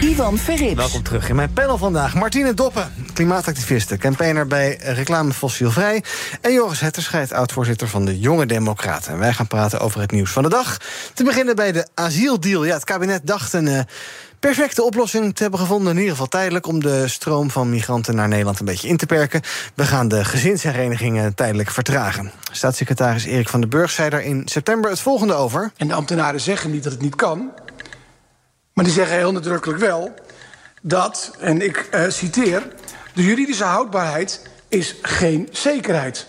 Ivan 0.00 0.38
Verrips. 0.38 0.74
Welkom 0.74 1.02
terug 1.02 1.28
in 1.28 1.36
mijn 1.36 1.52
panel 1.52 1.78
vandaag. 1.78 2.14
Martine 2.14 2.54
Doppen, 2.54 2.92
klimaatactiviste, 3.12 3.96
campaigner 3.96 4.46
bij 4.46 4.78
Reclame 4.82 5.32
Fossielvrij. 5.32 6.04
En 6.40 6.52
Joris 6.52 6.80
Hetterscheid, 6.80 7.32
oud-voorzitter 7.32 7.88
van 7.88 8.04
de 8.04 8.18
Jonge 8.18 8.46
Democraten. 8.46 9.12
En 9.12 9.18
wij 9.18 9.32
gaan 9.32 9.46
praten 9.46 9.80
over 9.80 10.00
het 10.00 10.10
nieuws 10.10 10.30
van 10.30 10.42
de 10.42 10.48
dag. 10.48 10.76
Te 11.14 11.24
beginnen 11.24 11.56
bij 11.56 11.72
de 11.72 11.86
asieldeal. 11.94 12.64
Ja, 12.64 12.74
het 12.74 12.84
kabinet 12.84 13.26
dacht 13.26 13.52
een... 13.52 13.66
Uh, 13.66 13.80
perfecte 14.38 14.82
oplossing 14.82 15.34
te 15.34 15.42
hebben 15.42 15.60
gevonden, 15.60 15.92
in 15.92 15.98
ieder 15.98 16.12
geval 16.12 16.28
tijdelijk... 16.28 16.66
om 16.66 16.80
de 16.80 17.08
stroom 17.08 17.50
van 17.50 17.70
migranten 17.70 18.14
naar 18.14 18.28
Nederland 18.28 18.58
een 18.58 18.64
beetje 18.64 18.88
in 18.88 18.96
te 18.96 19.06
perken. 19.06 19.42
We 19.74 19.84
gaan 19.84 20.08
de 20.08 20.24
gezinsherenigingen 20.24 21.34
tijdelijk 21.34 21.70
vertragen. 21.70 22.30
Staatssecretaris 22.52 23.24
Erik 23.24 23.48
van 23.48 23.60
den 23.60 23.70
Burg 23.70 23.90
zei 23.90 24.10
daar 24.10 24.22
in 24.22 24.42
september 24.44 24.90
het 24.90 25.00
volgende 25.00 25.34
over. 25.34 25.72
En 25.76 25.88
de 25.88 25.94
ambtenaren 25.94 26.40
zeggen 26.40 26.70
niet 26.70 26.82
dat 26.82 26.92
het 26.92 27.02
niet 27.02 27.16
kan... 27.16 27.50
Maar 28.72 28.84
die 28.84 28.94
zeggen 28.94 29.16
heel 29.16 29.32
nadrukkelijk 29.32 29.80
wel 29.80 30.14
dat, 30.82 31.36
en 31.38 31.62
ik 31.62 31.88
uh, 31.94 32.04
citeer... 32.08 32.72
de 33.14 33.22
juridische 33.22 33.64
houdbaarheid 33.64 34.48
is 34.68 34.96
geen 35.02 35.48
zekerheid. 35.52 36.26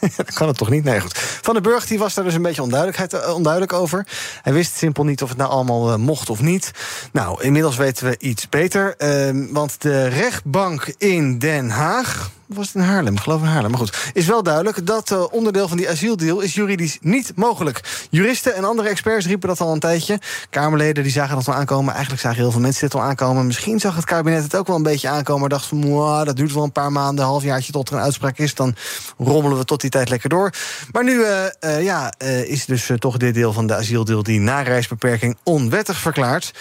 dat 0.16 0.32
kan 0.32 0.48
het 0.48 0.56
toch 0.56 0.70
niet? 0.70 0.84
Nee, 0.84 1.00
goed. 1.00 1.18
Van 1.18 1.54
den 1.54 1.62
Burg 1.62 1.86
die 1.86 1.98
was 1.98 2.14
daar 2.14 2.24
dus 2.24 2.34
een 2.34 2.42
beetje 2.42 2.62
onduidelijkheid, 2.62 3.12
eh, 3.12 3.34
onduidelijk 3.34 3.72
over. 3.72 4.06
Hij 4.42 4.52
wist 4.52 4.76
simpel 4.76 5.04
niet 5.04 5.22
of 5.22 5.28
het 5.28 5.38
nou 5.38 5.50
allemaal 5.50 5.92
eh, 5.92 5.96
mocht 5.96 6.30
of 6.30 6.40
niet. 6.40 6.70
Nou, 7.12 7.42
inmiddels 7.42 7.76
weten 7.76 8.06
we 8.06 8.16
iets 8.18 8.48
beter. 8.48 8.94
ehm, 8.96 9.46
want 9.52 9.82
de 9.82 10.06
rechtbank 10.06 10.94
in 10.98 11.38
Den 11.38 11.70
Haag. 11.70 12.30
Was 12.54 12.66
het 12.66 12.74
in 12.74 12.80
Haarlem? 12.80 13.14
Ik 13.14 13.20
geloof 13.20 13.40
in 13.40 13.46
Haarlem. 13.46 13.70
Maar 13.70 13.80
goed, 13.80 14.10
is 14.12 14.26
wel 14.26 14.42
duidelijk 14.42 14.86
dat 14.86 15.10
eh, 15.10 15.24
onderdeel 15.30 15.68
van 15.68 15.76
die 15.76 15.88
asieldeal 15.88 16.40
is 16.40 16.54
juridisch 16.54 16.98
niet 17.00 17.32
mogelijk. 17.36 18.06
Juristen 18.10 18.54
en 18.54 18.64
andere 18.64 18.88
experts 18.88 19.26
riepen 19.26 19.48
dat 19.48 19.60
al 19.60 19.72
een 19.72 19.78
tijdje. 19.78 20.20
Kamerleden 20.50 21.02
die 21.02 21.12
zagen 21.12 21.36
dat 21.36 21.48
al 21.48 21.54
aankomen. 21.54 21.92
Eigenlijk 21.92 22.22
zagen 22.22 22.38
heel 22.38 22.50
veel 22.50 22.60
mensen 22.60 22.80
dit 22.80 22.94
al 22.94 23.02
aankomen. 23.02 23.46
Misschien 23.46 23.80
zag 23.80 23.96
het 23.96 24.04
kabinet 24.04 24.42
het 24.42 24.56
ook 24.56 24.66
wel 24.66 24.76
een 24.76 24.82
beetje 24.82 25.08
aankomen. 25.08 25.40
Maar 25.40 25.48
dacht 25.48 25.66
van, 25.66 25.78
"Mwah, 25.78 26.24
dat 26.24 26.36
duurt 26.36 26.52
wel 26.52 26.62
een 26.62 26.72
paar 26.72 26.92
maanden, 26.92 27.24
een 27.24 27.30
halfjaartje 27.30 27.72
tot 27.72 27.88
er 27.88 27.94
een 27.94 28.02
uitspraak 28.02 28.38
is. 28.38 28.54
Dan 28.54 28.74
rommelen 29.18 29.58
we 29.58 29.64
tot 29.64 29.80
die 29.80 29.90
tijd 29.90 30.08
lekker 30.08 30.28
door. 30.28 30.52
Maar 30.92 31.04
nu 31.04 31.22
eh, 31.22 31.46
eh, 31.60 31.84
ja, 31.84 32.12
is 32.44 32.64
dus 32.64 32.90
toch 32.98 33.16
dit 33.16 33.34
deel 33.34 33.52
van 33.52 33.66
de 33.66 33.74
asieldeal 33.74 34.22
die 34.22 34.40
nareisbeperking 34.40 35.36
onwettig 35.42 35.98
verklaard. 35.98 36.52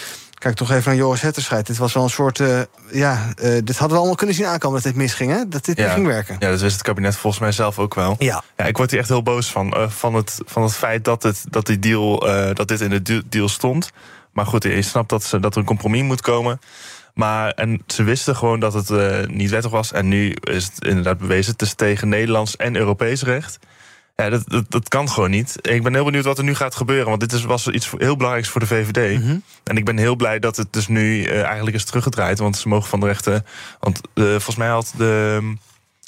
Kijk 0.42 0.56
toch 0.56 0.72
even 0.72 0.84
naar 0.86 0.96
Joris 0.96 1.22
Hetterscheid. 1.22 1.68
Dit 1.68 1.78
was 1.78 1.94
wel 1.94 2.04
een 2.04 2.10
soort. 2.10 2.40
eh, 2.40 2.60
ja, 2.92 3.34
eh, 3.36 3.52
dit 3.64 3.70
hadden 3.78 3.90
we 3.90 3.96
allemaal 3.98 4.16
kunnen 4.16 4.36
zien 4.36 4.46
aankomen 4.46 4.76
dat 4.76 4.92
dit 4.92 4.96
misging, 5.02 5.32
hè? 5.32 5.48
Dat 5.48 5.66
dit 5.66 5.78
niet 5.78 5.88
ging 5.88 6.06
werken. 6.08 6.36
Ja, 6.40 6.50
dat 6.50 6.62
wist 6.62 6.74
het 6.74 6.84
kabinet 6.84 7.16
volgens 7.16 7.42
mij 7.42 7.52
zelf 7.52 7.80
ook 7.80 7.96
wel. 7.96 8.16
Ja. 8.20 8.44
ja 8.58 8.66
ik 8.66 8.78
word 8.78 8.92
hier 8.92 9.00
echt 9.00 9.10
heel 9.10 9.24
boos 9.24 9.52
van. 9.52 9.74
eh, 9.74 9.90
van, 9.90 10.14
het, 10.14 10.38
van 10.46 10.64
het 10.64 10.76
feit 10.76 11.06
dat, 11.06 11.24
het, 11.24 11.44
dat, 11.50 11.66
die 11.66 11.80
deal, 11.80 12.20
dat 12.54 12.68
dit 12.68 12.82
in 12.82 12.90
de 13.04 13.24
deal- 13.30 13.50
stond. 13.50 13.90
Maar 14.32 14.46
goed, 14.46 14.64
je 14.64 14.82
snapt 14.82 15.10
dat, 15.10 15.24
ze, 15.24 15.40
dat 15.40 15.54
er 15.54 15.60
een 15.60 15.66
compromis 15.66 16.02
moet 16.04 16.22
komen. 16.22 16.60
Maar 17.14 17.50
en 17.52 17.82
ze 17.88 18.04
wisten 18.04 18.36
gewoon 18.36 18.60
dat 18.60 18.74
het 18.74 18.90
niet 19.32 19.50
wettig 19.50 19.72
was. 19.72 19.92
En 19.92 20.08
nu 20.08 20.32
is 20.42 20.66
het 20.66 20.86
inderdaad 20.86 21.18
bewezen. 21.18 21.52
Het 21.52 21.62
is 21.62 21.74
tegen 21.74 22.10
Nederlands 22.10 22.56
en 22.56 22.76
Europees 22.76 23.24
recht. 23.24 23.60
Ja, 24.24 24.30
dat, 24.30 24.44
dat, 24.48 24.66
dat 24.70 24.88
kan 24.88 25.10
gewoon 25.10 25.30
niet. 25.30 25.56
Ik 25.62 25.84
ben 25.84 25.94
heel 25.94 26.04
benieuwd 26.06 26.26
wat 26.26 26.38
er 26.38 26.44
nu 26.44 26.56
gaat 26.56 26.76
gebeuren. 26.76 27.08
Want 27.08 27.20
dit 27.20 27.32
is, 27.34 27.44
was 27.44 27.68
iets 27.68 27.92
heel 27.98 28.16
belangrijks 28.16 28.50
voor 28.50 28.62
de 28.62 28.68
VVD. 28.68 29.20
Mhm. 29.20 29.38
En 29.64 29.78
ik 29.78 29.86
ben 29.86 29.98
heel 29.98 30.16
blij 30.16 30.40
dat 30.40 30.58
het 30.58 30.74
dus 30.74 30.88
nu 30.88 31.24
eh, 31.24 31.44
eigenlijk 31.44 31.76
is 31.76 31.84
teruggedraaid. 31.86 32.40
Want 32.40 32.58
ze 32.58 32.68
mogen 32.68 32.90
van 32.90 33.00
de 33.00 33.06
rechten. 33.06 33.46
Want 33.80 34.02
eh, 34.14 34.24
volgens 34.24 34.56
mij 34.56 34.68
had 34.68 34.94
de, 34.98 35.42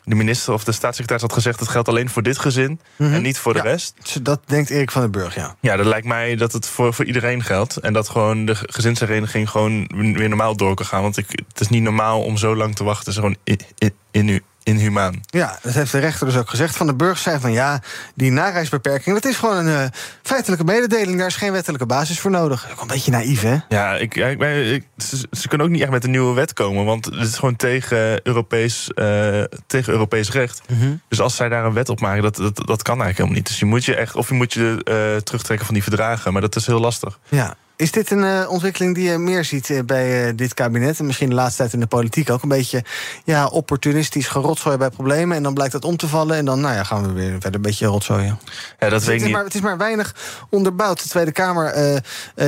de 0.04 0.16
minister 0.16 0.54
of 0.54 0.64
de 0.64 0.72
staatssecretaris 0.72 1.22
had 1.22 1.34
gezegd... 1.34 1.60
het 1.60 1.70
geldt 1.70 1.88
alleen 1.88 2.10
voor 2.10 2.24
dit 2.24 2.40
gezin 2.40 2.80
Mhm. 2.96 3.14
en 3.14 3.22
niet 3.22 3.38
voor 3.38 3.54
de 3.54 3.60
Ja, 3.60 3.66
rest. 3.66 4.24
Dat 4.26 4.42
denkt 4.46 4.70
Erik 4.70 4.92
van 4.92 5.02
den 5.02 5.12
Burg, 5.12 5.36
ja. 5.36 5.56
Ja, 5.60 5.76
dat 5.76 5.86
lijkt 5.86 6.08
mij 6.08 6.36
dat 6.36 6.52
het 6.54 6.68
voor, 6.68 6.94
voor 6.94 7.06
iedereen 7.06 7.44
geldt. 7.44 7.78
En 7.78 7.94
dat 7.94 8.10
gewoon 8.10 8.46
de 8.46 8.56
gezinshereniging 8.56 9.50
gewoon 9.50 9.88
weer 9.96 10.30
normaal 10.30 10.56
door 10.56 10.76
kan 10.76 10.86
gaan. 10.86 11.02
Want 11.02 11.18
ik, 11.18 11.26
het 11.48 11.60
is 11.60 11.70
niet 11.70 11.84
normaal 11.84 12.22
om 12.24 12.38
zo 12.38 12.56
lang 12.56 12.76
te 12.76 12.84
wachten. 12.84 13.14
Het 13.14 13.14
is 13.14 13.20
gewoon 13.20 13.38
in, 13.44 13.90
in, 14.12 14.42
inhumaan. 14.64 15.22
Ja, 15.26 15.60
dat 15.62 15.74
heeft 15.74 15.92
de 15.92 16.00
rechter 16.00 16.28
dus 16.28 16.38
ook 16.38 16.50
gezegd. 16.50 16.76
Van 16.76 16.86
den 16.86 16.98
Burg 16.98 17.18
zei 17.18 17.40
van 17.40 17.52
ja, 17.52 17.82
die 18.16 18.32
nareisbeperking... 18.32 19.16
dat 19.16 19.32
is 19.32 19.38
gewoon 19.38 19.58
een 19.58 19.84
eh, 19.84 19.90
feitelijke 20.22 20.64
mededeling. 20.64 21.18
Daar 21.18 21.28
is 21.28 21.36
geen 21.36 21.52
wettelijke 21.52 21.86
basis 21.86 22.20
voor 22.20 22.32
nodig. 22.32 22.68
Ook 22.72 22.82
een 22.82 22.88
beetje 22.88 23.12
naïef, 23.12 23.42
hè? 23.42 23.58
Ja, 23.70 23.96
ik, 23.96 24.16
ik, 24.16 24.84
ze, 24.98 25.28
ze 25.32 25.48
kunnen 25.48 25.68
ook 25.68 25.74
niet 25.74 25.82
echt 25.82 25.92
met 25.92 26.04
een 26.04 26.12
nieuwe 26.12 26.34
wet 26.34 26.54
komen. 26.54 26.86
Want 26.86 27.06
het 27.06 27.28
is 27.28 27.36
gewoon 27.36 27.56
tegen 27.56 28.28
Europees, 28.28 28.94
eh, 28.94 29.44
tegen 29.68 29.94
Europees 29.94 30.32
recht. 30.32 30.62
Dus 31.08 31.22
als 31.22 31.36
zij 31.36 31.50
daar 31.50 31.66
een 31.66 31.74
wet 31.74 31.90
op 31.90 32.00
maken, 32.00 32.22
dat, 32.22 32.36
dat, 32.36 32.56
dat 32.56 32.82
kan 32.82 33.02
eigenlijk 33.02 33.18
helemaal 33.18 33.38
niet. 33.38 33.48
Dus 33.48 33.60
je 33.60 33.66
moet 33.66 33.86
je 33.86 33.96
echt, 33.96 34.16
of 34.16 34.28
je 34.28 34.34
moet 34.34 34.54
je 34.54 34.82
eh, 34.84 35.22
terugtrekken 35.24 35.66
van 35.66 35.74
die 35.74 35.84
verdragen. 35.84 36.34
Maar 36.34 36.42
dat 36.42 36.56
is 36.56 36.66
heel 36.66 36.80
lastig. 36.80 37.20
Ja. 37.30 37.56
Is 37.76 37.92
dit 37.92 38.12
een 38.12 38.24
eh, 38.24 38.50
ontwikkeling 38.50 38.96
die 38.96 39.10
je 39.10 39.18
meer 39.18 39.46
ziet 39.46 39.70
eh, 39.70 39.80
bij 39.86 40.28
eh, 40.28 40.34
dit 40.36 40.54
kabinet... 40.54 41.00
en 41.00 41.06
misschien 41.06 41.30
de 41.30 41.36
laatste 41.36 41.58
tijd 41.58 41.74
in 41.74 41.80
de 41.80 41.88
politiek 41.88 42.30
ook... 42.30 42.44
een 42.44 42.50
beetje 42.50 42.84
ja, 43.24 43.48
opportunistisch 43.48 44.28
gerotzooien 44.28 44.80
bij 44.80 44.90
problemen... 44.90 45.38
en 45.38 45.44
dan 45.44 45.54
blijkt 45.54 45.74
dat 45.74 45.86
om 45.86 45.98
te 45.98 46.08
vallen... 46.08 46.38
en 46.38 46.46
dan 46.46 46.62
nou 46.62 46.76
ja, 46.76 46.84
gaan 46.84 47.04
we 47.04 47.12
weer 47.12 47.32
verder 47.32 47.56
een 47.56 47.62
beetje 47.62 47.86
rotzooien. 47.86 48.40
Ja, 48.80 48.90
dat 48.90 49.04
weet 49.04 49.04
het, 49.04 49.10
ik 49.10 49.16
is 49.16 49.24
niet. 49.24 49.32
maar, 49.32 49.44
het 49.44 49.56
is 49.56 49.62
maar 49.62 49.78
weinig 49.78 50.16
onderbouwd. 50.50 51.04
De 51.04 51.10
Tweede 51.10 51.32
Kamer 51.32 52.02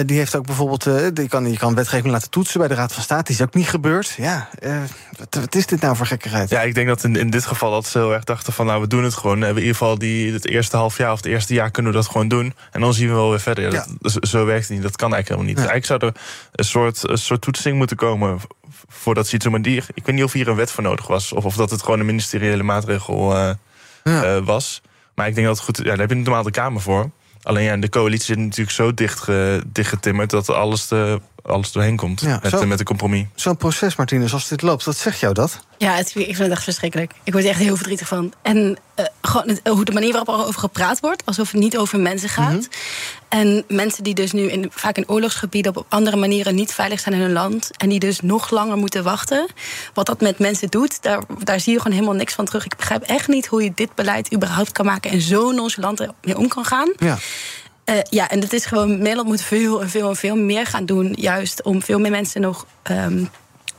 die 0.05 0.17
heeft 0.17 0.35
ook 0.35 0.45
bijvoorbeeld... 0.45 1.15
die 1.15 1.27
kan, 1.27 1.51
je 1.51 1.57
kan 1.57 1.75
wetgeving 1.75 2.13
laten 2.13 2.29
toetsen 2.29 2.59
bij 2.59 2.67
de 2.67 2.73
Raad 2.73 2.93
van 2.93 3.03
State. 3.03 3.23
Die 3.23 3.35
is 3.35 3.41
ook 3.41 3.53
niet 3.53 3.69
gebeurd. 3.69 4.13
Ja, 4.17 4.49
wat, 5.17 5.35
wat 5.39 5.55
is 5.55 5.65
dit 5.65 5.81
nou 5.81 5.95
voor 5.95 6.05
gekkigheid? 6.05 6.49
Ja, 6.49 6.61
ik 6.61 6.75
denk 6.75 6.87
dat 6.87 7.03
in, 7.03 7.15
in 7.15 7.29
dit 7.29 7.45
geval 7.45 7.71
dat 7.71 7.85
ze 7.85 7.97
heel 7.97 8.13
erg 8.13 8.23
dachten 8.23 8.53
van... 8.53 8.65
nou, 8.65 8.81
we 8.81 8.87
doen 8.87 9.03
het 9.03 9.13
gewoon. 9.13 9.39
We 9.39 9.47
in 9.47 9.55
ieder 9.55 9.71
geval 9.71 9.97
die, 9.97 10.33
het 10.33 10.47
eerste 10.47 10.77
half 10.77 10.97
jaar 10.97 11.11
of 11.11 11.17
het 11.17 11.25
eerste 11.25 11.53
jaar 11.53 11.71
kunnen 11.71 11.91
we 11.91 11.97
dat 11.97 12.07
gewoon 12.07 12.27
doen. 12.27 12.53
En 12.71 12.81
dan 12.81 12.93
zien 12.93 13.07
we 13.07 13.13
wel 13.13 13.29
weer 13.29 13.39
verder. 13.39 13.71
Ja, 13.71 13.85
dat- 13.99 14.11
zo, 14.11 14.19
zo 14.21 14.45
werkt 14.45 14.67
het 14.67 14.71
niet. 14.71 14.81
Dat 14.81 14.95
kan 14.95 15.14
eigenlijk 15.15 15.27
helemaal 15.27 15.47
niet. 15.47 15.57
Eigenlijk 15.57 15.85
zou 15.85 15.99
er 16.13 16.21
een 16.51 16.65
soort, 16.65 17.09
een 17.09 17.17
soort 17.17 17.41
toetsing 17.41 17.77
moeten 17.77 17.97
komen... 17.97 18.39
voordat 18.87 19.27
ze 19.27 19.35
iets 19.35 19.45
doen. 19.45 19.65
Ik 19.65 19.83
weet 20.05 20.15
niet 20.15 20.23
of 20.23 20.31
hier 20.31 20.47
een 20.47 20.55
wet 20.55 20.71
voor 20.71 20.83
nodig 20.83 21.07
was. 21.07 21.33
Of, 21.33 21.45
of 21.45 21.55
dat 21.55 21.69
het 21.69 21.83
gewoon 21.83 21.99
een 21.99 22.05
ministeriële 22.05 22.63
maatregel 22.63 23.35
eh, 23.35 23.49
eh, 24.03 24.45
was. 24.45 24.81
Maar 25.15 25.27
ik 25.27 25.35
denk 25.35 25.47
dat 25.47 25.55
het 25.55 25.65
goed... 25.65 25.77
Ja, 25.77 25.83
daar 25.83 25.97
heb 25.97 26.09
je 26.09 26.15
normaal 26.15 26.43
de 26.43 26.51
Kamer 26.51 26.81
voor. 26.81 27.09
Alleen 27.43 27.63
ja, 27.63 27.77
de 27.77 27.89
coalitie 27.89 28.25
zit 28.25 28.37
natuurlijk 28.37 28.71
zo 28.75 28.93
dicht, 28.93 29.19
ge- 29.19 29.61
dichtgetimmerd... 29.67 30.29
dat 30.29 30.49
alles, 30.49 30.87
de, 30.87 31.21
alles 31.43 31.71
doorheen 31.71 31.95
komt 31.95 32.21
Ja, 32.21 32.39
met, 32.43 32.51
zo. 32.51 32.65
met 32.65 32.79
een 32.79 32.85
compromis. 32.85 33.25
Zo'n 33.35 33.57
proces, 33.57 33.95
Martinez, 33.95 34.33
als 34.33 34.47
dit 34.47 34.61
loopt, 34.61 34.83
wat 34.83 34.97
zegt 34.97 35.19
jou 35.19 35.33
dat? 35.33 35.65
Ja, 35.77 35.93
het, 35.95 36.07
ik 36.15 36.25
vind 36.25 36.37
het 36.37 36.51
echt 36.51 36.63
verschrikkelijk. 36.63 37.11
Ik 37.23 37.31
word 37.33 37.43
er 37.45 37.49
echt 37.49 37.59
heel 37.59 37.75
verdrietig 37.75 38.07
van. 38.07 38.33
En 38.41 38.77
eh, 38.95 39.05
gewoon 39.21 39.47
het- 39.47 39.61
hoe 39.67 39.85
de 39.85 39.91
manier 39.91 40.11
waarop 40.11 40.27
er 40.39 40.45
over 40.47 40.59
gepraat 40.59 40.99
wordt, 40.99 41.25
alsof 41.25 41.51
het 41.51 41.61
niet 41.61 41.77
over 41.77 41.99
mensen 41.99 42.29
gaat. 42.29 42.67
En 43.29 43.63
mensen 43.67 44.03
die 44.03 44.13
dus 44.13 44.31
nu 44.31 44.41
in, 44.41 44.67
vaak 44.71 44.97
in 44.97 45.09
oorlogsgebieden 45.09 45.75
op 45.77 45.85
andere 45.89 46.15
manieren 46.17 46.55
niet 46.55 46.73
veilig 46.73 46.99
zijn 46.99 47.15
in 47.15 47.21
hun 47.21 47.31
land. 47.31 47.69
En 47.77 47.89
die 47.89 47.99
dus 47.99 48.19
nog 48.21 48.49
langer 48.49 48.77
moeten 48.77 49.03
wachten. 49.03 49.45
Wat 49.93 50.05
dat 50.05 50.21
met 50.21 50.39
mensen 50.39 50.67
doet, 50.69 51.01
daar, 51.03 51.19
daar 51.43 51.59
zie 51.59 51.73
je 51.73 51.79
gewoon 51.79 51.93
helemaal 51.97 52.15
niks 52.17 52.33
van 52.33 52.45
terug. 52.45 52.65
Ik 52.65 52.75
begrijp 52.77 53.01
echt 53.03 53.27
niet 53.27 53.45
hoe 53.47 53.63
je 53.63 53.71
dit 53.75 53.95
beleid 53.95 54.33
überhaupt 54.33 54.71
kan 54.71 54.85
maken 54.85 55.11
en 55.11 55.21
zo 55.21 55.51
nonchalant 55.51 55.99
ermee 55.99 56.37
om 56.37 56.47
kan 56.47 56.65
gaan. 56.65 56.93
Ja. 56.97 57.17
Eh, 57.83 57.95
ja, 58.09 58.29
en 58.29 58.39
het 58.39 58.53
is 58.53 58.65
gewoon, 58.65 58.97
Nederland 58.97 59.27
moet 59.27 59.41
veel 59.41 59.81
en 59.81 59.89
veel 59.89 60.09
en 60.09 60.15
veel 60.15 60.35
meer 60.35 60.65
gaan 60.65 60.85
doen. 60.85 61.13
Juist 61.17 61.63
om 61.63 61.81
veel 61.81 61.99
meer 61.99 62.11
mensen 62.11 62.41
nog 62.41 62.65
ehm, 62.83 63.25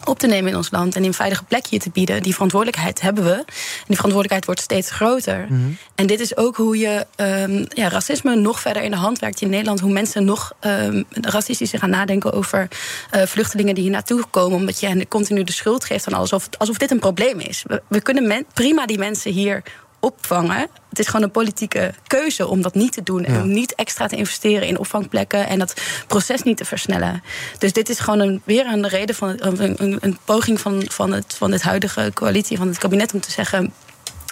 op 0.05 0.19
te 0.19 0.27
nemen 0.27 0.51
in 0.51 0.57
ons 0.57 0.71
land. 0.71 0.95
En 0.95 1.03
in 1.03 1.09
een 1.09 1.15
veilige 1.15 1.45
plek 1.45 1.67
hier 1.67 1.81
te 1.81 1.91
bieden. 1.91 2.23
Die 2.23 2.33
verantwoordelijkheid 2.33 3.01
hebben 3.01 3.25
we. 3.25 3.35
En 3.35 3.45
die 3.87 3.97
verantwoordelijkheid 3.97 4.45
wordt 4.45 4.61
steeds 4.61 4.91
groter. 4.91 5.47
En 5.95 6.07
dit 6.07 6.21
is 6.21 6.37
ook 6.37 6.57
hoe 6.57 6.79
je 6.79 7.07
ehm, 7.17 7.65
ja, 7.69 7.89
racisme 7.89 8.35
nog 8.35 8.61
verder 8.61 8.83
in 8.83 8.91
de 8.91 8.97
hand 8.97 9.19
werkt 9.19 9.41
in 9.41 9.51
Nederland. 9.51 9.81
Hoe 9.81 9.93
mensen 9.93 10.25
nog 10.25 10.53
ehm 10.61 11.03
racistischer 11.11 11.79
gaan 11.79 11.91
nadenken 11.91 12.33
over 12.33 12.69
eh, 13.11 13.23
vluchtelingen 13.23 13.75
die 13.75 13.83
hier 13.83 13.93
naartoe 13.93 14.25
komen. 14.31 14.59
Omdat 14.59 14.81
je 14.81 14.87
hen 14.87 15.09
continu 15.09 15.45
de 15.45 15.53
schuld 15.53 15.85
geeft 15.85 16.05
van 16.05 16.13
alsof, 16.13 16.49
alsof 16.59 16.77
dit 16.79 16.91
een 16.91 16.99
probleem 16.99 17.41
is. 17.41 17.65
We, 17.67 17.83
we 17.89 18.01
kunnen 18.01 18.27
men- 18.27 18.47
prima 18.55 18.87
die 18.87 18.99
mensen 18.99 19.33
hier 19.33 19.63
opvangen. 20.07 20.69
Het 20.89 20.99
is 20.99 21.07
gewoon 21.07 21.23
een 21.23 21.31
politieke 21.31 21.95
keuze 22.07 22.47
om 22.47 22.63
dat 22.63 22.75
niet 22.75 22.93
te 22.93 23.03
doen. 23.03 23.25
En 23.25 23.43
om 23.43 23.53
niet 23.53 23.75
extra 23.75 24.07
te 24.07 24.17
investeren 24.17 24.69
in 24.69 24.79
opvangplekken. 24.79 25.47
En 25.47 25.59
dat 25.59 25.75
proces 26.07 26.43
niet 26.43 26.57
te 26.57 26.65
versnellen. 26.65 27.23
Dus 27.59 27.73
dit 27.73 27.89
is 27.89 27.99
gewoon 27.99 28.21
een, 28.21 28.43
weer 28.45 28.67
een 28.67 28.89
reden 28.89 29.15
van 29.15 29.35
een, 29.39 29.99
een 30.01 30.19
poging 30.25 30.61
van, 30.61 30.83
van, 30.89 31.13
het, 31.13 31.35
van 31.35 31.53
het 31.53 31.63
huidige 31.63 32.11
coalitie, 32.15 32.57
van 32.57 32.69
het 32.69 32.79
kabinet 32.79 33.15
om 33.15 33.21
te 33.21 33.31
zeggen. 33.31 33.73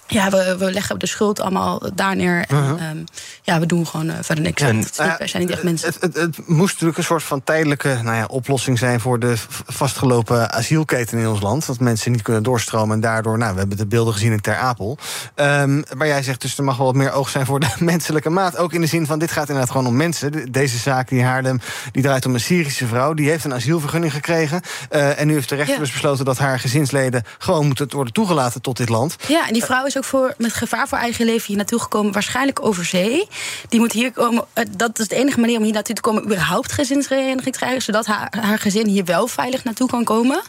Ja, 0.06 0.30
we, 0.30 0.56
we 0.58 0.72
leggen 0.72 0.98
de 0.98 1.06
schuld 1.06 1.40
allemaal 1.40 1.82
daar 1.94 2.16
neer. 2.16 2.44
En 2.48 2.56
Uh-huh. 2.56 2.88
ehm, 2.88 2.96
ja, 3.42 3.60
we 3.60 3.66
doen 3.66 3.86
gewoon 3.86 4.08
eh, 4.08 4.14
verder 4.22 4.44
niks. 4.44 4.62
En- 4.62 4.76
niet- 4.76 4.96
wij 4.96 5.26
zijn 5.26 5.42
niet 5.42 5.52
echt 5.52 5.62
mensen. 5.62 5.88
Het, 5.88 6.02
het, 6.02 6.14
het 6.14 6.48
moest 6.48 6.72
natuurlijk 6.72 6.98
een 6.98 7.04
soort 7.04 7.22
van 7.22 7.44
tijdelijke 7.44 7.98
nou 8.02 8.16
ja, 8.16 8.24
oplossing 8.26 8.78
zijn 8.78 9.00
voor 9.00 9.18
de 9.18 9.34
vastgelopen 9.66 10.52
asielketen 10.52 11.18
in 11.18 11.28
ons 11.28 11.40
land. 11.40 11.66
Dat 11.66 11.80
mensen 11.80 12.12
niet 12.12 12.22
kunnen 12.22 12.42
doorstromen 12.42 12.94
en 12.94 13.00
daardoor, 13.00 13.38
nou, 13.38 13.52
we 13.52 13.58
hebben 13.58 13.76
de 13.76 13.86
beelden 13.86 14.12
gezien 14.12 14.32
in 14.32 14.40
Ter 14.40 14.56
Apel. 14.56 14.98
Ehm, 15.34 15.82
maar 15.96 16.06
jij 16.06 16.22
zegt 16.22 16.40
dus 16.40 16.58
er 16.58 16.64
mag 16.64 16.76
wel 16.76 16.86
wat 16.86 16.94
meer 16.94 17.12
oog 17.12 17.28
zijn 17.28 17.46
voor 17.46 17.60
de 17.60 17.68
menselijke 17.92 18.30
maat. 18.30 18.56
Ook 18.56 18.72
in 18.72 18.80
de 18.80 18.86
zin 18.86 19.06
van, 19.06 19.18
dit 19.18 19.30
gaat 19.32 19.48
inderdaad 19.48 19.70
gewoon 19.70 19.86
om 19.86 19.96
mensen. 19.96 20.32
De- 20.32 20.50
Deze 20.50 20.78
zaak 20.78 21.08
die 21.08 21.22
Haarlem, 21.24 21.60
die 21.92 22.02
draait 22.02 22.26
om 22.26 22.34
een 22.34 22.40
Syrische 22.40 22.86
vrouw. 22.86 23.14
Die 23.14 23.28
heeft 23.28 23.44
een 23.44 23.54
asielvergunning 23.54 24.12
gekregen. 24.12 24.60
Eh, 24.90 25.20
en 25.20 25.26
nu 25.26 25.32
heeft 25.34 25.48
de 25.48 25.54
rechter 25.54 25.74
Ja. 25.74 25.80
dus 25.80 25.92
besloten 25.92 26.24
dat 26.24 26.38
haar 26.38 26.58
gezinsleden 26.60 27.22
gewoon 27.38 27.66
moeten 27.66 27.86
worden 27.90 28.12
toegelaten 28.12 28.60
tot 28.60 28.76
dit 28.76 28.88
land. 28.88 29.16
Ja, 29.28 29.46
en 29.46 29.52
die 29.52 29.64
vrouw 29.64 29.84
is 29.86 29.93
ook 29.96 30.04
voor, 30.04 30.34
met 30.38 30.52
gevaar 30.52 30.88
voor 30.88 30.98
eigen 30.98 31.24
leven 31.24 31.46
hier 31.46 31.56
naartoe 31.56 31.80
gekomen. 31.80 32.12
Waarschijnlijk 32.12 32.64
over 32.64 32.84
zee. 32.84 33.28
Die 33.68 33.80
moet 33.80 33.92
hier 33.92 34.12
komen. 34.12 34.44
eh, 34.52 34.64
Dat 34.76 34.98
is 34.98 35.08
de 35.08 35.14
enige 35.16 35.40
manier 35.40 35.56
om 35.58 35.62
hier 35.64 35.72
naartoe 35.72 35.94
te 35.94 36.00
komen. 36.00 36.24
überhaupt 36.24 36.72
gezinshereniging 36.72 37.42
te 37.42 37.50
krijgen. 37.50 37.82
Zodat 37.82 38.06
haar, 38.06 38.32
haar 38.40 38.58
gezin 38.58 38.86
hier 38.86 39.04
wel 39.04 39.26
veilig 39.26 39.64
naartoe 39.64 39.88
kan 39.88 40.04
komen. 40.04 40.42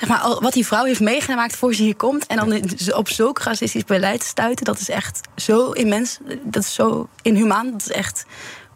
Zeg 0.00 0.08
maar, 0.08 0.18
al- 0.18 0.40
wat 0.42 0.52
die 0.52 0.66
vrouw 0.66 0.84
heeft 0.84 1.00
meegemaakt 1.00 1.56
voor 1.56 1.74
ze 1.74 1.82
hier 1.82 1.96
komt. 1.96 2.26
En 2.26 2.36
dan 2.36 2.62
op 2.94 3.08
zulk 3.08 3.38
racistisch 3.38 3.84
beleid 3.84 4.20
te 4.20 4.26
stuiten. 4.26 4.64
Dat 4.64 4.78
is 4.78 4.88
echt 4.88 5.20
zo 5.36 5.70
immens. 5.70 6.18
Dat 6.42 6.62
is 6.62 6.74
zo 6.74 7.08
inhumaan. 7.22 7.70
Dat 7.70 7.80
is 7.80 7.90
echt. 7.90 8.24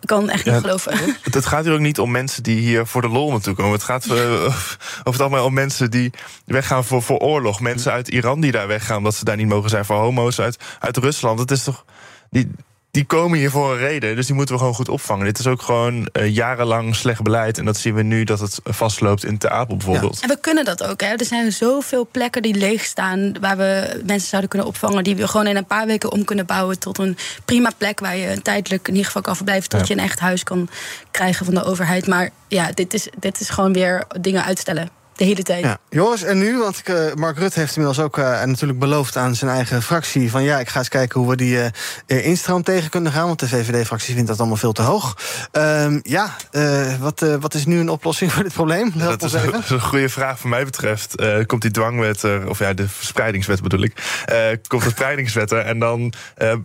Ik 0.07 0.13
kan 0.17 0.31
echt 0.31 0.45
niet 0.45 0.55
Ja, 0.55 0.61
geloven. 0.61 0.97
Het, 1.23 1.35
het 1.35 1.47
gaat 1.47 1.65
hier 1.65 1.73
ook 1.73 1.81
niet 1.81 1.99
om 1.99 2.11
mensen 2.11 2.43
die 2.43 2.59
hier 2.59 2.87
voor 2.87 3.03
de 3.03 3.09
lol 3.09 3.31
naartoe 3.31 3.55
komen. 3.55 3.73
Het 3.73 3.83
gaat 3.83 4.05
eh, 4.05 4.11
over 4.45 4.79
het 5.05 5.21
algemeen 5.21 5.43
om 5.43 5.55
mensen 5.55 5.91
die 5.91 6.11
weggaan 6.45 6.85
voor, 6.85 7.03
voor 7.03 7.19
oorlog. 7.19 7.61
Mensen 7.61 7.93
uit 7.93 8.09
Iran 8.09 8.41
die 8.41 8.53
daar 8.53 8.67
weggaan 8.67 8.97
omdat 8.97 9.15
ze 9.15 9.25
daar 9.25 9.37
niet 9.37 9.49
mogen 9.49 9.71
zijn. 9.71 9.85
Voor 9.85 9.97
homo's 9.97 10.41
uit, 10.41 10.59
uit 10.79 10.97
Rusland. 10.97 11.39
Het 11.39 11.51
is 11.51 11.65
toch. 11.65 11.85
Die, 12.31 12.51
die 12.97 13.05
komen 13.05 13.39
hier 13.39 13.51
voor 13.51 13.73
een 13.73 13.79
reden. 13.79 14.17
Dus 14.17 14.27
die 14.27 14.35
moeten 14.35 14.55
we 14.55 14.61
gewoon 14.61 14.75
goed 14.75 14.89
opvangen. 14.89 15.25
Dit 15.25 15.39
is 15.39 15.47
ook 15.47 15.63
gewoon 15.63 16.09
uh, 16.13 16.35
jarenlang 16.35 16.97
slecht 16.97 17.23
beleid. 17.23 17.59
En 17.59 17.65
dat 17.65 17.77
zien 17.77 17.95
we 17.95 18.03
nu 18.03 18.25
dat 18.25 18.41
het 18.41 18.61
vastloopt 18.65 19.25
in 19.25 19.39
Te 19.39 19.51
Apel 19.51 19.77
bijvoorbeeld. 19.77 20.21
En 20.21 20.29
we 20.29 20.41
kunnen 20.41 20.65
dat 20.65 20.85
ook. 20.85 21.01
Hè. 21.01 21.07
Er 21.07 21.25
zijn 21.25 21.53
zoveel 21.53 22.09
plekken 22.11 22.43
die 22.43 22.55
leeg 22.55 22.85
staan... 22.85 23.41
waar 23.41 23.57
we 23.57 24.03
mensen 24.07 24.29
zouden 24.29 24.51
kunnen 24.51 24.69
opvangen... 24.69 25.05
die 25.05 25.17
we 25.17 25.29
gewoon 25.29 25.47
in 25.47 25.57
een 25.57 25.67
paar 25.67 25.87
weken 25.87 26.13
om 26.13 26.25
kunnen 26.25 26.47
bouwen... 26.47 26.79
tot 26.79 26.99
een 26.99 27.17
prima 27.45 27.71
plek 27.79 28.01
waar 28.01 28.17
je 28.17 28.43
tijdelijk 28.43 28.83
in 28.83 28.93
ieder 28.93 29.07
geval 29.07 29.23
kan 29.23 29.37
verblijven... 29.37 29.69
tot 29.69 29.87
je 29.87 29.95
een 29.95 30.01
echt 30.01 30.19
huis 30.19 30.43
kan 30.43 30.69
krijgen 31.11 31.45
van 31.45 31.55
de 31.55 31.65
overheid. 31.65 32.07
Maar 32.07 32.31
ja, 32.49 32.71
dit 32.75 32.95
is, 32.95 33.09
dit 33.19 33.41
is 33.41 33.49
gewoon 33.49 33.73
weer 33.73 34.05
dingen 34.21 34.45
uitstellen 34.45 34.96
de 35.17 35.25
hele 35.25 35.43
tijd. 35.43 35.65
Ja. 35.65 35.79
Joris, 35.89 36.23
en 36.23 36.39
nu? 36.39 36.59
Want 36.59 36.83
uh, 36.85 37.15
Mark 37.15 37.39
Rutte 37.39 37.59
heeft 37.59 37.77
inmiddels 37.77 38.07
ook 38.07 38.19
uh, 38.19 38.43
natuurlijk 38.43 38.79
beloofd 38.79 39.17
aan 39.17 39.35
zijn 39.35 39.51
eigen 39.51 39.83
fractie... 39.83 40.31
van 40.31 40.43
ja, 40.43 40.59
ik 40.59 40.69
ga 40.69 40.79
eens 40.79 40.89
kijken 40.89 41.21
hoe 41.21 41.29
we 41.29 41.37
die 41.37 41.57
uh, 41.57 42.27
instroom 42.27 42.63
tegen 42.63 42.91
kunnen 42.91 43.13
gaan... 43.13 43.27
want 43.27 43.41
de 43.41 43.49
VVD-fractie 43.49 44.15
vindt 44.15 44.29
dat 44.29 44.39
allemaal 44.39 44.57
veel 44.57 44.73
te 44.73 44.83
hoog. 44.83 45.17
Ehm, 45.53 45.99
ja, 46.03 46.37
wat, 47.01 47.25
wat 47.41 47.55
is 47.55 47.67
nu 47.67 47.79
een 47.79 47.89
oplossing 47.89 48.33
voor 48.33 48.43
dit 48.43 48.53
probleem? 48.53 48.93
dat 48.95 49.23
is, 49.23 49.33
een, 49.33 49.55
een 49.69 49.81
goede 49.81 50.09
vraag 50.09 50.39
voor 50.39 50.51
mij 50.51 50.65
betreft. 50.65 51.15
komt 51.47 51.63
die 51.63 51.71
dwangwet, 51.71 52.25
of 52.49 52.59
ja, 52.59 52.73
de 52.73 52.89
verspreidingswet 52.89 53.63
bedoel 53.63 53.83
ik... 53.83 53.93
komt 54.69 54.83
de 54.83 54.89
verspreidingswet 54.89 55.51
er 55.51 55.59
en 55.59 55.79
dan 55.79 56.13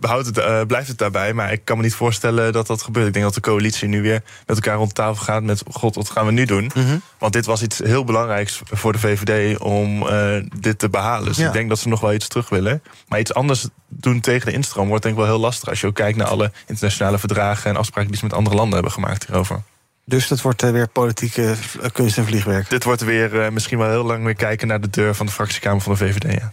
houdt 0.00 0.26
het, 0.26 0.66
blijft 0.66 0.88
het 0.88 0.98
daarbij. 0.98 1.32
Maar 1.32 1.52
ik 1.52 1.60
kan 1.64 1.76
me 1.76 1.82
niet 1.82 1.94
voorstellen 1.94 2.52
dat 2.52 2.66
dat 2.66 2.82
gebeurt. 2.82 3.06
Ik 3.06 3.12
denk 3.12 3.24
dat 3.24 3.34
de 3.34 3.40
coalitie 3.40 3.88
nu 3.88 4.02
weer 4.02 4.22
met 4.46 4.56
elkaar 4.56 4.76
rond 4.76 4.94
tafel 4.94 5.24
gaat... 5.24 5.42
met 5.42 5.62
god, 5.70 5.94
wat 5.94 6.10
gaan 6.10 6.26
we 6.26 6.32
nu 6.32 6.44
doen? 6.44 6.70
Mhm. 6.74 6.96
Want 7.18 7.32
dit 7.32 7.46
was 7.46 7.62
iets 7.62 7.78
heel 7.78 8.04
belangrijks 8.04 8.41
voor 8.50 8.92
de 8.92 8.98
VVD 8.98 9.58
om 9.58 10.02
uh, 10.02 10.36
dit 10.60 10.78
te 10.78 10.88
behalen. 10.88 11.24
Dus 11.28 11.36
Ja. 11.36 11.46
ik 11.46 11.52
denk 11.52 11.68
dat 11.68 11.78
ze 11.78 11.88
nog 11.88 12.00
wel 12.00 12.12
iets 12.12 12.28
terug 12.28 12.48
willen. 12.48 12.82
Maar 13.08 13.18
iets 13.18 13.34
anders 13.34 13.66
doen 13.88 14.20
tegen 14.20 14.46
de 14.46 14.52
instroom 14.52 14.88
wordt 14.88 15.02
denk 15.02 15.14
ik 15.14 15.20
wel 15.20 15.30
heel 15.30 15.40
lastig... 15.40 15.68
als 15.68 15.80
je 15.80 15.86
ook 15.86 15.94
kijkt 15.94 16.18
naar 16.18 16.26
alle 16.26 16.52
internationale 16.66 17.18
verdragen... 17.18 17.70
en 17.70 17.76
afspraken 17.76 18.10
die 18.10 18.18
ze 18.18 18.24
met 18.24 18.34
andere 18.34 18.56
landen 18.56 18.74
hebben 18.74 18.92
gemaakt 18.92 19.26
hierover. 19.26 19.62
Dus 20.04 20.28
dat 20.28 20.40
wordt 20.40 20.62
eh, 20.62 20.70
weer 20.70 20.88
politieke 20.88 21.54
eh, 21.82 21.90
kunst 21.92 22.18
en 22.18 22.24
vliegwerk. 22.24 22.70
Dit 22.70 22.84
wordt 22.84 23.04
weer 23.04 23.40
eh, 23.40 23.50
misschien 23.50 23.78
wel 23.78 23.88
heel 23.88 24.04
lang 24.04 24.24
weer 24.24 24.34
kijken 24.34 24.68
naar 24.68 24.80
de 24.80 24.90
deur 24.90 25.14
van 25.14 25.26
de 25.26 25.32
fractiekamer 25.32 25.80
van 25.80 25.92
de 25.92 25.98
VVD. 25.98 26.32
Ja. 26.32 26.52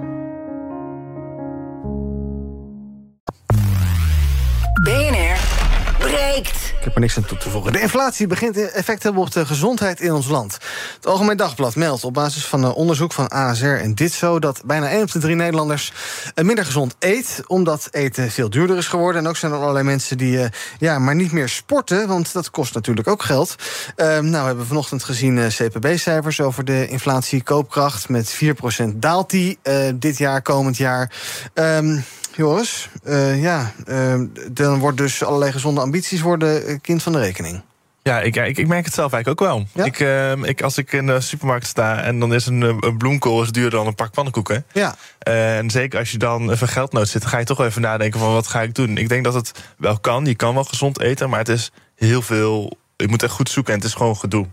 Ik 6.35 6.87
heb 6.87 6.95
er 6.95 7.01
niks 7.01 7.17
aan 7.17 7.25
toe 7.25 7.37
te 7.37 7.49
voegen. 7.49 7.73
De 7.73 7.81
inflatie 7.81 8.27
begint 8.27 8.57
effect 8.57 8.99
te 8.99 9.05
hebben 9.07 9.21
op 9.23 9.31
de 9.31 9.45
gezondheid 9.45 9.99
in 10.01 10.13
ons 10.13 10.27
land. 10.27 10.57
Het 10.95 11.05
Algemeen 11.07 11.37
Dagblad 11.37 11.75
meldt 11.75 12.03
op 12.03 12.13
basis 12.13 12.45
van 12.45 12.73
onderzoek 12.73 13.13
van 13.13 13.27
ASR 13.27 13.65
en 13.65 13.95
Ditzo... 13.95 14.39
dat 14.39 14.61
bijna 14.65 14.89
1 14.89 15.01
op 15.01 15.11
de 15.11 15.19
3 15.19 15.35
Nederlanders 15.35 15.93
minder 16.35 16.65
gezond 16.65 16.95
eet... 16.99 17.43
omdat 17.47 17.87
eten 17.91 18.31
veel 18.31 18.49
duurder 18.49 18.77
is 18.77 18.87
geworden. 18.87 19.21
En 19.21 19.27
ook 19.27 19.37
zijn 19.37 19.51
er 19.51 19.57
allerlei 19.57 19.85
mensen 19.85 20.17
die 20.17 20.41
eh, 20.41 20.49
ja, 20.79 20.99
maar 20.99 21.15
niet 21.15 21.31
meer 21.31 21.49
sporten... 21.49 22.07
want 22.07 22.33
dat 22.33 22.49
kost 22.49 22.73
natuurlijk 22.73 23.07
ook 23.07 23.23
geld. 23.23 23.55
Eh, 23.95 24.07
nou, 24.07 24.31
we 24.31 24.47
hebben 24.47 24.67
vanochtend 24.67 25.03
gezien 25.03 25.37
eh, 25.37 25.47
CPB-cijfers 25.47 26.41
over 26.41 26.65
de 26.65 26.87
inflatie 26.87 27.43
koopkracht. 27.43 28.09
Met 28.09 28.39
4% 28.83 28.95
daalt 28.95 29.29
die 29.29 29.59
eh, 29.61 29.75
dit 29.95 30.17
jaar, 30.17 30.41
komend 30.41 30.77
jaar. 30.77 31.11
Ehm, 31.53 31.99
Joris, 32.35 32.89
eh, 33.03 33.41
ja, 33.41 33.71
eh, 33.85 34.21
dan 34.51 34.79
wordt 34.79 34.97
dus 34.97 35.23
allerlei 35.23 35.51
gezonde 35.51 35.81
ambities 35.81 36.21
worden 36.21 36.65
eh, 36.65 36.77
kind 36.81 37.03
van 37.03 37.11
de 37.11 37.19
rekening. 37.19 37.61
Ja, 38.03 38.21
ik, 38.21 38.35
ik, 38.35 38.57
ik 38.57 38.67
merk 38.67 38.85
het 38.85 38.93
zelf 38.93 39.13
eigenlijk 39.13 39.41
ook 39.41 39.47
wel. 39.47 39.85
Ik, 39.85 39.99
eh, 39.99 40.31
ik, 40.31 40.61
als 40.61 40.77
ik 40.77 40.91
in 40.91 41.05
de 41.05 41.21
supermarkt 41.21 41.67
sta 41.67 42.01
en 42.01 42.19
dan 42.19 42.33
is 42.33 42.45
een, 42.45 42.61
een 42.61 42.97
bloemkool 42.97 43.41
is 43.41 43.51
duurder 43.51 43.79
dan 43.79 43.87
een 43.87 43.95
pak 43.95 44.11
pannenkoeken. 44.11 44.65
Ja. 44.71 44.95
En 45.19 45.69
zeker 45.69 45.99
als 45.99 46.11
je 46.11 46.17
dan 46.17 46.51
even 46.51 46.67
geldnood 46.67 47.07
zit, 47.07 47.21
dan 47.21 47.29
ga 47.29 47.37
je 47.37 47.45
toch 47.45 47.61
even 47.61 47.81
nadenken 47.81 48.19
van 48.19 48.33
wat 48.33 48.47
ga 48.47 48.61
ik 48.61 48.75
doen. 48.75 48.97
Ik 48.97 49.09
denk 49.09 49.23
dat 49.23 49.33
het 49.33 49.51
wel 49.77 49.99
kan. 49.99 50.25
Je 50.25 50.35
kan 50.35 50.53
wel 50.53 50.63
gezond 50.63 50.99
eten, 50.99 51.29
maar 51.29 51.39
het 51.39 51.49
is 51.49 51.71
heel 51.95 52.21
veel. 52.21 52.77
Je 52.95 53.07
moet 53.07 53.23
echt 53.23 53.33
goed 53.33 53.49
zoeken 53.49 53.73
en 53.73 53.79
het 53.79 53.87
is 53.87 53.95
gewoon 53.95 54.17
gedoe. 54.17 54.47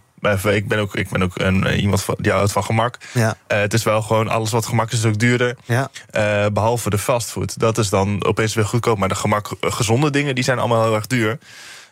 Ik 0.45 0.69
ben 0.69 0.79
ook, 0.79 0.97
ik 0.97 1.09
ben 1.09 1.23
ook 1.23 1.39
een, 1.39 1.67
eh, 1.67 1.83
iemand 1.83 2.03
van, 2.03 2.17
die 2.19 2.33
houdt 2.33 2.53
van 2.53 2.65
gemak. 2.65 2.99
Ja. 3.13 3.37
Eh, 3.47 3.61
het 3.61 3.75
is 3.75 3.83
wel 3.83 4.03
gewoon 4.03 4.29
alles 4.29 4.51
wat 4.51 4.67
gemak 4.67 4.91
is, 4.91 4.99
is 4.99 5.05
ook 5.05 5.19
duurder. 5.19 5.57
Ja. 5.65 5.91
Eh, 6.11 6.47
behalve 6.53 6.91
de 6.91 6.99
fastfood. 6.99 7.59
Dat 7.59 7.79
is 7.79 7.89
dan 7.89 8.25
opeens 8.25 8.55
weer 8.55 8.65
goedkoop. 8.65 8.99
Maar 8.99 9.09
de 9.09 9.15
gemak, 9.15 9.51
gezonde 9.61 10.11
dingen 10.11 10.35
die 10.35 10.45
zijn 10.45 10.59
allemaal 10.59 10.83
heel 10.83 10.95
erg 10.95 11.07
duur. 11.07 11.39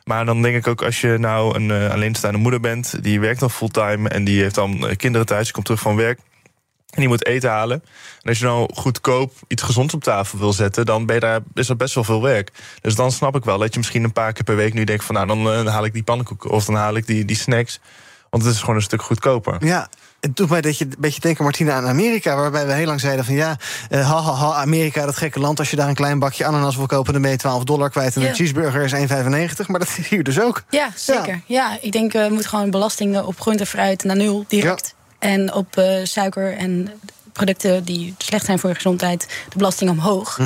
Maar 0.04 0.24
dan 0.24 0.42
denk 0.42 0.56
ik 0.56 0.66
ook 0.66 0.82
als 0.82 1.00
je 1.00 1.16
nou 1.18 1.54
een 1.54 1.90
alleenstaande 1.90 2.38
moeder 2.38 2.60
bent, 2.60 3.02
die 3.02 3.20
werkt 3.20 3.40
dan 3.40 3.50
fulltime 3.50 4.08
en 4.08 4.24
die 4.24 4.42
heeft 4.42 4.54
dan 4.54 4.94
kinderen 4.96 5.26
thuis, 5.26 5.44
die 5.44 5.52
komt 5.52 5.64
terug 5.64 5.80
van 5.80 5.96
werk. 5.96 6.18
En 6.96 7.02
die 7.02 7.08
moet 7.08 7.26
eten 7.26 7.50
halen. 7.50 7.82
En 8.22 8.28
als 8.28 8.38
je 8.38 8.44
nou 8.44 8.74
goedkoop 8.74 9.32
iets 9.48 9.62
gezonds 9.62 9.94
op 9.94 10.02
tafel 10.02 10.38
wil 10.38 10.52
zetten, 10.52 10.86
dan 10.86 11.06
ben 11.06 11.14
je 11.14 11.20
daar, 11.20 11.40
is 11.54 11.66
dat 11.66 11.76
best 11.76 11.94
wel 11.94 12.04
veel 12.04 12.22
werk. 12.22 12.50
Dus 12.80 12.94
dan 12.94 13.12
snap 13.12 13.36
ik 13.36 13.44
wel 13.44 13.58
dat 13.58 13.72
je 13.72 13.78
misschien 13.78 14.04
een 14.04 14.12
paar 14.12 14.32
keer 14.32 14.44
per 14.44 14.56
week 14.56 14.74
nu 14.74 14.84
denkt 14.84 15.04
van 15.04 15.14
nou, 15.14 15.26
dan 15.26 15.66
haal 15.66 15.84
ik 15.84 15.92
die 15.92 16.02
pannenkoeken 16.02 16.50
of 16.50 16.64
dan 16.64 16.74
haal 16.74 16.96
ik 16.96 17.06
die, 17.06 17.24
die 17.24 17.36
snacks. 17.36 17.80
Want 18.36 18.48
het 18.48 18.56
is 18.56 18.60
gewoon 18.64 18.76
een 18.76 18.82
stuk 18.82 19.02
goedkoper. 19.02 19.56
Ja. 19.66 19.88
Het 20.20 20.36
doet 20.36 20.48
mij 20.48 20.60
dat 20.60 20.78
je 20.78 20.84
een 20.84 20.94
beetje 20.98 21.20
denken, 21.20 21.44
Martina, 21.44 21.72
aan 21.72 21.86
Amerika... 21.86 22.36
waarbij 22.36 22.66
we 22.66 22.72
heel 22.72 22.86
lang 22.86 23.00
zeiden 23.00 23.24
van 23.24 23.34
ja, 23.34 23.56
eh, 23.88 24.10
ha, 24.10 24.22
ha, 24.22 24.32
ha, 24.32 24.54
Amerika, 24.54 25.04
dat 25.04 25.16
gekke 25.16 25.40
land... 25.40 25.58
als 25.58 25.70
je 25.70 25.76
daar 25.76 25.88
een 25.88 25.94
klein 25.94 26.18
bakje 26.18 26.44
ananas 26.44 26.76
wil 26.76 26.86
kopen, 26.86 27.12
dan 27.12 27.22
ben 27.22 27.30
je 27.30 27.36
12 27.36 27.64
dollar 27.64 27.90
kwijt... 27.90 28.16
en 28.16 28.22
Ja. 28.22 28.28
een 28.28 28.34
cheeseburger 28.34 28.82
is 28.82 28.92
1,95, 28.92 29.66
maar 29.66 29.78
dat 29.78 29.88
is 29.96 30.08
hier 30.08 30.22
dus 30.22 30.40
ook. 30.40 30.62
Ja, 30.70 30.90
zeker. 30.94 31.40
Ja, 31.46 31.78
ik 31.80 31.92
denk 31.92 32.12
we 32.12 32.26
moeten 32.30 32.48
gewoon 32.48 32.70
belastingen 32.70 33.26
op 33.26 33.40
groente 33.40 33.62
en 33.62 33.68
fruit 33.68 34.04
naar 34.04 34.16
nul 34.16 34.44
direct. 34.48 34.94
En 35.18 35.52
op 35.52 35.76
eh, 35.76 36.04
suiker 36.04 36.56
en 36.56 36.90
producten 37.32 37.84
die 37.84 38.14
slecht 38.18 38.44
zijn 38.44 38.58
voor 38.58 38.68
je 38.68 38.76
gezondheid, 38.76 39.26
de 39.48 39.56
belasting 39.56 39.90
omhoog. 39.90 40.38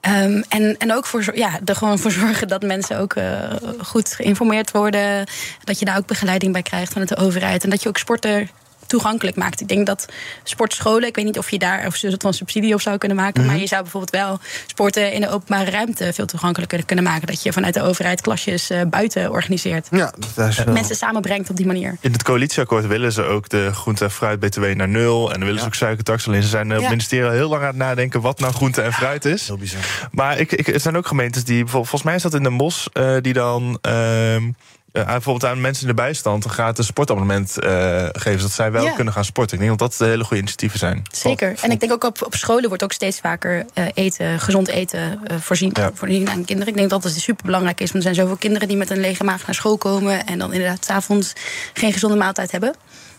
Ehm, 0.00 0.42
en, 0.48 0.76
en 0.78 0.94
ook 0.94 1.06
voor, 1.06 1.36
ja, 1.36 1.60
er 1.64 1.76
gewoon 1.76 1.98
voor 1.98 2.10
zorgen 2.10 2.48
dat 2.48 2.62
mensen 2.62 2.98
ook 2.98 3.14
eh, 3.14 3.50
goed 3.78 4.12
geïnformeerd 4.12 4.70
worden. 4.70 5.26
Dat 5.64 5.78
je 5.78 5.84
daar 5.84 5.96
ook 5.96 6.06
begeleiding 6.06 6.52
bij 6.52 6.62
krijgt 6.62 6.92
vanuit 6.92 7.08
de 7.08 7.16
overheid. 7.16 7.64
En 7.64 7.70
dat 7.70 7.82
je 7.82 7.88
ook 7.88 7.98
sporten 7.98 8.48
toegankelijk 8.88 9.36
maakt. 9.36 9.60
Ik 9.60 9.68
denk 9.68 9.86
dat 9.86 10.06
sportscholen, 10.42 11.08
ik 11.08 11.14
weet 11.16 11.24
niet 11.24 11.38
of 11.38 11.50
je 11.50 11.58
daar 11.58 11.86
of 11.86 11.94
ze 11.94 12.06
het 12.08 12.22
van 12.22 12.34
subsidie 12.34 12.74
op 12.74 12.80
zou 12.80 12.98
kunnen 12.98 13.16
maken. 13.16 13.42
Mhm. 13.42 13.50
Maar 13.50 13.60
je 13.60 13.66
zou 13.66 13.82
bijvoorbeeld 13.82 14.12
wel 14.12 14.38
sporten 14.66 15.12
in 15.12 15.20
de 15.20 15.28
openbare 15.30 15.70
ruimte 15.70 16.12
veel 16.12 16.26
toegankelijker 16.26 16.84
kunnen 16.84 17.04
maken. 17.04 17.26
Dat 17.26 17.42
je 17.42 17.52
vanuit 17.52 17.74
de 17.74 17.82
overheid 17.82 18.20
klasjes 18.20 18.70
eh, 18.70 18.80
buiten 18.90 19.30
organiseert. 19.30 19.86
Ja, 19.90 20.12
dat 20.36 20.48
is 20.48 20.64
wel- 20.64 20.74
Mensen 20.74 20.96
samenbrengt 20.96 21.50
op 21.50 21.56
die 21.56 21.66
manier. 21.66 21.96
In 22.00 22.12
het 22.12 22.22
coalitieakkoord 22.22 22.86
willen 22.86 23.12
ze 23.12 23.22
ook 23.22 23.48
de 23.48 23.70
groente- 23.74 24.04
en 24.04 24.10
fruit-BTW 24.10 24.64
naar 24.64 24.88
nul. 24.88 25.26
En 25.32 25.34
dan 25.36 25.44
willen 25.44 25.60
ze 25.60 25.66
ook 25.66 25.74
suikertax. 25.74 26.26
Alleen 26.26 26.42
ze 26.42 26.48
zijn 26.48 26.66
eh, 26.70 26.70
op 26.70 26.76
Ja. 26.76 26.80
het 26.80 26.90
ministerie 26.90 27.24
al 27.24 27.30
heel 27.30 27.48
lang 27.48 27.62
aan 27.62 27.68
het 27.68 27.76
nadenken 27.76 28.20
wat 28.20 28.38
nou 28.40 28.52
groente 28.52 28.82
en 28.82 28.92
fruit 28.92 29.24
is. 29.24 29.46
Heel 29.46 29.56
bizar. 29.58 29.80
Maar 30.12 30.38
ik, 30.38 30.52
ik, 30.52 30.68
er 30.68 30.80
zijn 30.80 30.96
ook 30.96 31.06
gemeentes 31.06 31.44
die, 31.44 31.56
bijvoorbeeld, 31.58 31.88
volgens 31.88 32.02
mij 32.02 32.14
is 32.14 32.22
dat 32.22 32.34
in 32.34 32.42
Den 32.42 32.56
Bosch, 32.56 32.86
eh, 32.92 33.16
die 33.20 33.32
dan 33.32 33.78
ehm, 33.82 34.50
eh, 34.92 35.04
bijvoorbeeld 35.06 35.44
aan 35.52 35.60
mensen 35.60 35.82
in 35.82 35.88
de 35.88 36.02
bijstand 36.02 36.44
een 36.44 36.50
gratis 36.50 36.86
sportabonnement 36.86 37.58
eh, 37.58 38.04
geven, 38.12 38.38
zodat 38.40 38.52
zij 38.54 38.70
wel 38.72 38.84
Ja. 38.84 38.90
kunnen 38.90 39.12
gaan 39.12 39.24
sporten. 39.24 39.58
Ik 39.58 39.64
denk 39.66 39.78
dat 39.78 39.90
dat 39.98 40.08
hele 40.08 40.22
goede 40.24 40.36
initiatieven 40.42 40.78
zijn. 40.78 41.02
Zeker. 41.12 41.54
En 41.60 41.70
ik 41.70 41.80
denk 41.80 41.92
ook 41.92 42.04
op, 42.04 42.22
op 42.26 42.34
scholen 42.34 42.68
wordt 42.68 42.82
ook 42.82 42.92
steeds 42.92 43.20
vaker 43.20 43.64
eh, 43.74 43.84
eten, 43.94 44.40
gezond 44.40 44.68
eten 44.68 45.20
voorzien, 45.40 45.70
Ja. 45.72 45.90
voorzien 45.94 46.28
aan 46.28 46.44
kinderen. 46.44 46.72
Ik 46.72 46.78
denk 46.78 46.90
dat 46.90 47.02
dat 47.02 47.12
super 47.12 47.44
belangrijk 47.44 47.80
is. 47.80 47.92
Want 47.92 48.04
er 48.04 48.14
zijn 48.14 48.14
zoveel 48.24 48.36
kinderen 48.38 48.68
die 48.68 48.76
met 48.76 48.90
een 48.90 49.00
lege 49.00 49.24
maag 49.24 49.46
naar 49.46 49.54
school 49.54 49.78
komen. 49.78 50.26
En 50.26 50.38
dan 50.38 50.52
inderdaad 50.52 50.84
's 50.84 50.88
avonds 50.90 51.32
geen 51.74 51.92
gezonde 51.92 52.16
maaltijd 52.16 52.50
hebben. 52.50 52.74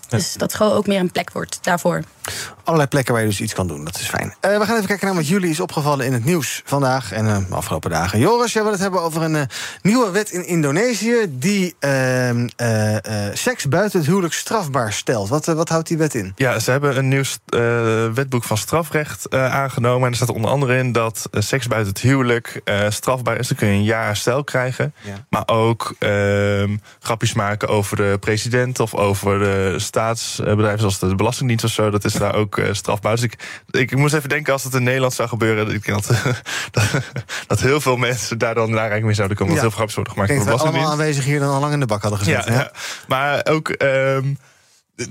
Dus 0.10 0.34
dat 0.34 0.52
school 0.52 0.74
ook 0.74 0.88
meer 0.88 1.00
een 1.00 1.12
plek 1.12 1.32
wordt 1.32 1.60
daarvoor. 1.62 2.02
Allerlei 2.64 2.90
plekken 2.90 3.14
waar 3.14 3.24
je 3.24 3.30
dus 3.30 3.42
iets 3.42 3.54
kan 3.54 3.68
doen, 3.68 3.86
dat 3.86 4.00
is 4.00 4.08
fijn. 4.08 4.34
Eh, 4.40 4.58
we 4.58 4.66
gaan 4.66 4.76
even 4.76 4.88
kijken 4.88 5.08
naar 5.08 5.16
wat 5.16 5.28
jullie 5.28 5.50
is 5.50 5.60
opgevallen 5.60 6.06
in 6.06 6.14
het 6.14 6.26
nieuws 6.26 6.62
vandaag 6.66 7.12
en 7.12 7.28
eh, 7.28 7.38
de 7.50 7.56
afgelopen 7.56 7.90
dagen. 7.90 8.20
Joris, 8.20 8.54
jij 8.54 8.64
wil 8.64 8.72
het 8.72 8.82
hebben 8.82 9.02
over 9.02 9.22
een 9.22 9.36
eh, 9.36 9.42
nieuwe 9.82 10.12
wet 10.12 10.32
in 10.32 10.48
Indonesië... 10.48 11.16
die 11.30 11.76
ehm, 11.80 12.48
eh, 12.56 13.28
eh, 13.28 13.36
seks 13.36 13.68
buiten 13.68 14.00
het 14.00 14.08
huwelijk 14.08 14.34
strafbaar 14.34 14.94
stelt. 14.94 15.30
Wat, 15.30 15.46
wat 15.46 15.70
houdt 15.70 15.88
die 15.88 15.98
wet 15.98 16.16
in? 16.16 16.34
Ja, 16.36 16.60
ze 16.60 16.72
hebben 16.72 16.98
een 16.98 17.08
nieuw 17.08 17.24
eh, 17.46 17.60
wetboek 18.14 18.44
van 18.44 18.58
strafrecht 18.58 19.28
eh, 19.28 19.54
aangenomen. 19.56 20.04
En 20.04 20.10
er 20.10 20.16
staat 20.16 20.30
onder 20.30 20.52
andere 20.52 20.78
in 20.78 20.92
dat 20.92 21.30
seks 21.32 21.68
buiten 21.68 21.94
het 21.94 22.02
huwelijk 22.02 22.62
eh, 22.64 22.90
strafbaar 22.90 23.38
is. 23.38 23.48
Dan 23.48 23.58
kun 23.58 23.68
je 23.68 23.74
een 23.74 23.84
jaar 23.84 24.16
stel 24.16 24.44
krijgen. 24.44 24.94
Ja. 25.02 25.26
Maar 25.30 25.44
ook 25.46 25.96
ehm, 26.00 26.78
grapjes 27.00 27.34
maken 27.34 27.68
over 27.68 27.98
de 27.98 28.18
president 28.20 28.80
of 28.80 28.96
over 28.96 29.40
de 29.40 29.76
staatsbedrijven 30.00 30.80
zoals 30.80 31.00
de 31.00 31.16
Belastingdienst 31.16 31.64
of 31.64 31.72
zo, 31.72 31.90
dat 31.90 32.06
is 32.06 32.14
daar 32.14 32.36
ook 32.36 32.58
eh, 32.58 32.74
strafbaar. 32.74 33.16
Dus 33.16 33.24
ik, 33.24 33.62
ik, 33.70 33.96
moest 33.96 34.14
even 34.14 34.30
denken 34.30 34.54
als 34.54 34.64
het 34.64 34.74
in 34.74 34.84
Nederland 34.84 35.14
zou 35.14 35.30
gebeuren. 35.30 35.74
Ik 35.74 35.88
dat, 35.88 36.08
dat, 36.72 36.84
dat 37.48 37.60
heel 37.60 37.82
veel 37.82 37.98
mensen 37.98 38.38
daar 38.38 38.56
dan 38.56 38.70
naar 38.70 38.80
aanraking 38.80 39.06
mee 39.06 39.14
zouden 39.14 39.38
komen. 39.38 39.54
Dat 39.54 39.62
heel 39.62 39.72
veel 39.72 39.86
grapjes 39.86 39.96
worden 39.96 40.14
gemaakt. 40.14 40.32
Ik 40.32 40.38
denk 40.38 40.58
dat 40.58 40.68
allemaal 40.68 40.92
aanwezig 40.92 41.26
hier 41.26 41.40
dan 41.40 41.50
al 41.50 41.60
lang 41.60 41.74
in 41.74 41.80
de 41.80 41.86
bak 41.86 42.02
hadden 42.02 42.20
gezet. 42.20 42.46
Ja, 42.46 42.54
ja. 42.54 42.72
maar 43.08 43.46
ook. 43.46 43.70
ehm, 43.70 44.34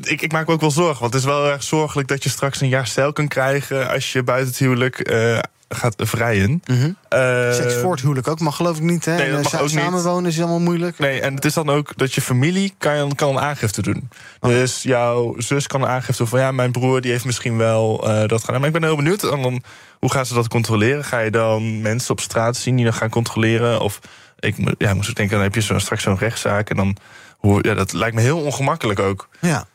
ik, 0.02 0.22
ik 0.22 0.32
maak 0.32 0.46
me 0.46 0.52
ook 0.52 0.60
wel 0.60 0.70
zorgen. 0.70 1.00
Want 1.00 1.12
het 1.12 1.22
is 1.22 1.28
wel 1.28 1.50
erg 1.50 1.62
zorgelijk 1.62 2.08
dat 2.08 2.22
je 2.22 2.28
straks 2.28 2.60
een 2.60 2.68
jaar 2.68 2.86
cel 2.86 3.12
kan 3.12 3.28
krijgen. 3.28 3.88
als 3.88 4.12
je 4.12 4.22
buiten 4.22 4.48
het 4.48 4.58
huwelijk 4.58 4.98
eh, 4.98 5.38
gaat 5.68 5.94
vrijen. 5.98 6.62
Mhm. 6.66 6.90
Eh, 7.08 7.52
Seks 7.52 7.74
voor 7.74 7.90
het 7.92 8.00
huwelijk 8.00 8.28
ook 8.28 8.40
mag 8.40 8.56
geloof 8.56 8.76
ik 8.76 8.82
niet. 8.82 9.04
Hè? 9.04 9.16
Nee, 9.16 9.26
dat 9.30 9.36
eh, 9.36 9.42
mag 9.42 9.52
sa- 9.52 9.58
ook 9.58 9.62
niet. 9.70 9.78
Samenwonen 9.78 10.30
is 10.30 10.38
allemaal 10.38 10.60
moeilijk. 10.60 10.98
Nee, 10.98 11.20
en 11.20 11.34
het 11.34 11.44
is 11.44 11.54
dan 11.54 11.68
ook 11.70 11.96
dat 11.96 12.14
je 12.14 12.20
familie 12.20 12.74
kan, 12.78 13.14
kan 13.14 13.28
een 13.28 13.40
aangifte 13.42 13.82
doen. 13.82 14.08
Dus 14.40 14.82
jouw 14.82 15.34
zus 15.38 15.66
kan 15.66 15.82
een 15.82 15.88
aangifte 15.88 16.16
doen 16.22 16.26
van 16.30 16.40
ja, 16.40 16.52
mijn 16.52 16.72
broer 16.72 17.00
die 17.00 17.10
heeft 17.10 17.24
misschien 17.24 17.56
wel 17.56 18.08
eh, 18.08 18.28
dat 18.28 18.40
gedaan. 18.44 18.58
Maar 18.60 18.68
ik 18.68 18.74
ben 18.74 18.84
heel 18.84 18.96
benieuwd. 18.96 19.22
En 19.22 19.42
dan, 19.42 19.62
hoe 19.98 20.10
gaan 20.10 20.26
ze 20.26 20.34
dat 20.34 20.48
controleren? 20.48 21.04
Ga 21.04 21.18
je 21.18 21.30
dan 21.30 21.80
mensen 21.82 22.10
op 22.10 22.20
straat 22.20 22.56
zien 22.56 22.76
die 22.76 22.84
dan 22.84 22.94
gaan 22.94 23.10
controleren? 23.10 23.80
Of 23.80 24.00
ik 24.38 24.54
ja, 24.78 24.94
moest 24.94 25.08
ik 25.08 25.16
denken, 25.16 25.34
dan 25.34 25.44
heb 25.44 25.54
je 25.54 25.60
zo, 25.60 25.78
straks 25.78 26.02
zo'n 26.02 26.18
rechtszaak. 26.18 26.70
En 26.70 26.76
dan 26.76 26.96
hoe, 27.36 27.58
ja, 27.68 27.74
dat 27.74 27.92
lijkt 27.92 28.14
me 28.14 28.20
heel 28.22 28.40
ongemakkelijk 28.40 28.98
ook. 29.00 29.28
Ja. 29.40 29.66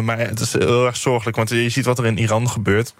Maar 0.00 0.18
het 0.18 0.40
is 0.40 0.52
heel 0.52 0.86
erg 0.86 0.96
zorgelijk, 0.96 1.36
want 1.36 1.48
je 1.48 1.68
ziet 1.68 1.84
wat 1.84 1.98
er 1.98 2.06
in 2.06 2.18
Iran 2.18 2.48
gebeurt. 2.48 2.94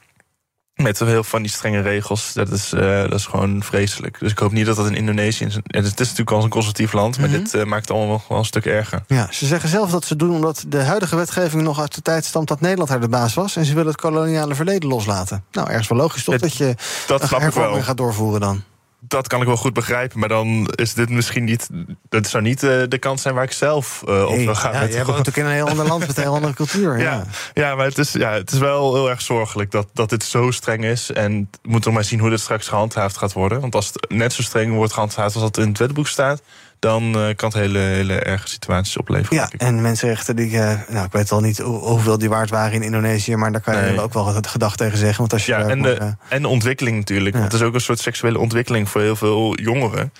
Met 0.83 0.99
heel 0.99 1.09
veel 1.09 1.24
van 1.24 1.43
die 1.43 1.51
strenge 1.51 1.81
regels. 1.81 2.33
Dat 2.33 2.51
is, 2.51 2.72
eh, 2.72 2.81
dat 3.03 3.12
is 3.14 3.26
gewoon 3.26 3.62
vreselijk. 3.62 4.16
Dus 4.20 4.31
ik 4.31 4.39
hoop 4.39 4.53
niet 4.53 4.66
dat 4.66 4.76
dat 4.76 4.87
in 4.87 4.95
Indonesië... 4.95 5.45
is. 5.45 5.55
Ja, 5.55 5.61
het 5.81 5.85
is 5.85 5.99
natuurlijk 5.99 6.31
al 6.31 6.43
een 6.43 6.49
conservatief 6.49 6.93
land... 6.93 7.18
maar 7.18 7.29
Mhm. 7.29 7.39
dit 7.39 7.55
eh, 7.55 7.64
maakt 7.64 7.89
het 7.89 7.97
allemaal 7.97 8.22
wel 8.29 8.39
een 8.39 8.45
stuk 8.45 8.66
erger. 8.66 9.03
Ja, 9.07 9.29
ze 9.31 9.47
zeggen 9.47 9.68
zelf 9.68 9.91
dat 9.91 10.05
ze 10.05 10.16
doen 10.16 10.31
omdat 10.35 10.64
de 10.68 10.83
huidige 10.83 11.16
wetgeving 11.16 11.62
nog 11.62 11.81
uit 11.81 11.95
de 11.95 12.03
tijd 12.03 12.24
stamt 12.24 12.49
dat 12.49 12.61
Nederland 12.61 12.91
daar 12.91 13.01
de 13.01 13.09
baas 13.09 13.35
was. 13.35 13.57
En 13.57 13.64
ze 13.64 13.74
willen 13.74 13.93
het 13.93 14.01
koloniale 14.01 14.55
verleden 14.55 14.89
loslaten. 14.89 15.45
Nou, 15.53 15.68
ergens 15.68 15.89
wel 15.89 15.99
logisch 15.99 16.24
toch 16.24 16.35
Het- 16.35 16.43
dat 16.43 16.57
je 16.57 16.74
dat 17.07 17.22
een 17.33 17.41
hervorming 17.41 17.85
gaat 17.85 17.97
doorvoeren 17.97 18.41
dan. 18.41 18.62
Dat 19.01 19.28
kan 19.28 19.40
ik 19.40 19.46
wel 19.46 19.57
goed 19.57 19.72
begrijpen. 19.72 20.18
Maar 20.18 20.28
dan 20.28 20.68
is 20.74 20.94
dit 20.94 21.11
misschien 21.11 21.44
niet... 21.44 21.68
Dat 22.09 22.26
zou 22.26 22.42
niet 22.42 22.62
eh, 22.62 22.82
de 22.88 22.99
kant 22.99 23.20
zijn 23.20 23.34
waar 23.34 23.44
ik 23.44 23.53
zelf 23.53 24.03
eh, 24.07 24.22
op 24.24 24.36
Nee, 24.36 24.44
wil 24.44 24.55
gaan. 24.55 24.72
ja, 24.72 24.82
je 24.82 24.94
hebt 24.94 25.07
natuurlijk 25.07 25.36
in 25.36 25.44
een 25.44 25.51
heel 25.53 25.68
ander 25.68 25.86
land 25.86 26.07
met 26.07 26.16
een 26.16 26.22
heel 26.22 26.34
andere 26.34 26.55
cultuur. 26.55 26.99
Ja. 26.99 27.05
Ja, 27.05 27.24
ja, 27.55 27.74
maar 27.74 27.86
het 27.86 27.99
is, 27.99 28.12
ja, 28.12 28.32
het 28.32 28.53
is 28.53 28.59
wel 28.59 28.94
heel 28.94 29.11
erg 29.11 29.20
zorgelijk 29.20 29.70
dat, 29.70 29.88
dat 29.92 30.11
dit 30.11 30.24
zo 30.24 30.51
streng 30.51 30.84
is. 30.84 31.12
En 31.12 31.49
we 31.62 31.68
moeten 31.68 31.90
nog 31.90 32.01
maar 32.01 32.09
zien 32.09 32.20
hoe 32.20 32.30
dit 32.30 32.40
straks 32.40 32.68
gehandhaafd 32.68 33.16
gaat 33.16 33.32
worden. 33.32 33.61
Want 33.61 33.74
als 33.74 33.86
het 33.86 34.11
net 34.11 34.32
zo 34.32 34.42
streng 34.42 34.74
wordt 34.74 34.92
gehandhaafd 34.92 35.34
als 35.34 35.42
dat 35.44 35.59
in 35.59 35.68
het 35.68 35.78
wetboek 35.78 36.09
staat... 36.09 36.42
dan 36.79 37.03
eh, 37.14 37.35
kan 37.37 37.49
het 37.49 37.59
hele, 37.59 37.79
hele 37.79 38.14
erge 38.18 38.49
situaties 38.49 38.97
opleveren. 38.97 39.37
Ja, 39.39 39.51
en 39.66 39.83
mensenrechten, 39.83 40.37
die, 40.37 40.59
eh, 40.61 40.79
nou, 40.89 41.07
ik 41.07 41.12
weet 41.12 41.31
wel 41.31 41.41
niet 41.41 41.59
hoe- 41.59 41.79
hoeveel 41.79 42.18
die 42.18 42.29
waard 42.29 42.51
waren 42.51 42.72
in 42.72 42.83
Indonesië, 42.83 43.37
maar 43.37 43.53
daar 43.53 43.61
kan 43.61 43.76
je 43.76 43.81
Nee. 43.91 44.01
ook 44.01 44.12
wel 44.12 44.35
het 44.35 44.47
gedacht 44.47 44.79
tegen 44.79 44.99
zeggen. 44.99 45.18
Want 45.18 45.33
als 45.33 45.47
je 45.47 45.53
Ja, 45.53 45.59
en 45.68 45.83
de, 45.83 45.93
eh, 45.93 46.07
en 46.29 46.43
de 46.43 46.49
ontwikkeling 46.49 46.97
natuurlijk. 46.97 47.37
Want 47.37 47.53
het 47.53 47.61
is 47.61 47.66
ook 47.66 47.74
een 47.74 47.81
soort 47.81 47.99
seksuele 47.99 48.39
ontwikkeling 48.39 48.89
voor 48.89 49.01
heel 49.01 49.16
veel 49.16 49.59
jongeren. 49.61 50.12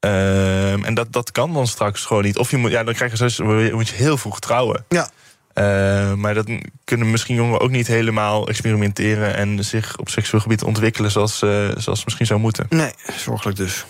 Ehm, 0.00 0.84
en 0.84 0.94
dat, 0.94 1.12
dat 1.12 1.32
kan 1.32 1.52
dan 1.52 1.66
straks 1.66 2.04
gewoon 2.04 2.22
niet. 2.22 2.38
Of 2.38 2.50
je 2.50 2.56
moet, 2.56 2.70
ja, 2.70 2.84
dan 2.84 2.94
krijg 2.94 3.12
je 3.12 3.18
dus, 3.18 3.38
moet 3.72 3.88
je 3.88 3.94
heel 3.96 4.16
vroeg 4.16 4.40
trouwen. 4.40 4.84
Ja. 4.88 5.08
Eh, 5.52 6.14
maar 6.14 6.34
dat 6.34 6.46
kunnen 6.84 7.10
misschien 7.10 7.34
jongeren 7.34 7.60
ook 7.60 7.70
niet 7.70 7.86
helemaal 7.86 8.48
experimenteren 8.48 9.36
en 9.36 9.64
zich 9.64 9.96
op 9.98 10.08
seksueel 10.08 10.42
gebied 10.42 10.62
ontwikkelen 10.62 11.10
zoals, 11.10 11.42
eh, 11.42 11.68
zoals 11.76 12.04
misschien 12.04 12.26
zou 12.26 12.40
moeten. 12.40 12.66
Nee, 12.68 12.90
zorgelijk 13.16 13.56
dus. 13.56 13.84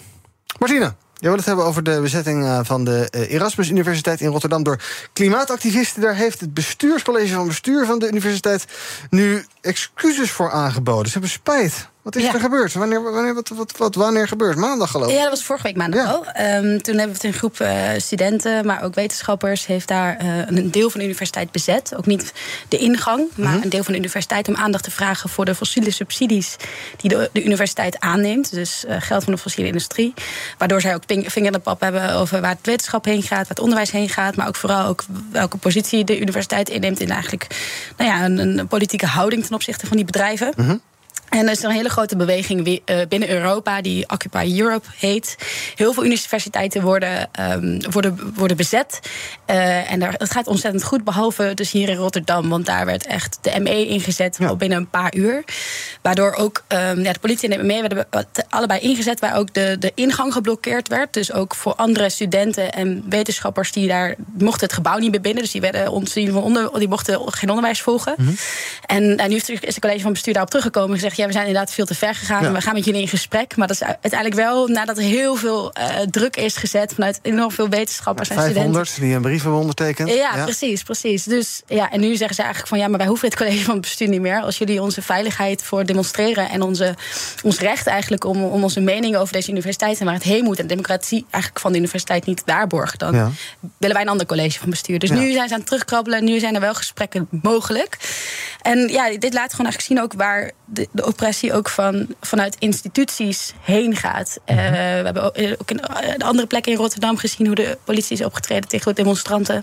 Martina, 0.58 0.94
jij 1.20 1.28
wil 1.28 1.38
het 1.38 1.46
hebben 1.46 1.64
over 1.64 1.82
de 1.82 2.00
bezetting 2.00 2.44
eh, 2.44 2.60
van 2.62 2.84
de 2.84 3.08
eh, 3.10 3.32
Erasmus 3.32 3.70
Universiteit 3.70 4.20
in 4.20 4.30
Rotterdam 4.30 4.62
door 4.62 4.82
klimaatactivisten. 5.12 6.02
Daar 6.02 6.14
heeft 6.14 6.40
het 6.40 6.54
bestuurscollege 6.54 7.34
van 7.34 7.46
bestuur 7.46 7.86
van 7.86 7.98
de 7.98 8.08
universiteit 8.08 8.64
nu 9.10 9.44
excuses 9.60 10.30
voor 10.30 10.50
aangeboden. 10.50 11.06
Ze 11.06 11.12
hebben 11.12 11.30
spijt. 11.30 11.88
Wat 12.02 12.16
is 12.16 12.22
Ja. 12.22 12.34
er 12.34 12.40
gebeurd? 12.40 12.72
Wanneer, 12.72 13.02
wanneer, 13.12 13.34
wat, 13.34 13.48
wat, 13.48 13.76
wat, 13.76 13.94
wanneer 13.94 14.28
gebeurt? 14.28 14.56
Maandag 14.56 14.90
geloof 14.90 15.08
ik. 15.10 15.14
Ja, 15.16 15.20
dat 15.22 15.30
was 15.30 15.44
vorige 15.44 15.66
week 15.66 15.76
maandag 15.76 16.06
al. 16.14 16.24
Ehm, 16.26 16.78
toen 16.78 16.96
hebben 16.98 17.06
we 17.06 17.12
het 17.12 17.24
een 17.24 17.32
groep 17.32 17.60
eh, 17.60 17.88
studenten, 17.96 18.66
maar 18.66 18.82
ook 18.82 18.94
wetenschappers... 18.94 19.66
heeft 19.66 19.88
daar 19.88 20.16
eh, 20.16 20.26
een 20.46 20.70
deel 20.70 20.90
van 20.90 21.00
de 21.00 21.06
universiteit 21.06 21.50
bezet. 21.52 21.92
Ook 21.96 22.06
niet 22.06 22.32
de 22.68 22.78
ingang, 22.78 23.28
maar 23.34 23.52
Mhm. 23.54 23.62
een 23.62 23.68
deel 23.68 23.82
van 23.82 23.92
de 23.92 23.98
universiteit... 23.98 24.48
om 24.48 24.54
aandacht 24.56 24.84
te 24.84 24.90
vragen 24.90 25.28
voor 25.30 25.44
de 25.44 25.54
fossiele 25.54 25.90
subsidies 25.90 26.56
die 26.96 27.10
de, 27.10 27.30
de 27.32 27.44
universiteit 27.44 28.00
aanneemt. 28.00 28.50
Dus 28.50 28.84
eh, 28.84 28.96
geld 29.00 29.24
van 29.24 29.32
de 29.32 29.38
fossiele 29.38 29.68
industrie. 29.68 30.14
Waardoor 30.58 30.80
zij 30.80 30.94
ook 30.94 31.02
vinger 31.06 31.36
in 31.46 31.52
de 31.52 31.58
pap 31.58 31.80
hebben 31.80 32.12
over 32.14 32.40
waar 32.40 32.50
het 32.50 32.66
wetenschap 32.66 33.04
heen 33.04 33.22
gaat... 33.22 33.38
waar 33.38 33.48
het 33.48 33.60
onderwijs 33.60 33.90
heen 33.90 34.08
gaat, 34.08 34.36
maar 34.36 34.48
ook 34.48 34.56
vooral 34.56 34.86
ook 34.86 35.04
welke 35.32 35.56
positie 35.56 36.04
de 36.04 36.20
universiteit 36.20 36.68
inneemt... 36.68 37.00
in 37.00 37.10
eigenlijk 37.10 37.46
nou 37.96 38.10
ja, 38.10 38.24
een, 38.24 38.58
een 38.58 38.66
politieke 38.68 39.06
houding 39.06 39.44
ten 39.44 39.54
opzichte 39.54 39.86
van 39.86 39.96
die 39.96 40.06
bedrijven. 40.06 40.52
Mhm. 40.56 40.76
En 41.30 41.46
er 41.46 41.50
is 41.50 41.62
een 41.62 41.70
hele 41.70 41.88
grote 41.88 42.16
beweging 42.16 42.80
eh, 42.84 42.96
binnen 43.08 43.30
Europa 43.30 43.80
die 43.82 44.08
Occupy 44.08 44.54
Europe 44.58 44.86
heet. 44.96 45.36
Heel 45.74 45.92
veel 45.92 46.04
universiteiten 46.04 46.82
worden, 46.82 47.28
ehm, 47.32 47.80
worden, 47.90 48.32
worden 48.34 48.56
bezet. 48.56 49.00
Eh, 49.46 49.92
en 49.92 50.00
daar, 50.00 50.12
het 50.12 50.30
gaat 50.30 50.46
ontzettend 50.46 50.84
goed, 50.84 51.04
behalve 51.04 51.54
dus 51.54 51.70
hier 51.70 51.88
in 51.88 51.96
Rotterdam. 51.96 52.48
Want 52.48 52.66
daar 52.66 52.86
werd 52.86 53.06
echt 53.06 53.38
de 53.40 53.60
ME 53.60 53.86
ingezet 53.86 54.38
al 54.40 54.56
binnen 54.56 54.78
een 54.78 54.90
paar 54.90 55.14
uur. 55.14 55.44
Waardoor 56.02 56.34
ook 56.34 56.62
ehm, 56.66 57.00
ja, 57.00 57.12
de 57.12 57.18
politie 57.18 57.48
en 57.48 57.58
de 57.58 57.64
ME 57.64 57.80
werden 57.80 58.06
be- 58.10 58.26
allebei 58.48 58.80
ingezet. 58.80 59.20
Waar 59.20 59.36
ook 59.36 59.54
de, 59.54 59.76
de 59.78 59.92
ingang 59.94 60.32
geblokkeerd 60.32 60.88
werd. 60.88 61.12
Dus 61.12 61.32
ook 61.32 61.54
voor 61.54 61.74
andere 61.74 62.10
studenten 62.10 62.72
en 62.72 63.04
wetenschappers 63.08 63.72
die 63.72 63.88
daar 63.88 64.14
mochten 64.38 64.66
het 64.66 64.76
gebouw 64.76 64.98
niet 64.98 65.10
meer 65.10 65.20
binnen. 65.20 65.42
Dus 65.42 65.52
die, 65.52 65.60
werden 65.60 66.06
van 66.14 66.42
onder, 66.42 66.78
die 66.78 66.88
mochten 66.88 67.20
geen 67.24 67.48
onderwijs 67.48 67.80
volgen. 67.80 68.14
En 68.86 69.14
nou, 69.14 69.28
nu 69.28 69.36
is 69.36 69.48
het 69.60 69.78
college 69.78 70.00
van 70.00 70.12
bestuur 70.12 70.32
daarop 70.32 70.50
teruggekomen 70.50 70.90
en 70.90 70.94
gezegd: 70.94 71.16
ja, 71.20 71.26
we 71.26 71.32
zijn 71.32 71.46
inderdaad 71.46 71.72
veel 71.72 71.84
te 71.84 71.94
ver 71.94 72.14
gegaan. 72.14 72.42
Ja. 72.42 72.48
En 72.48 72.54
we 72.54 72.60
gaan 72.60 72.74
met 72.74 72.84
jullie 72.84 73.00
in 73.00 73.08
gesprek. 73.08 73.56
Maar 73.56 73.66
dat 73.66 73.76
is 73.80 73.86
uiteindelijk 73.86 74.34
wel 74.34 74.66
nadat 74.68 74.96
er 74.96 75.02
heel 75.02 75.34
veel 75.36 75.72
eh, 75.72 75.86
druk 76.10 76.36
is 76.36 76.56
gezet 76.56 76.92
vanuit 76.94 77.18
enorm 77.22 77.50
veel 77.50 77.68
wetenschappers 77.68 78.28
en 78.28 78.34
studenten. 78.34 78.62
500 78.62 79.00
die 79.00 79.14
een 79.14 79.22
brief 79.22 79.42
hebben 79.42 79.60
ondertekend. 79.60 80.10
Ja, 80.12 80.44
precies, 80.44 80.82
precies. 80.82 81.24
Dus 81.24 81.62
ja, 81.66 81.90
en 81.90 82.00
nu 82.00 82.16
zeggen 82.16 82.34
ze 82.34 82.42
eigenlijk 82.42 82.70
van 82.72 82.78
ja, 82.78 82.88
maar 82.88 82.98
wij 82.98 83.06
hoeven 83.06 83.28
het 83.28 83.36
college 83.36 83.64
van 83.64 83.80
bestuur 83.80 84.08
niet 84.08 84.20
meer. 84.20 84.40
Als 84.40 84.58
jullie 84.58 84.82
onze 84.82 85.02
veiligheid 85.02 85.62
voor 85.62 85.84
demonstreren 85.84 86.50
en 86.50 86.62
onze, 86.62 86.94
ons 87.42 87.58
recht 87.58 87.86
eigenlijk 87.86 88.24
om, 88.24 88.44
om 88.44 88.62
onze 88.62 88.80
mening 88.80 89.16
over 89.16 89.32
deze 89.32 89.50
universiteit 89.50 89.98
en 89.98 90.04
waar 90.04 90.14
het 90.14 90.22
heen 90.22 90.44
moet 90.44 90.56
en 90.58 90.62
de 90.62 90.68
democratie 90.68 91.26
eigenlijk 91.30 91.62
van 91.62 91.72
de 91.72 91.78
universiteit 91.78 92.26
niet 92.26 92.42
waarborgen, 92.44 92.98
dan 92.98 93.14
Ja. 93.14 93.30
willen 93.78 93.96
wij 93.96 94.04
een 94.04 94.10
ander 94.10 94.26
college 94.26 94.58
van 94.58 94.70
bestuur. 94.70 94.98
Dus 94.98 95.10
nu 95.10 95.32
zijn 95.32 95.48
ze 95.48 95.54
aan 95.54 95.60
het 95.60 95.68
terugkrabbelen, 95.68 96.24
nu 96.24 96.38
zijn 96.38 96.54
er 96.54 96.60
wel 96.60 96.74
gesprekken 96.74 97.28
mogelijk. 97.42 97.96
En 98.62 98.88
ja, 98.88 99.08
dit 99.18 99.34
laat 99.34 99.50
gewoon 99.50 99.66
eigenlijk 99.66 99.80
zien 99.80 100.00
ook 100.00 100.12
waar 100.12 100.50
de, 100.72 100.88
de 100.92 101.06
oppressie 101.06 101.52
ook 101.52 101.68
van, 101.68 102.06
vanuit 102.20 102.56
instituties 102.58 103.52
heen 103.60 103.96
gaat. 103.96 104.38
Eh, 104.44 104.56
we 104.56 104.62
hebben 105.04 105.22
ook 105.24 105.34
eh, 105.36 105.50
in 105.66 105.80
eh, 105.80 106.26
andere 106.26 106.46
plekken 106.46 106.72
in 106.72 106.78
Rotterdam 106.78 107.16
gezien 107.16 107.46
hoe 107.46 107.54
de 107.56 107.78
politie 107.84 108.16
is 108.18 108.24
opgetreden 108.24 108.68
tegen 108.68 108.94
demonstranten. 108.94 109.62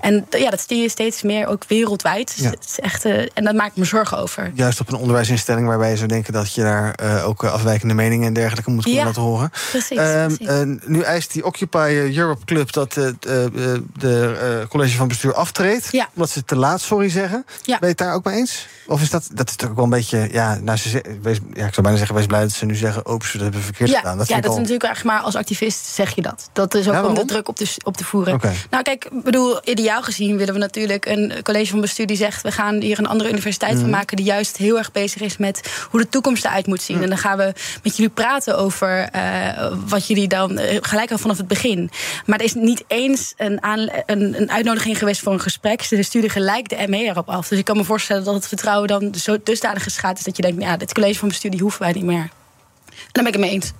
En 0.00 0.26
ja, 0.30 0.50
dat 0.50 0.64
zie 0.68 0.82
je 0.82 0.88
steeds 0.88 1.22
meer 1.22 1.46
ook 1.46 1.64
wereldwijd. 1.68 2.32
Dus 2.36 2.44
Ja. 2.44 2.50
het 2.50 2.64
is 2.68 2.80
echt, 2.80 3.04
en 3.04 3.44
daar 3.44 3.54
maak 3.54 3.70
ik 3.70 3.76
me 3.76 3.84
zorgen 3.84 4.18
over. 4.18 4.50
Juist 4.54 4.80
op 4.80 4.88
een 4.88 4.94
onderwijsinstelling 4.98 5.66
waarbij 5.66 5.90
je 5.90 5.96
zou 5.96 6.08
denken 6.08 6.32
dat 6.32 6.54
je 6.54 6.62
daar 6.62 7.22
ook 7.24 7.44
afwijkende 7.44 7.94
meningen 7.94 8.26
en 8.26 8.32
dergelijke 8.32 8.70
moet 8.70 8.82
kunnen 8.82 9.00
Ja, 9.00 9.06
laten 9.06 9.22
horen. 9.22 9.50
precies, 9.70 9.98
Ehm, 9.98 10.34
precies. 10.36 10.78
nu 10.86 11.00
eist 11.00 11.32
die 11.32 11.44
Occupy 11.44 12.10
Europe 12.14 12.44
Club 12.44 12.72
dat 12.72 12.92
de 12.92 14.66
college 14.68 14.96
van 14.96 15.08
bestuur 15.08 15.34
aftreedt. 15.34 15.88
Ja. 15.90 16.08
Omdat 16.14 16.30
ze 16.30 16.44
te 16.44 16.56
laat 16.56 16.80
sorry 16.80 17.08
zeggen. 17.08 17.44
Ja. 17.62 17.78
Ben 17.78 17.78
je 17.80 17.86
het 17.86 17.98
daar 17.98 18.14
ook 18.14 18.24
mee 18.24 18.36
eens? 18.36 18.66
Of 18.86 19.02
is 19.02 19.10
dat, 19.10 19.28
dat 19.32 19.48
is 19.48 19.56
toch 19.56 19.68
ook 19.70 19.74
wel 19.74 19.84
een 19.84 19.90
beetje, 19.90 20.28
ja, 20.32 20.41
nou, 20.62 20.78
ze, 20.78 20.88
ze- 20.88 21.18
wees, 21.22 21.36
ja, 21.54 21.66
ik 21.66 21.72
zou 21.74 21.82
bijna 21.82 21.96
zeggen, 21.96 22.16
wees 22.16 22.26
blij 22.26 22.40
dat 22.40 22.50
ze 22.52 22.64
nu 22.64 22.74
zeggen, 22.74 23.10
oeps, 23.10 23.32
dat 23.32 23.40
hebben 23.42 23.60
we 23.60 23.64
verkeerd 23.66 23.90
Ja, 23.90 23.98
gedaan. 23.98 24.18
ja 24.18 24.24
vind 24.24 24.42
dat 24.42 24.52
is 24.52 24.56
natuurlijk 24.58 24.84
eigenlijk 24.84 25.16
maar 25.16 25.24
als 25.24 25.36
activist 25.36 25.84
zeg 25.86 26.14
je 26.14 26.22
dat. 26.22 26.48
Dat 26.52 26.74
is 26.74 26.88
ook 26.88 26.94
Ja, 26.94 27.04
om 27.04 27.14
de 27.14 27.24
druk 27.24 27.48
op 27.48 27.56
te, 27.56 27.74
op 27.84 27.96
te 27.96 28.04
voeren. 28.04 28.40
Nou 28.70 28.82
kijk, 28.82 29.04
ik 29.04 29.22
bedoel, 29.22 29.60
ideaal 29.68 30.02
gezien 30.02 30.36
willen 30.36 30.54
we 30.54 30.60
natuurlijk 30.60 31.06
een 31.06 31.32
college 31.42 31.70
van 31.70 31.80
bestuur 31.80 32.06
die 32.06 32.16
zegt... 32.16 32.42
we 32.42 32.50
gaan 32.52 32.80
hier 32.80 32.98
een 32.98 33.06
andere 33.06 33.30
universiteit 33.30 33.72
van 33.72 33.80
Mhm. 33.82 33.90
maken... 33.90 34.16
die 34.16 34.26
juist 34.26 34.56
heel 34.56 34.78
erg 34.78 34.92
bezig 34.92 35.20
is 35.20 35.36
met 35.36 35.60
hoe 35.90 36.00
de 36.00 36.08
toekomst 36.08 36.44
eruit 36.44 36.66
moet 36.66 36.82
zien. 36.82 37.02
En 37.02 37.08
dan 37.08 37.18
gaan 37.18 37.36
we 37.38 37.52
met 37.82 37.96
jullie 37.96 38.12
praten 38.12 38.58
over 38.58 39.08
eh, 39.08 39.72
wat 39.88 40.06
jullie 40.06 40.28
dan... 40.28 40.58
eh, 40.58 40.78
gelijk 40.80 41.10
al 41.10 41.18
vanaf 41.18 41.36
het 41.36 41.48
begin. 41.48 41.90
Maar 42.26 42.38
er 42.38 42.44
is 42.44 42.54
niet 42.54 42.84
eens 42.86 43.34
een, 43.36 43.62
aanle- 43.62 44.02
een, 44.06 44.40
een 44.40 44.50
uitnodiging 44.50 44.98
geweest 44.98 45.20
voor 45.20 45.32
een 45.32 45.40
gesprek. 45.40 45.82
Ze 45.82 46.02
sturen 46.02 46.30
gelijk 46.30 46.68
de 46.68 46.88
ME 46.88 46.96
erop 46.98 47.28
af. 47.28 47.48
Dus 47.48 47.58
ik 47.58 47.64
kan 47.64 47.76
me 47.76 47.84
voorstellen 47.84 48.24
dat 48.24 48.34
het 48.34 48.48
vertrouwen 48.48 48.88
dan 48.88 49.14
zo 49.14 49.36
dusdanig 49.44 49.82
geschaad 49.82 50.18
is... 50.18 50.24
dat 50.36 50.44
je 50.46 50.52
denkt, 50.52 50.62
ja, 50.62 50.76
dit 50.76 50.94
college 50.94 51.18
van 51.18 51.28
bestuur 51.28 51.50
die 51.50 51.60
hoeven 51.60 51.80
wij 51.80 51.92
niet 51.92 52.04
meer. 52.04 52.30
En 52.86 53.12
daar 53.12 53.24
ben 53.24 53.26
ik 53.26 53.32
het 53.32 53.40
mee 53.40 53.50
eens. 53.50 53.72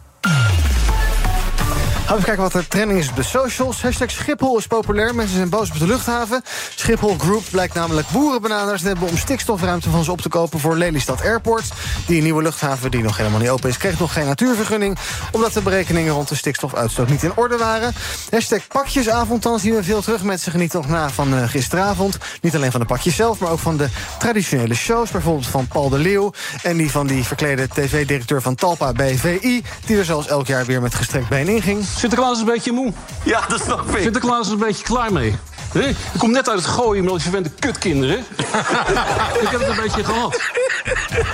Gaan 2.07 2.17
we 2.17 2.25
kijken 2.25 2.43
wat 2.43 2.55
er 2.55 2.69
trending 2.69 2.99
is 2.99 3.09
op 3.09 3.17
de 3.17 3.23
socials. 3.23 3.83
Hashtag 3.83 4.11
Schiphol 4.11 4.59
is 4.59 4.67
populair. 4.67 5.15
Mensen 5.15 5.37
zijn 5.37 5.49
boos 5.49 5.71
op 5.71 5.79
de 5.79 5.87
luchthaven. 5.87 6.43
Schiphol 6.75 7.17
Group 7.19 7.43
blijkt 7.51 7.75
namelijk 7.75 8.09
boerenbenaders 8.09 8.81
te 8.81 8.87
hebben... 8.87 9.09
om 9.09 9.17
stikstofruimte 9.17 9.91
van 9.91 10.05
ze 10.05 10.11
op 10.11 10.21
te 10.21 10.29
kopen 10.29 10.61
voor 10.61 10.77
Lelystad 10.77 11.23
Airport. 11.23 11.65
Die 12.07 12.23
nieuwe 12.23 12.43
luchthaven, 12.43 12.91
die 12.91 13.03
nog 13.03 13.17
helemaal 13.17 13.41
niet 13.41 13.49
open 13.49 13.69
is... 13.69 13.77
kreeg 13.77 13.99
nog 13.99 14.13
geen 14.13 14.27
natuurvergunning... 14.27 14.99
omdat 15.33 15.53
de 15.53 15.63
berekeningen 15.63 16.13
rond 16.13 16.29
de 16.29 16.35
stikstofuitstoot 16.35 17.09
niet 17.09 17.23
in 17.23 17.33
orde 17.35 17.57
waren. 17.57 17.93
Hashtag 18.31 18.67
pakjesavond, 18.67 19.43
dan 19.43 19.59
zien 19.59 19.75
we 19.75 19.83
veel 19.83 20.03
terug. 20.03 20.23
Mensen 20.23 20.53
genieten 20.53 20.81
nog 20.81 20.89
na 20.89 21.11
van 21.11 21.35
uh, 21.35 21.49
gisteravond. 21.49 22.19
Niet 22.41 22.55
alleen 22.55 22.71
van 22.71 22.81
de 22.81 22.87
pakjes 22.87 23.17
zelf, 23.17 23.39
maar 23.39 23.51
ook 23.51 23.59
van 23.59 23.77
de 23.77 23.89
traditionele 24.19 24.75
shows. 24.75 25.11
Bijvoorbeeld 25.11 25.47
van 25.47 25.67
Paul 25.67 25.89
de 25.89 25.99
Leeuw 25.99 26.33
en 26.63 26.77
die 26.77 26.91
van 26.91 27.07
die 27.07 27.25
verklede 27.25 27.69
tv-directeur 27.69 28.43
van 28.43 28.55
Talpa 28.55 28.93
bij 28.93 29.17
VI... 29.17 29.63
die 29.87 29.99
er 29.99 30.05
zoals 30.05 30.27
elk 30.27 30.47
jaar 30.47 30.65
weer 30.65 30.83
met 30.83 30.95
gestrekt 30.95 31.29
been 31.29 31.49
inging. 31.49 31.85
Sinterklaas 31.97 32.33
is 32.33 32.39
een 32.39 32.45
beetje 32.45 32.73
moe. 32.73 32.93
Ja, 33.25 33.41
dat 33.49 33.61
snap 33.61 33.97
ik. 33.97 34.03
Sinterklaas 34.03 34.47
is 34.47 34.53
een 34.53 34.59
beetje 34.59 34.85
klaar 34.85 35.13
mee. 35.13 35.37
Nee, 35.73 35.89
ik 35.89 36.19
kom 36.19 36.31
net 36.31 36.49
uit 36.49 36.59
het 36.59 36.69
gooien 36.69 37.05
met 37.05 37.13
die 37.13 37.23
verwende 37.23 37.51
kutkinderen. 37.59 38.19
ik 39.43 39.49
heb 39.51 39.61
het 39.61 39.69
een 39.69 39.83
beetje 39.83 40.05
gehad. 40.05 40.41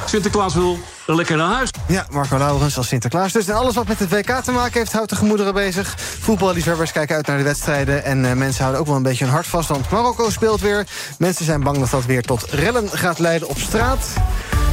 Sinterklaas 0.06 0.54
wil 0.54 0.78
lekker 1.06 1.36
naar 1.36 1.54
huis. 1.54 1.70
Ja, 1.86 2.06
Marco 2.10 2.38
Laurens 2.38 2.76
als 2.76 2.88
Sinterklaas. 2.88 3.32
Dus 3.32 3.48
en 3.48 3.54
alles 3.54 3.74
wat 3.74 3.88
met 3.88 3.98
het 3.98 4.10
WK 4.10 4.30
te 4.30 4.52
maken 4.52 4.78
heeft, 4.78 4.92
houdt 4.92 5.10
de 5.10 5.16
gemoederen 5.16 5.54
bezig. 5.54 5.94
Voetballiefhebbers 5.98 6.92
kijken 6.92 7.16
uit 7.16 7.26
naar 7.26 7.36
de 7.36 7.42
wedstrijden. 7.42 8.04
En 8.04 8.24
uh, 8.24 8.32
mensen 8.32 8.60
houden 8.60 8.80
ook 8.80 8.86
wel 8.86 8.96
een 8.96 9.02
beetje 9.02 9.24
hun 9.24 9.32
hart 9.32 9.46
vast, 9.46 9.68
want 9.68 9.90
Marokko 9.90 10.30
speelt 10.30 10.60
weer. 10.60 10.86
Mensen 11.18 11.44
zijn 11.44 11.62
bang 11.62 11.78
dat 11.78 11.90
dat 11.90 12.04
weer 12.04 12.22
tot 12.22 12.46
rellen 12.50 12.88
gaat 12.88 13.18
leiden 13.18 13.48
op 13.48 13.58
straat. 13.58 14.06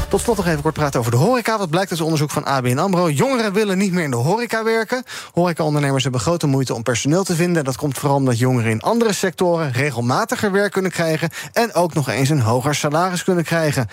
Tot 0.07 0.21
slot 0.21 0.37
nog 0.37 0.47
even 0.47 0.61
kort 0.61 0.73
praten 0.73 0.99
over 0.99 1.11
de 1.11 1.17
horeca. 1.17 1.57
Wat 1.57 1.69
blijkt 1.69 1.91
uit 1.91 2.01
onderzoek 2.01 2.31
van 2.31 2.45
ABN 2.45 2.77
AMRO? 2.77 3.09
Jongeren 3.09 3.53
willen 3.53 3.77
niet 3.77 3.91
meer 3.91 4.03
in 4.03 4.11
de 4.11 4.17
horeca 4.17 4.63
werken. 4.63 5.03
Horecaondernemers 5.33 6.03
hebben 6.03 6.21
grote 6.21 6.47
moeite 6.47 6.73
om 6.73 6.83
personeel 6.83 7.23
te 7.23 7.35
vinden. 7.35 7.63
Dat 7.63 7.77
komt 7.77 7.97
vooral 7.97 8.17
omdat 8.17 8.39
jongeren 8.39 8.71
in 8.71 8.81
andere 8.81 9.13
sectoren... 9.13 9.71
regelmatiger 9.71 10.51
werk 10.51 10.71
kunnen 10.71 10.91
krijgen... 10.91 11.29
en 11.53 11.73
ook 11.73 11.93
nog 11.93 12.09
eens 12.09 12.29
een 12.29 12.39
hoger 12.39 12.75
salaris 12.75 13.23
kunnen 13.23 13.43
krijgen. 13.43 13.87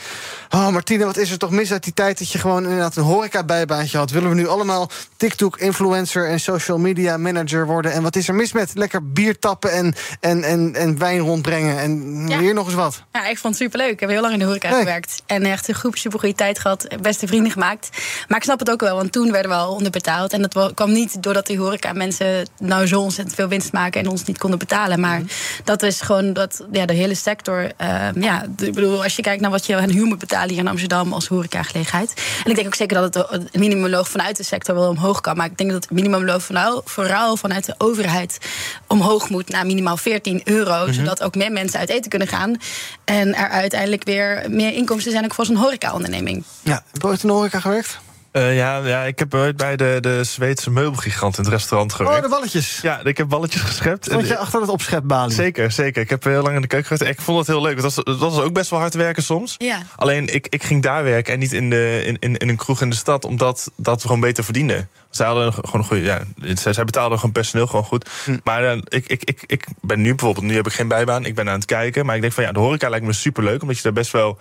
Oh, 0.51 0.69
Martine, 0.69 1.05
wat 1.05 1.17
is 1.17 1.31
er 1.31 1.39
toch 1.39 1.51
mis 1.51 1.73
uit 1.73 1.85
die 1.85 1.93
tijd... 1.93 2.19
dat 2.19 2.33
je 2.33 2.39
gewoon 2.39 2.63
inderdaad 2.63 2.97
een 2.97 3.03
horeca-bijbaantje 3.03 3.99
had? 3.99 4.11
Willen 4.11 4.29
we 4.29 4.35
nu 4.35 4.49
allemaal 4.49 4.91
TikTok-influencer 5.17 6.29
en 6.29 6.41
social 6.41 6.79
media 6.79 7.17
manager 7.17 7.67
worden? 7.67 7.93
En 7.93 8.03
wat 8.03 8.17
is 8.17 8.29
er 8.29 8.35
mis 8.35 8.53
met 8.53 8.71
lekker 8.75 9.13
bier 9.13 9.39
tappen 9.39 9.73
en, 9.73 9.95
en, 10.21 10.43
en, 10.43 10.75
en 10.75 10.99
wijn 10.99 11.21
rondbrengen? 11.21 11.79
En 11.79 12.25
ja. 12.29 12.39
hier 12.39 12.55
nog 12.55 12.67
eens 12.67 12.75
wat. 12.75 13.03
Ja, 13.13 13.27
ik 13.27 13.39
vond 13.39 13.55
het 13.55 13.63
superleuk. 13.63 13.93
Ik 13.93 14.01
heb 14.01 14.09
heel 14.09 14.21
lang 14.21 14.33
in 14.33 14.39
de 14.39 14.45
horeca 14.45 14.71
nee. 14.71 14.79
gewerkt. 14.79 15.23
En 15.27 15.45
echt 15.45 15.69
een 15.69 15.75
groep 15.75 15.97
super 16.03 16.19
goede 16.19 16.35
tijd 16.35 16.59
gehad, 16.59 16.87
beste 17.01 17.27
vrienden 17.27 17.53
gemaakt. 17.53 17.89
Maar 18.29 18.39
ik 18.39 18.45
snap 18.45 18.59
het 18.59 18.71
ook 18.71 18.81
wel, 18.81 18.97
want 18.97 19.13
toen 19.13 19.33
werden 19.33 19.51
we 19.51 19.57
al 19.57 19.75
onderbetaald. 19.75 20.33
En 20.33 20.43
dat 20.43 20.75
kwam 20.75 20.93
niet 20.93 21.23
doordat 21.23 21.47
die 21.47 21.59
horeca 21.59 21.93
mensen 21.93 22.49
nou 22.59 22.87
zo 22.87 23.01
ontzettend 23.01 23.37
veel 23.37 23.49
winst 23.49 23.73
maken 23.73 24.01
en 24.01 24.09
ons 24.09 24.25
niet 24.25 24.39
konden 24.39 24.59
betalen. 24.59 25.01
Maar 25.01 25.19
mm. 25.19 25.27
dat 25.65 25.83
is 25.83 26.01
gewoon 26.01 26.33
dat 26.33 26.65
ja, 26.73 26.87
de 26.87 26.93
hele 26.93 27.15
sector. 27.15 27.63
Uh, 27.63 28.09
ja, 28.15 28.43
ik 28.43 28.75
bedoel, 28.75 29.03
als 29.03 29.17
je 29.17 29.23
kijkt 29.23 29.41
naar 29.41 29.51
wat 29.51 29.67
je 29.67 29.77
aan 29.77 29.91
huur 29.91 30.07
moet 30.07 30.19
betalen 30.19 30.49
hier 30.49 30.59
in 30.59 30.69
Amsterdam 30.69 31.13
als 31.13 31.27
horecagelegenheid. 31.27 32.13
En 32.45 32.51
ik 32.51 32.55
denk 32.55 32.67
ook 32.67 32.75
zeker 32.75 33.11
dat 33.11 33.29
het 33.31 33.57
minimumloon 33.57 34.07
vanuit 34.07 34.37
de 34.37 34.43
sector 34.43 34.75
wel 34.75 34.89
omhoog 34.89 35.21
kan. 35.21 35.37
Maar 35.37 35.47
ik 35.47 35.59
denk 35.59 35.71
dat 35.71 35.83
het 35.83 35.93
minimumloon 35.93 36.41
vooral 36.85 37.37
vanuit 37.37 37.65
de 37.65 37.75
overheid 37.79 38.39
omhoog 38.87 39.29
moet 39.29 39.49
naar 39.49 39.67
minimaal 39.67 39.97
14 39.97 40.41
euro. 40.45 40.79
Mm 40.79 40.85
-hmm. 40.85 40.93
Zodat 40.93 41.23
ook 41.23 41.35
meer 41.35 41.53
mensen 41.53 41.79
uit 41.79 41.89
eten 41.89 42.11
kunnen 42.11 42.29
gaan. 42.29 42.57
En 43.05 43.35
er 43.35 43.49
uiteindelijk 43.49 44.05
weer 44.05 44.45
meer 44.49 44.73
inkomsten 44.73 45.13
zijn 45.13 45.25
ook 45.25 45.35
voor 45.35 45.45
zo'n 45.45 45.57
horeca-onderneming. 45.93 46.45
Ja, 46.63 46.85
heb 46.93 47.03
je 47.03 47.09
ooit 47.09 47.23
in 47.23 47.29
de 47.29 47.35
horeca 47.35 47.61
gewerkt? 47.61 47.99
Uh, 48.33 48.57
ja, 48.57 48.77
ja, 48.77 49.03
ik 49.03 49.19
heb 49.19 49.35
ooit 49.35 49.57
bij 49.57 49.77
de, 49.77 49.99
de 50.01 50.25
Zweedse 50.25 50.71
meubelgigant 50.71 51.39
in 51.39 51.45
het 51.45 51.53
restaurant 51.53 51.93
gewerkt. 51.93 52.17
Oh, 52.17 52.23
de 52.23 52.29
balletjes. 52.29 52.79
Ja, 52.83 53.01
ik 53.05 53.17
heb 53.17 53.29
balletjes 53.29 53.63
geschept. 53.63 54.09
Vond 54.13 54.29
je 54.29 54.37
achter 54.37 54.61
het 54.61 54.71
opschepbalie? 54.71 55.35
Zeker, 55.35 55.71
zeker. 55.73 56.03
Ik 56.03 56.11
heb 56.11 56.25
heel 56.25 56.43
lang 56.43 56.55
in 56.55 56.61
de 56.61 56.67
keuken 56.67 56.97
gewerkt. 56.97 57.19
Ik 57.19 57.25
vond 57.25 57.39
het 57.39 57.47
heel 57.47 57.63
leuk. 57.63 57.75
Het 57.75 57.83
was, 57.83 57.97
het 57.97 58.19
was 58.19 58.41
ook 58.41 58.53
best 58.53 58.71
wel 58.71 58.79
hard 58.79 58.95
werken 58.95 59.23
soms. 59.23 59.55
Ja. 59.59 59.79
Alleen, 59.97 60.35
ik, 60.35 60.47
ik 60.49 60.63
ging 60.63 60.83
daar 60.83 61.05
werken 61.05 61.33
en 61.33 61.39
niet 61.39 61.53
in, 61.53 61.71
de, 61.71 62.03
in, 62.05 62.17
in, 62.19 62.37
in 62.37 62.49
een 62.49 62.57
kroeg 62.57 62.81
in 62.81 62.91
de 62.91 62.97
stad... 62.97 63.25
omdat 63.25 63.71
dat 63.77 63.97
we 63.97 64.07
gewoon 64.07 64.21
beter 64.21 64.45
verdienden. 64.45 64.89
Zij 65.11 65.27
hadden 65.27 65.53
gewoon 65.53 65.81
een 65.81 65.85
goede... 65.85 66.03
Ja, 66.03 66.23
zij, 66.55 66.73
zij 66.73 66.85
betaalden 66.85 67.19
gewoon 67.19 67.33
personeel 67.33 67.67
gewoon 67.67 67.85
goed. 67.85 68.09
Hm. 68.25 68.39
Maar 68.45 68.63
uh, 68.63 68.83
ik, 68.89 69.07
ik, 69.07 69.23
ik, 69.25 69.45
ik 69.47 69.67
ben 69.81 70.01
nu 70.01 70.15
bijvoorbeeld... 70.15 70.47
Nu 70.47 70.55
heb 70.55 70.67
ik 70.67 70.73
geen 70.73 70.89
bijbaan, 70.89 71.25
ik 71.25 71.35
ben 71.35 71.49
aan 71.49 71.55
het 71.55 71.65
kijken. 71.65 72.07
Maar 72.07 72.15
ik 72.15 72.21
denk 72.21 72.33
van 72.33 72.45
ja, 72.45 72.53
de 72.53 72.59
horeca 72.59 72.89
lijkt 72.89 73.07
me 73.07 73.13
super 73.13 73.45
leuk... 73.45 73.63
omdat 73.63 73.77
je 73.77 73.83
daar 73.83 73.93
best 73.93 74.11
wel 74.11 74.39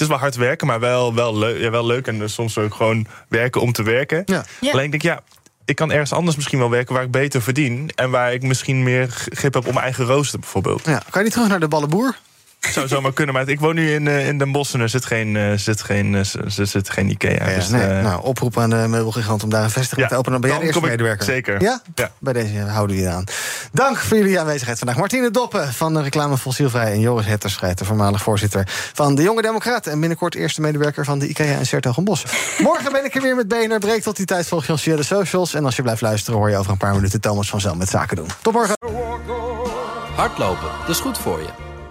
het 0.00 0.08
is 0.08 0.14
wel 0.16 0.24
hard 0.24 0.36
werken, 0.36 0.66
maar 0.66 0.80
wel, 0.80 1.14
wel, 1.14 1.38
leuk, 1.38 1.60
ja, 1.60 1.70
wel 1.70 1.86
leuk. 1.86 2.06
En 2.06 2.18
dus 2.18 2.34
soms 2.34 2.58
ook 2.58 2.74
gewoon 2.74 3.06
werken 3.28 3.60
om 3.60 3.72
te 3.72 3.82
werken. 3.82 4.22
Ja. 4.26 4.44
Ja. 4.60 4.72
Alleen 4.72 4.84
ik 4.84 4.90
denk, 4.90 5.02
ja, 5.02 5.20
ik 5.64 5.76
kan 5.76 5.92
ergens 5.92 6.12
anders 6.12 6.36
misschien 6.36 6.58
wel 6.58 6.70
werken 6.70 6.94
waar 6.94 7.02
ik 7.02 7.10
beter 7.10 7.42
verdien. 7.42 7.90
En 7.94 8.10
waar 8.10 8.32
ik 8.32 8.42
misschien 8.42 8.82
meer 8.82 9.08
grip 9.08 9.54
heb 9.54 9.66
op 9.66 9.72
mijn 9.72 9.84
eigen 9.84 10.04
rooster 10.04 10.38
bijvoorbeeld. 10.38 10.84
Ja. 10.84 10.98
Kan 10.98 11.04
je 11.12 11.22
niet 11.22 11.32
terug 11.32 11.48
naar 11.48 11.60
de 11.60 11.68
ballenboer? 11.68 12.16
Zou 12.60 12.88
zomaar 12.88 13.12
kunnen, 13.12 13.34
maar 13.34 13.48
ik 13.48 13.60
woon 13.60 13.74
nu 13.74 13.92
in, 13.92 14.06
uh, 14.06 14.28
in 14.28 14.38
Den 14.38 14.52
Bosch 14.52 14.74
en 14.74 14.80
er 14.80 14.88
zit 14.88 15.04
geen, 15.04 15.34
uh, 15.34 15.52
zit 15.56 15.82
geen, 15.82 16.12
uh, 16.12 16.20
zit 16.46 16.90
geen 16.90 17.10
Ikea. 17.10 17.48
Ja, 17.48 17.54
dus, 17.54 17.68
nee. 17.68 18.02
nou, 18.02 18.22
oproep 18.22 18.58
aan 18.58 18.70
de 18.70 18.76
meubelgigant 18.88 19.42
om 19.42 19.50
daar 19.50 19.64
een 19.64 19.70
vestiging 19.70 20.00
ja, 20.00 20.08
te 20.08 20.16
openen. 20.16 20.40
Dan 20.40 20.50
ben 20.50 20.50
jij 20.50 20.58
de 20.58 20.66
eerste 20.66 20.90
medewerker. 20.90 21.24
Zeker. 21.24 21.62
Ja? 21.62 21.82
ja? 21.94 22.10
Bij 22.18 22.32
deze 22.32 22.58
houden 22.58 22.96
we 22.96 23.02
je 23.02 23.08
aan. 23.08 23.24
Dank 23.72 23.96
voor 23.96 24.16
jullie 24.16 24.40
aanwezigheid 24.40 24.78
vandaag. 24.78 24.96
Martine 24.96 25.30
Doppen 25.30 25.72
van 25.72 25.94
de 25.94 26.02
reclame 26.02 26.38
Fossielvrij... 26.38 26.92
en 26.92 27.00
Joris 27.00 27.26
Hetterscheid, 27.26 27.78
de 27.78 27.84
voormalig 27.84 28.22
voorzitter 28.22 28.64
van 28.94 29.14
de 29.14 29.22
Jonge 29.22 29.42
Democraten... 29.42 29.92
en 29.92 30.00
binnenkort 30.00 30.34
eerste 30.34 30.60
medewerker 30.60 31.04
van 31.04 31.18
de 31.18 31.28
Ikea 31.28 31.58
en 31.58 31.66
Sertogenbos. 31.66 32.24
Morgen 32.58 32.92
ben 32.92 33.04
ik 33.04 33.14
er 33.14 33.22
weer 33.22 33.36
met 33.36 33.48
BNR 33.48 33.78
Breek. 33.78 34.02
Tot 34.02 34.16
die 34.16 34.26
tijd 34.26 34.46
volg 34.46 34.66
je 34.66 34.72
ons 34.72 34.82
via 34.82 34.96
de 34.96 35.02
socials. 35.02 35.54
En 35.54 35.64
als 35.64 35.76
je 35.76 35.82
blijft 35.82 36.00
luisteren 36.00 36.38
hoor 36.38 36.50
je 36.50 36.56
over 36.56 36.70
een 36.70 36.76
paar 36.76 36.94
minuten... 36.94 37.20
Thomas 37.20 37.50
van 37.50 37.60
Zel 37.60 37.74
met 37.74 37.88
Zaken 37.88 38.16
doen. 38.16 38.28
Tot 38.42 38.52
morgen. 38.52 38.76
Hardlopen, 40.14 40.68
dat 40.80 40.88
is 40.88 41.00
goed 41.00 41.18
voor 41.18 41.38
je. 41.38 41.69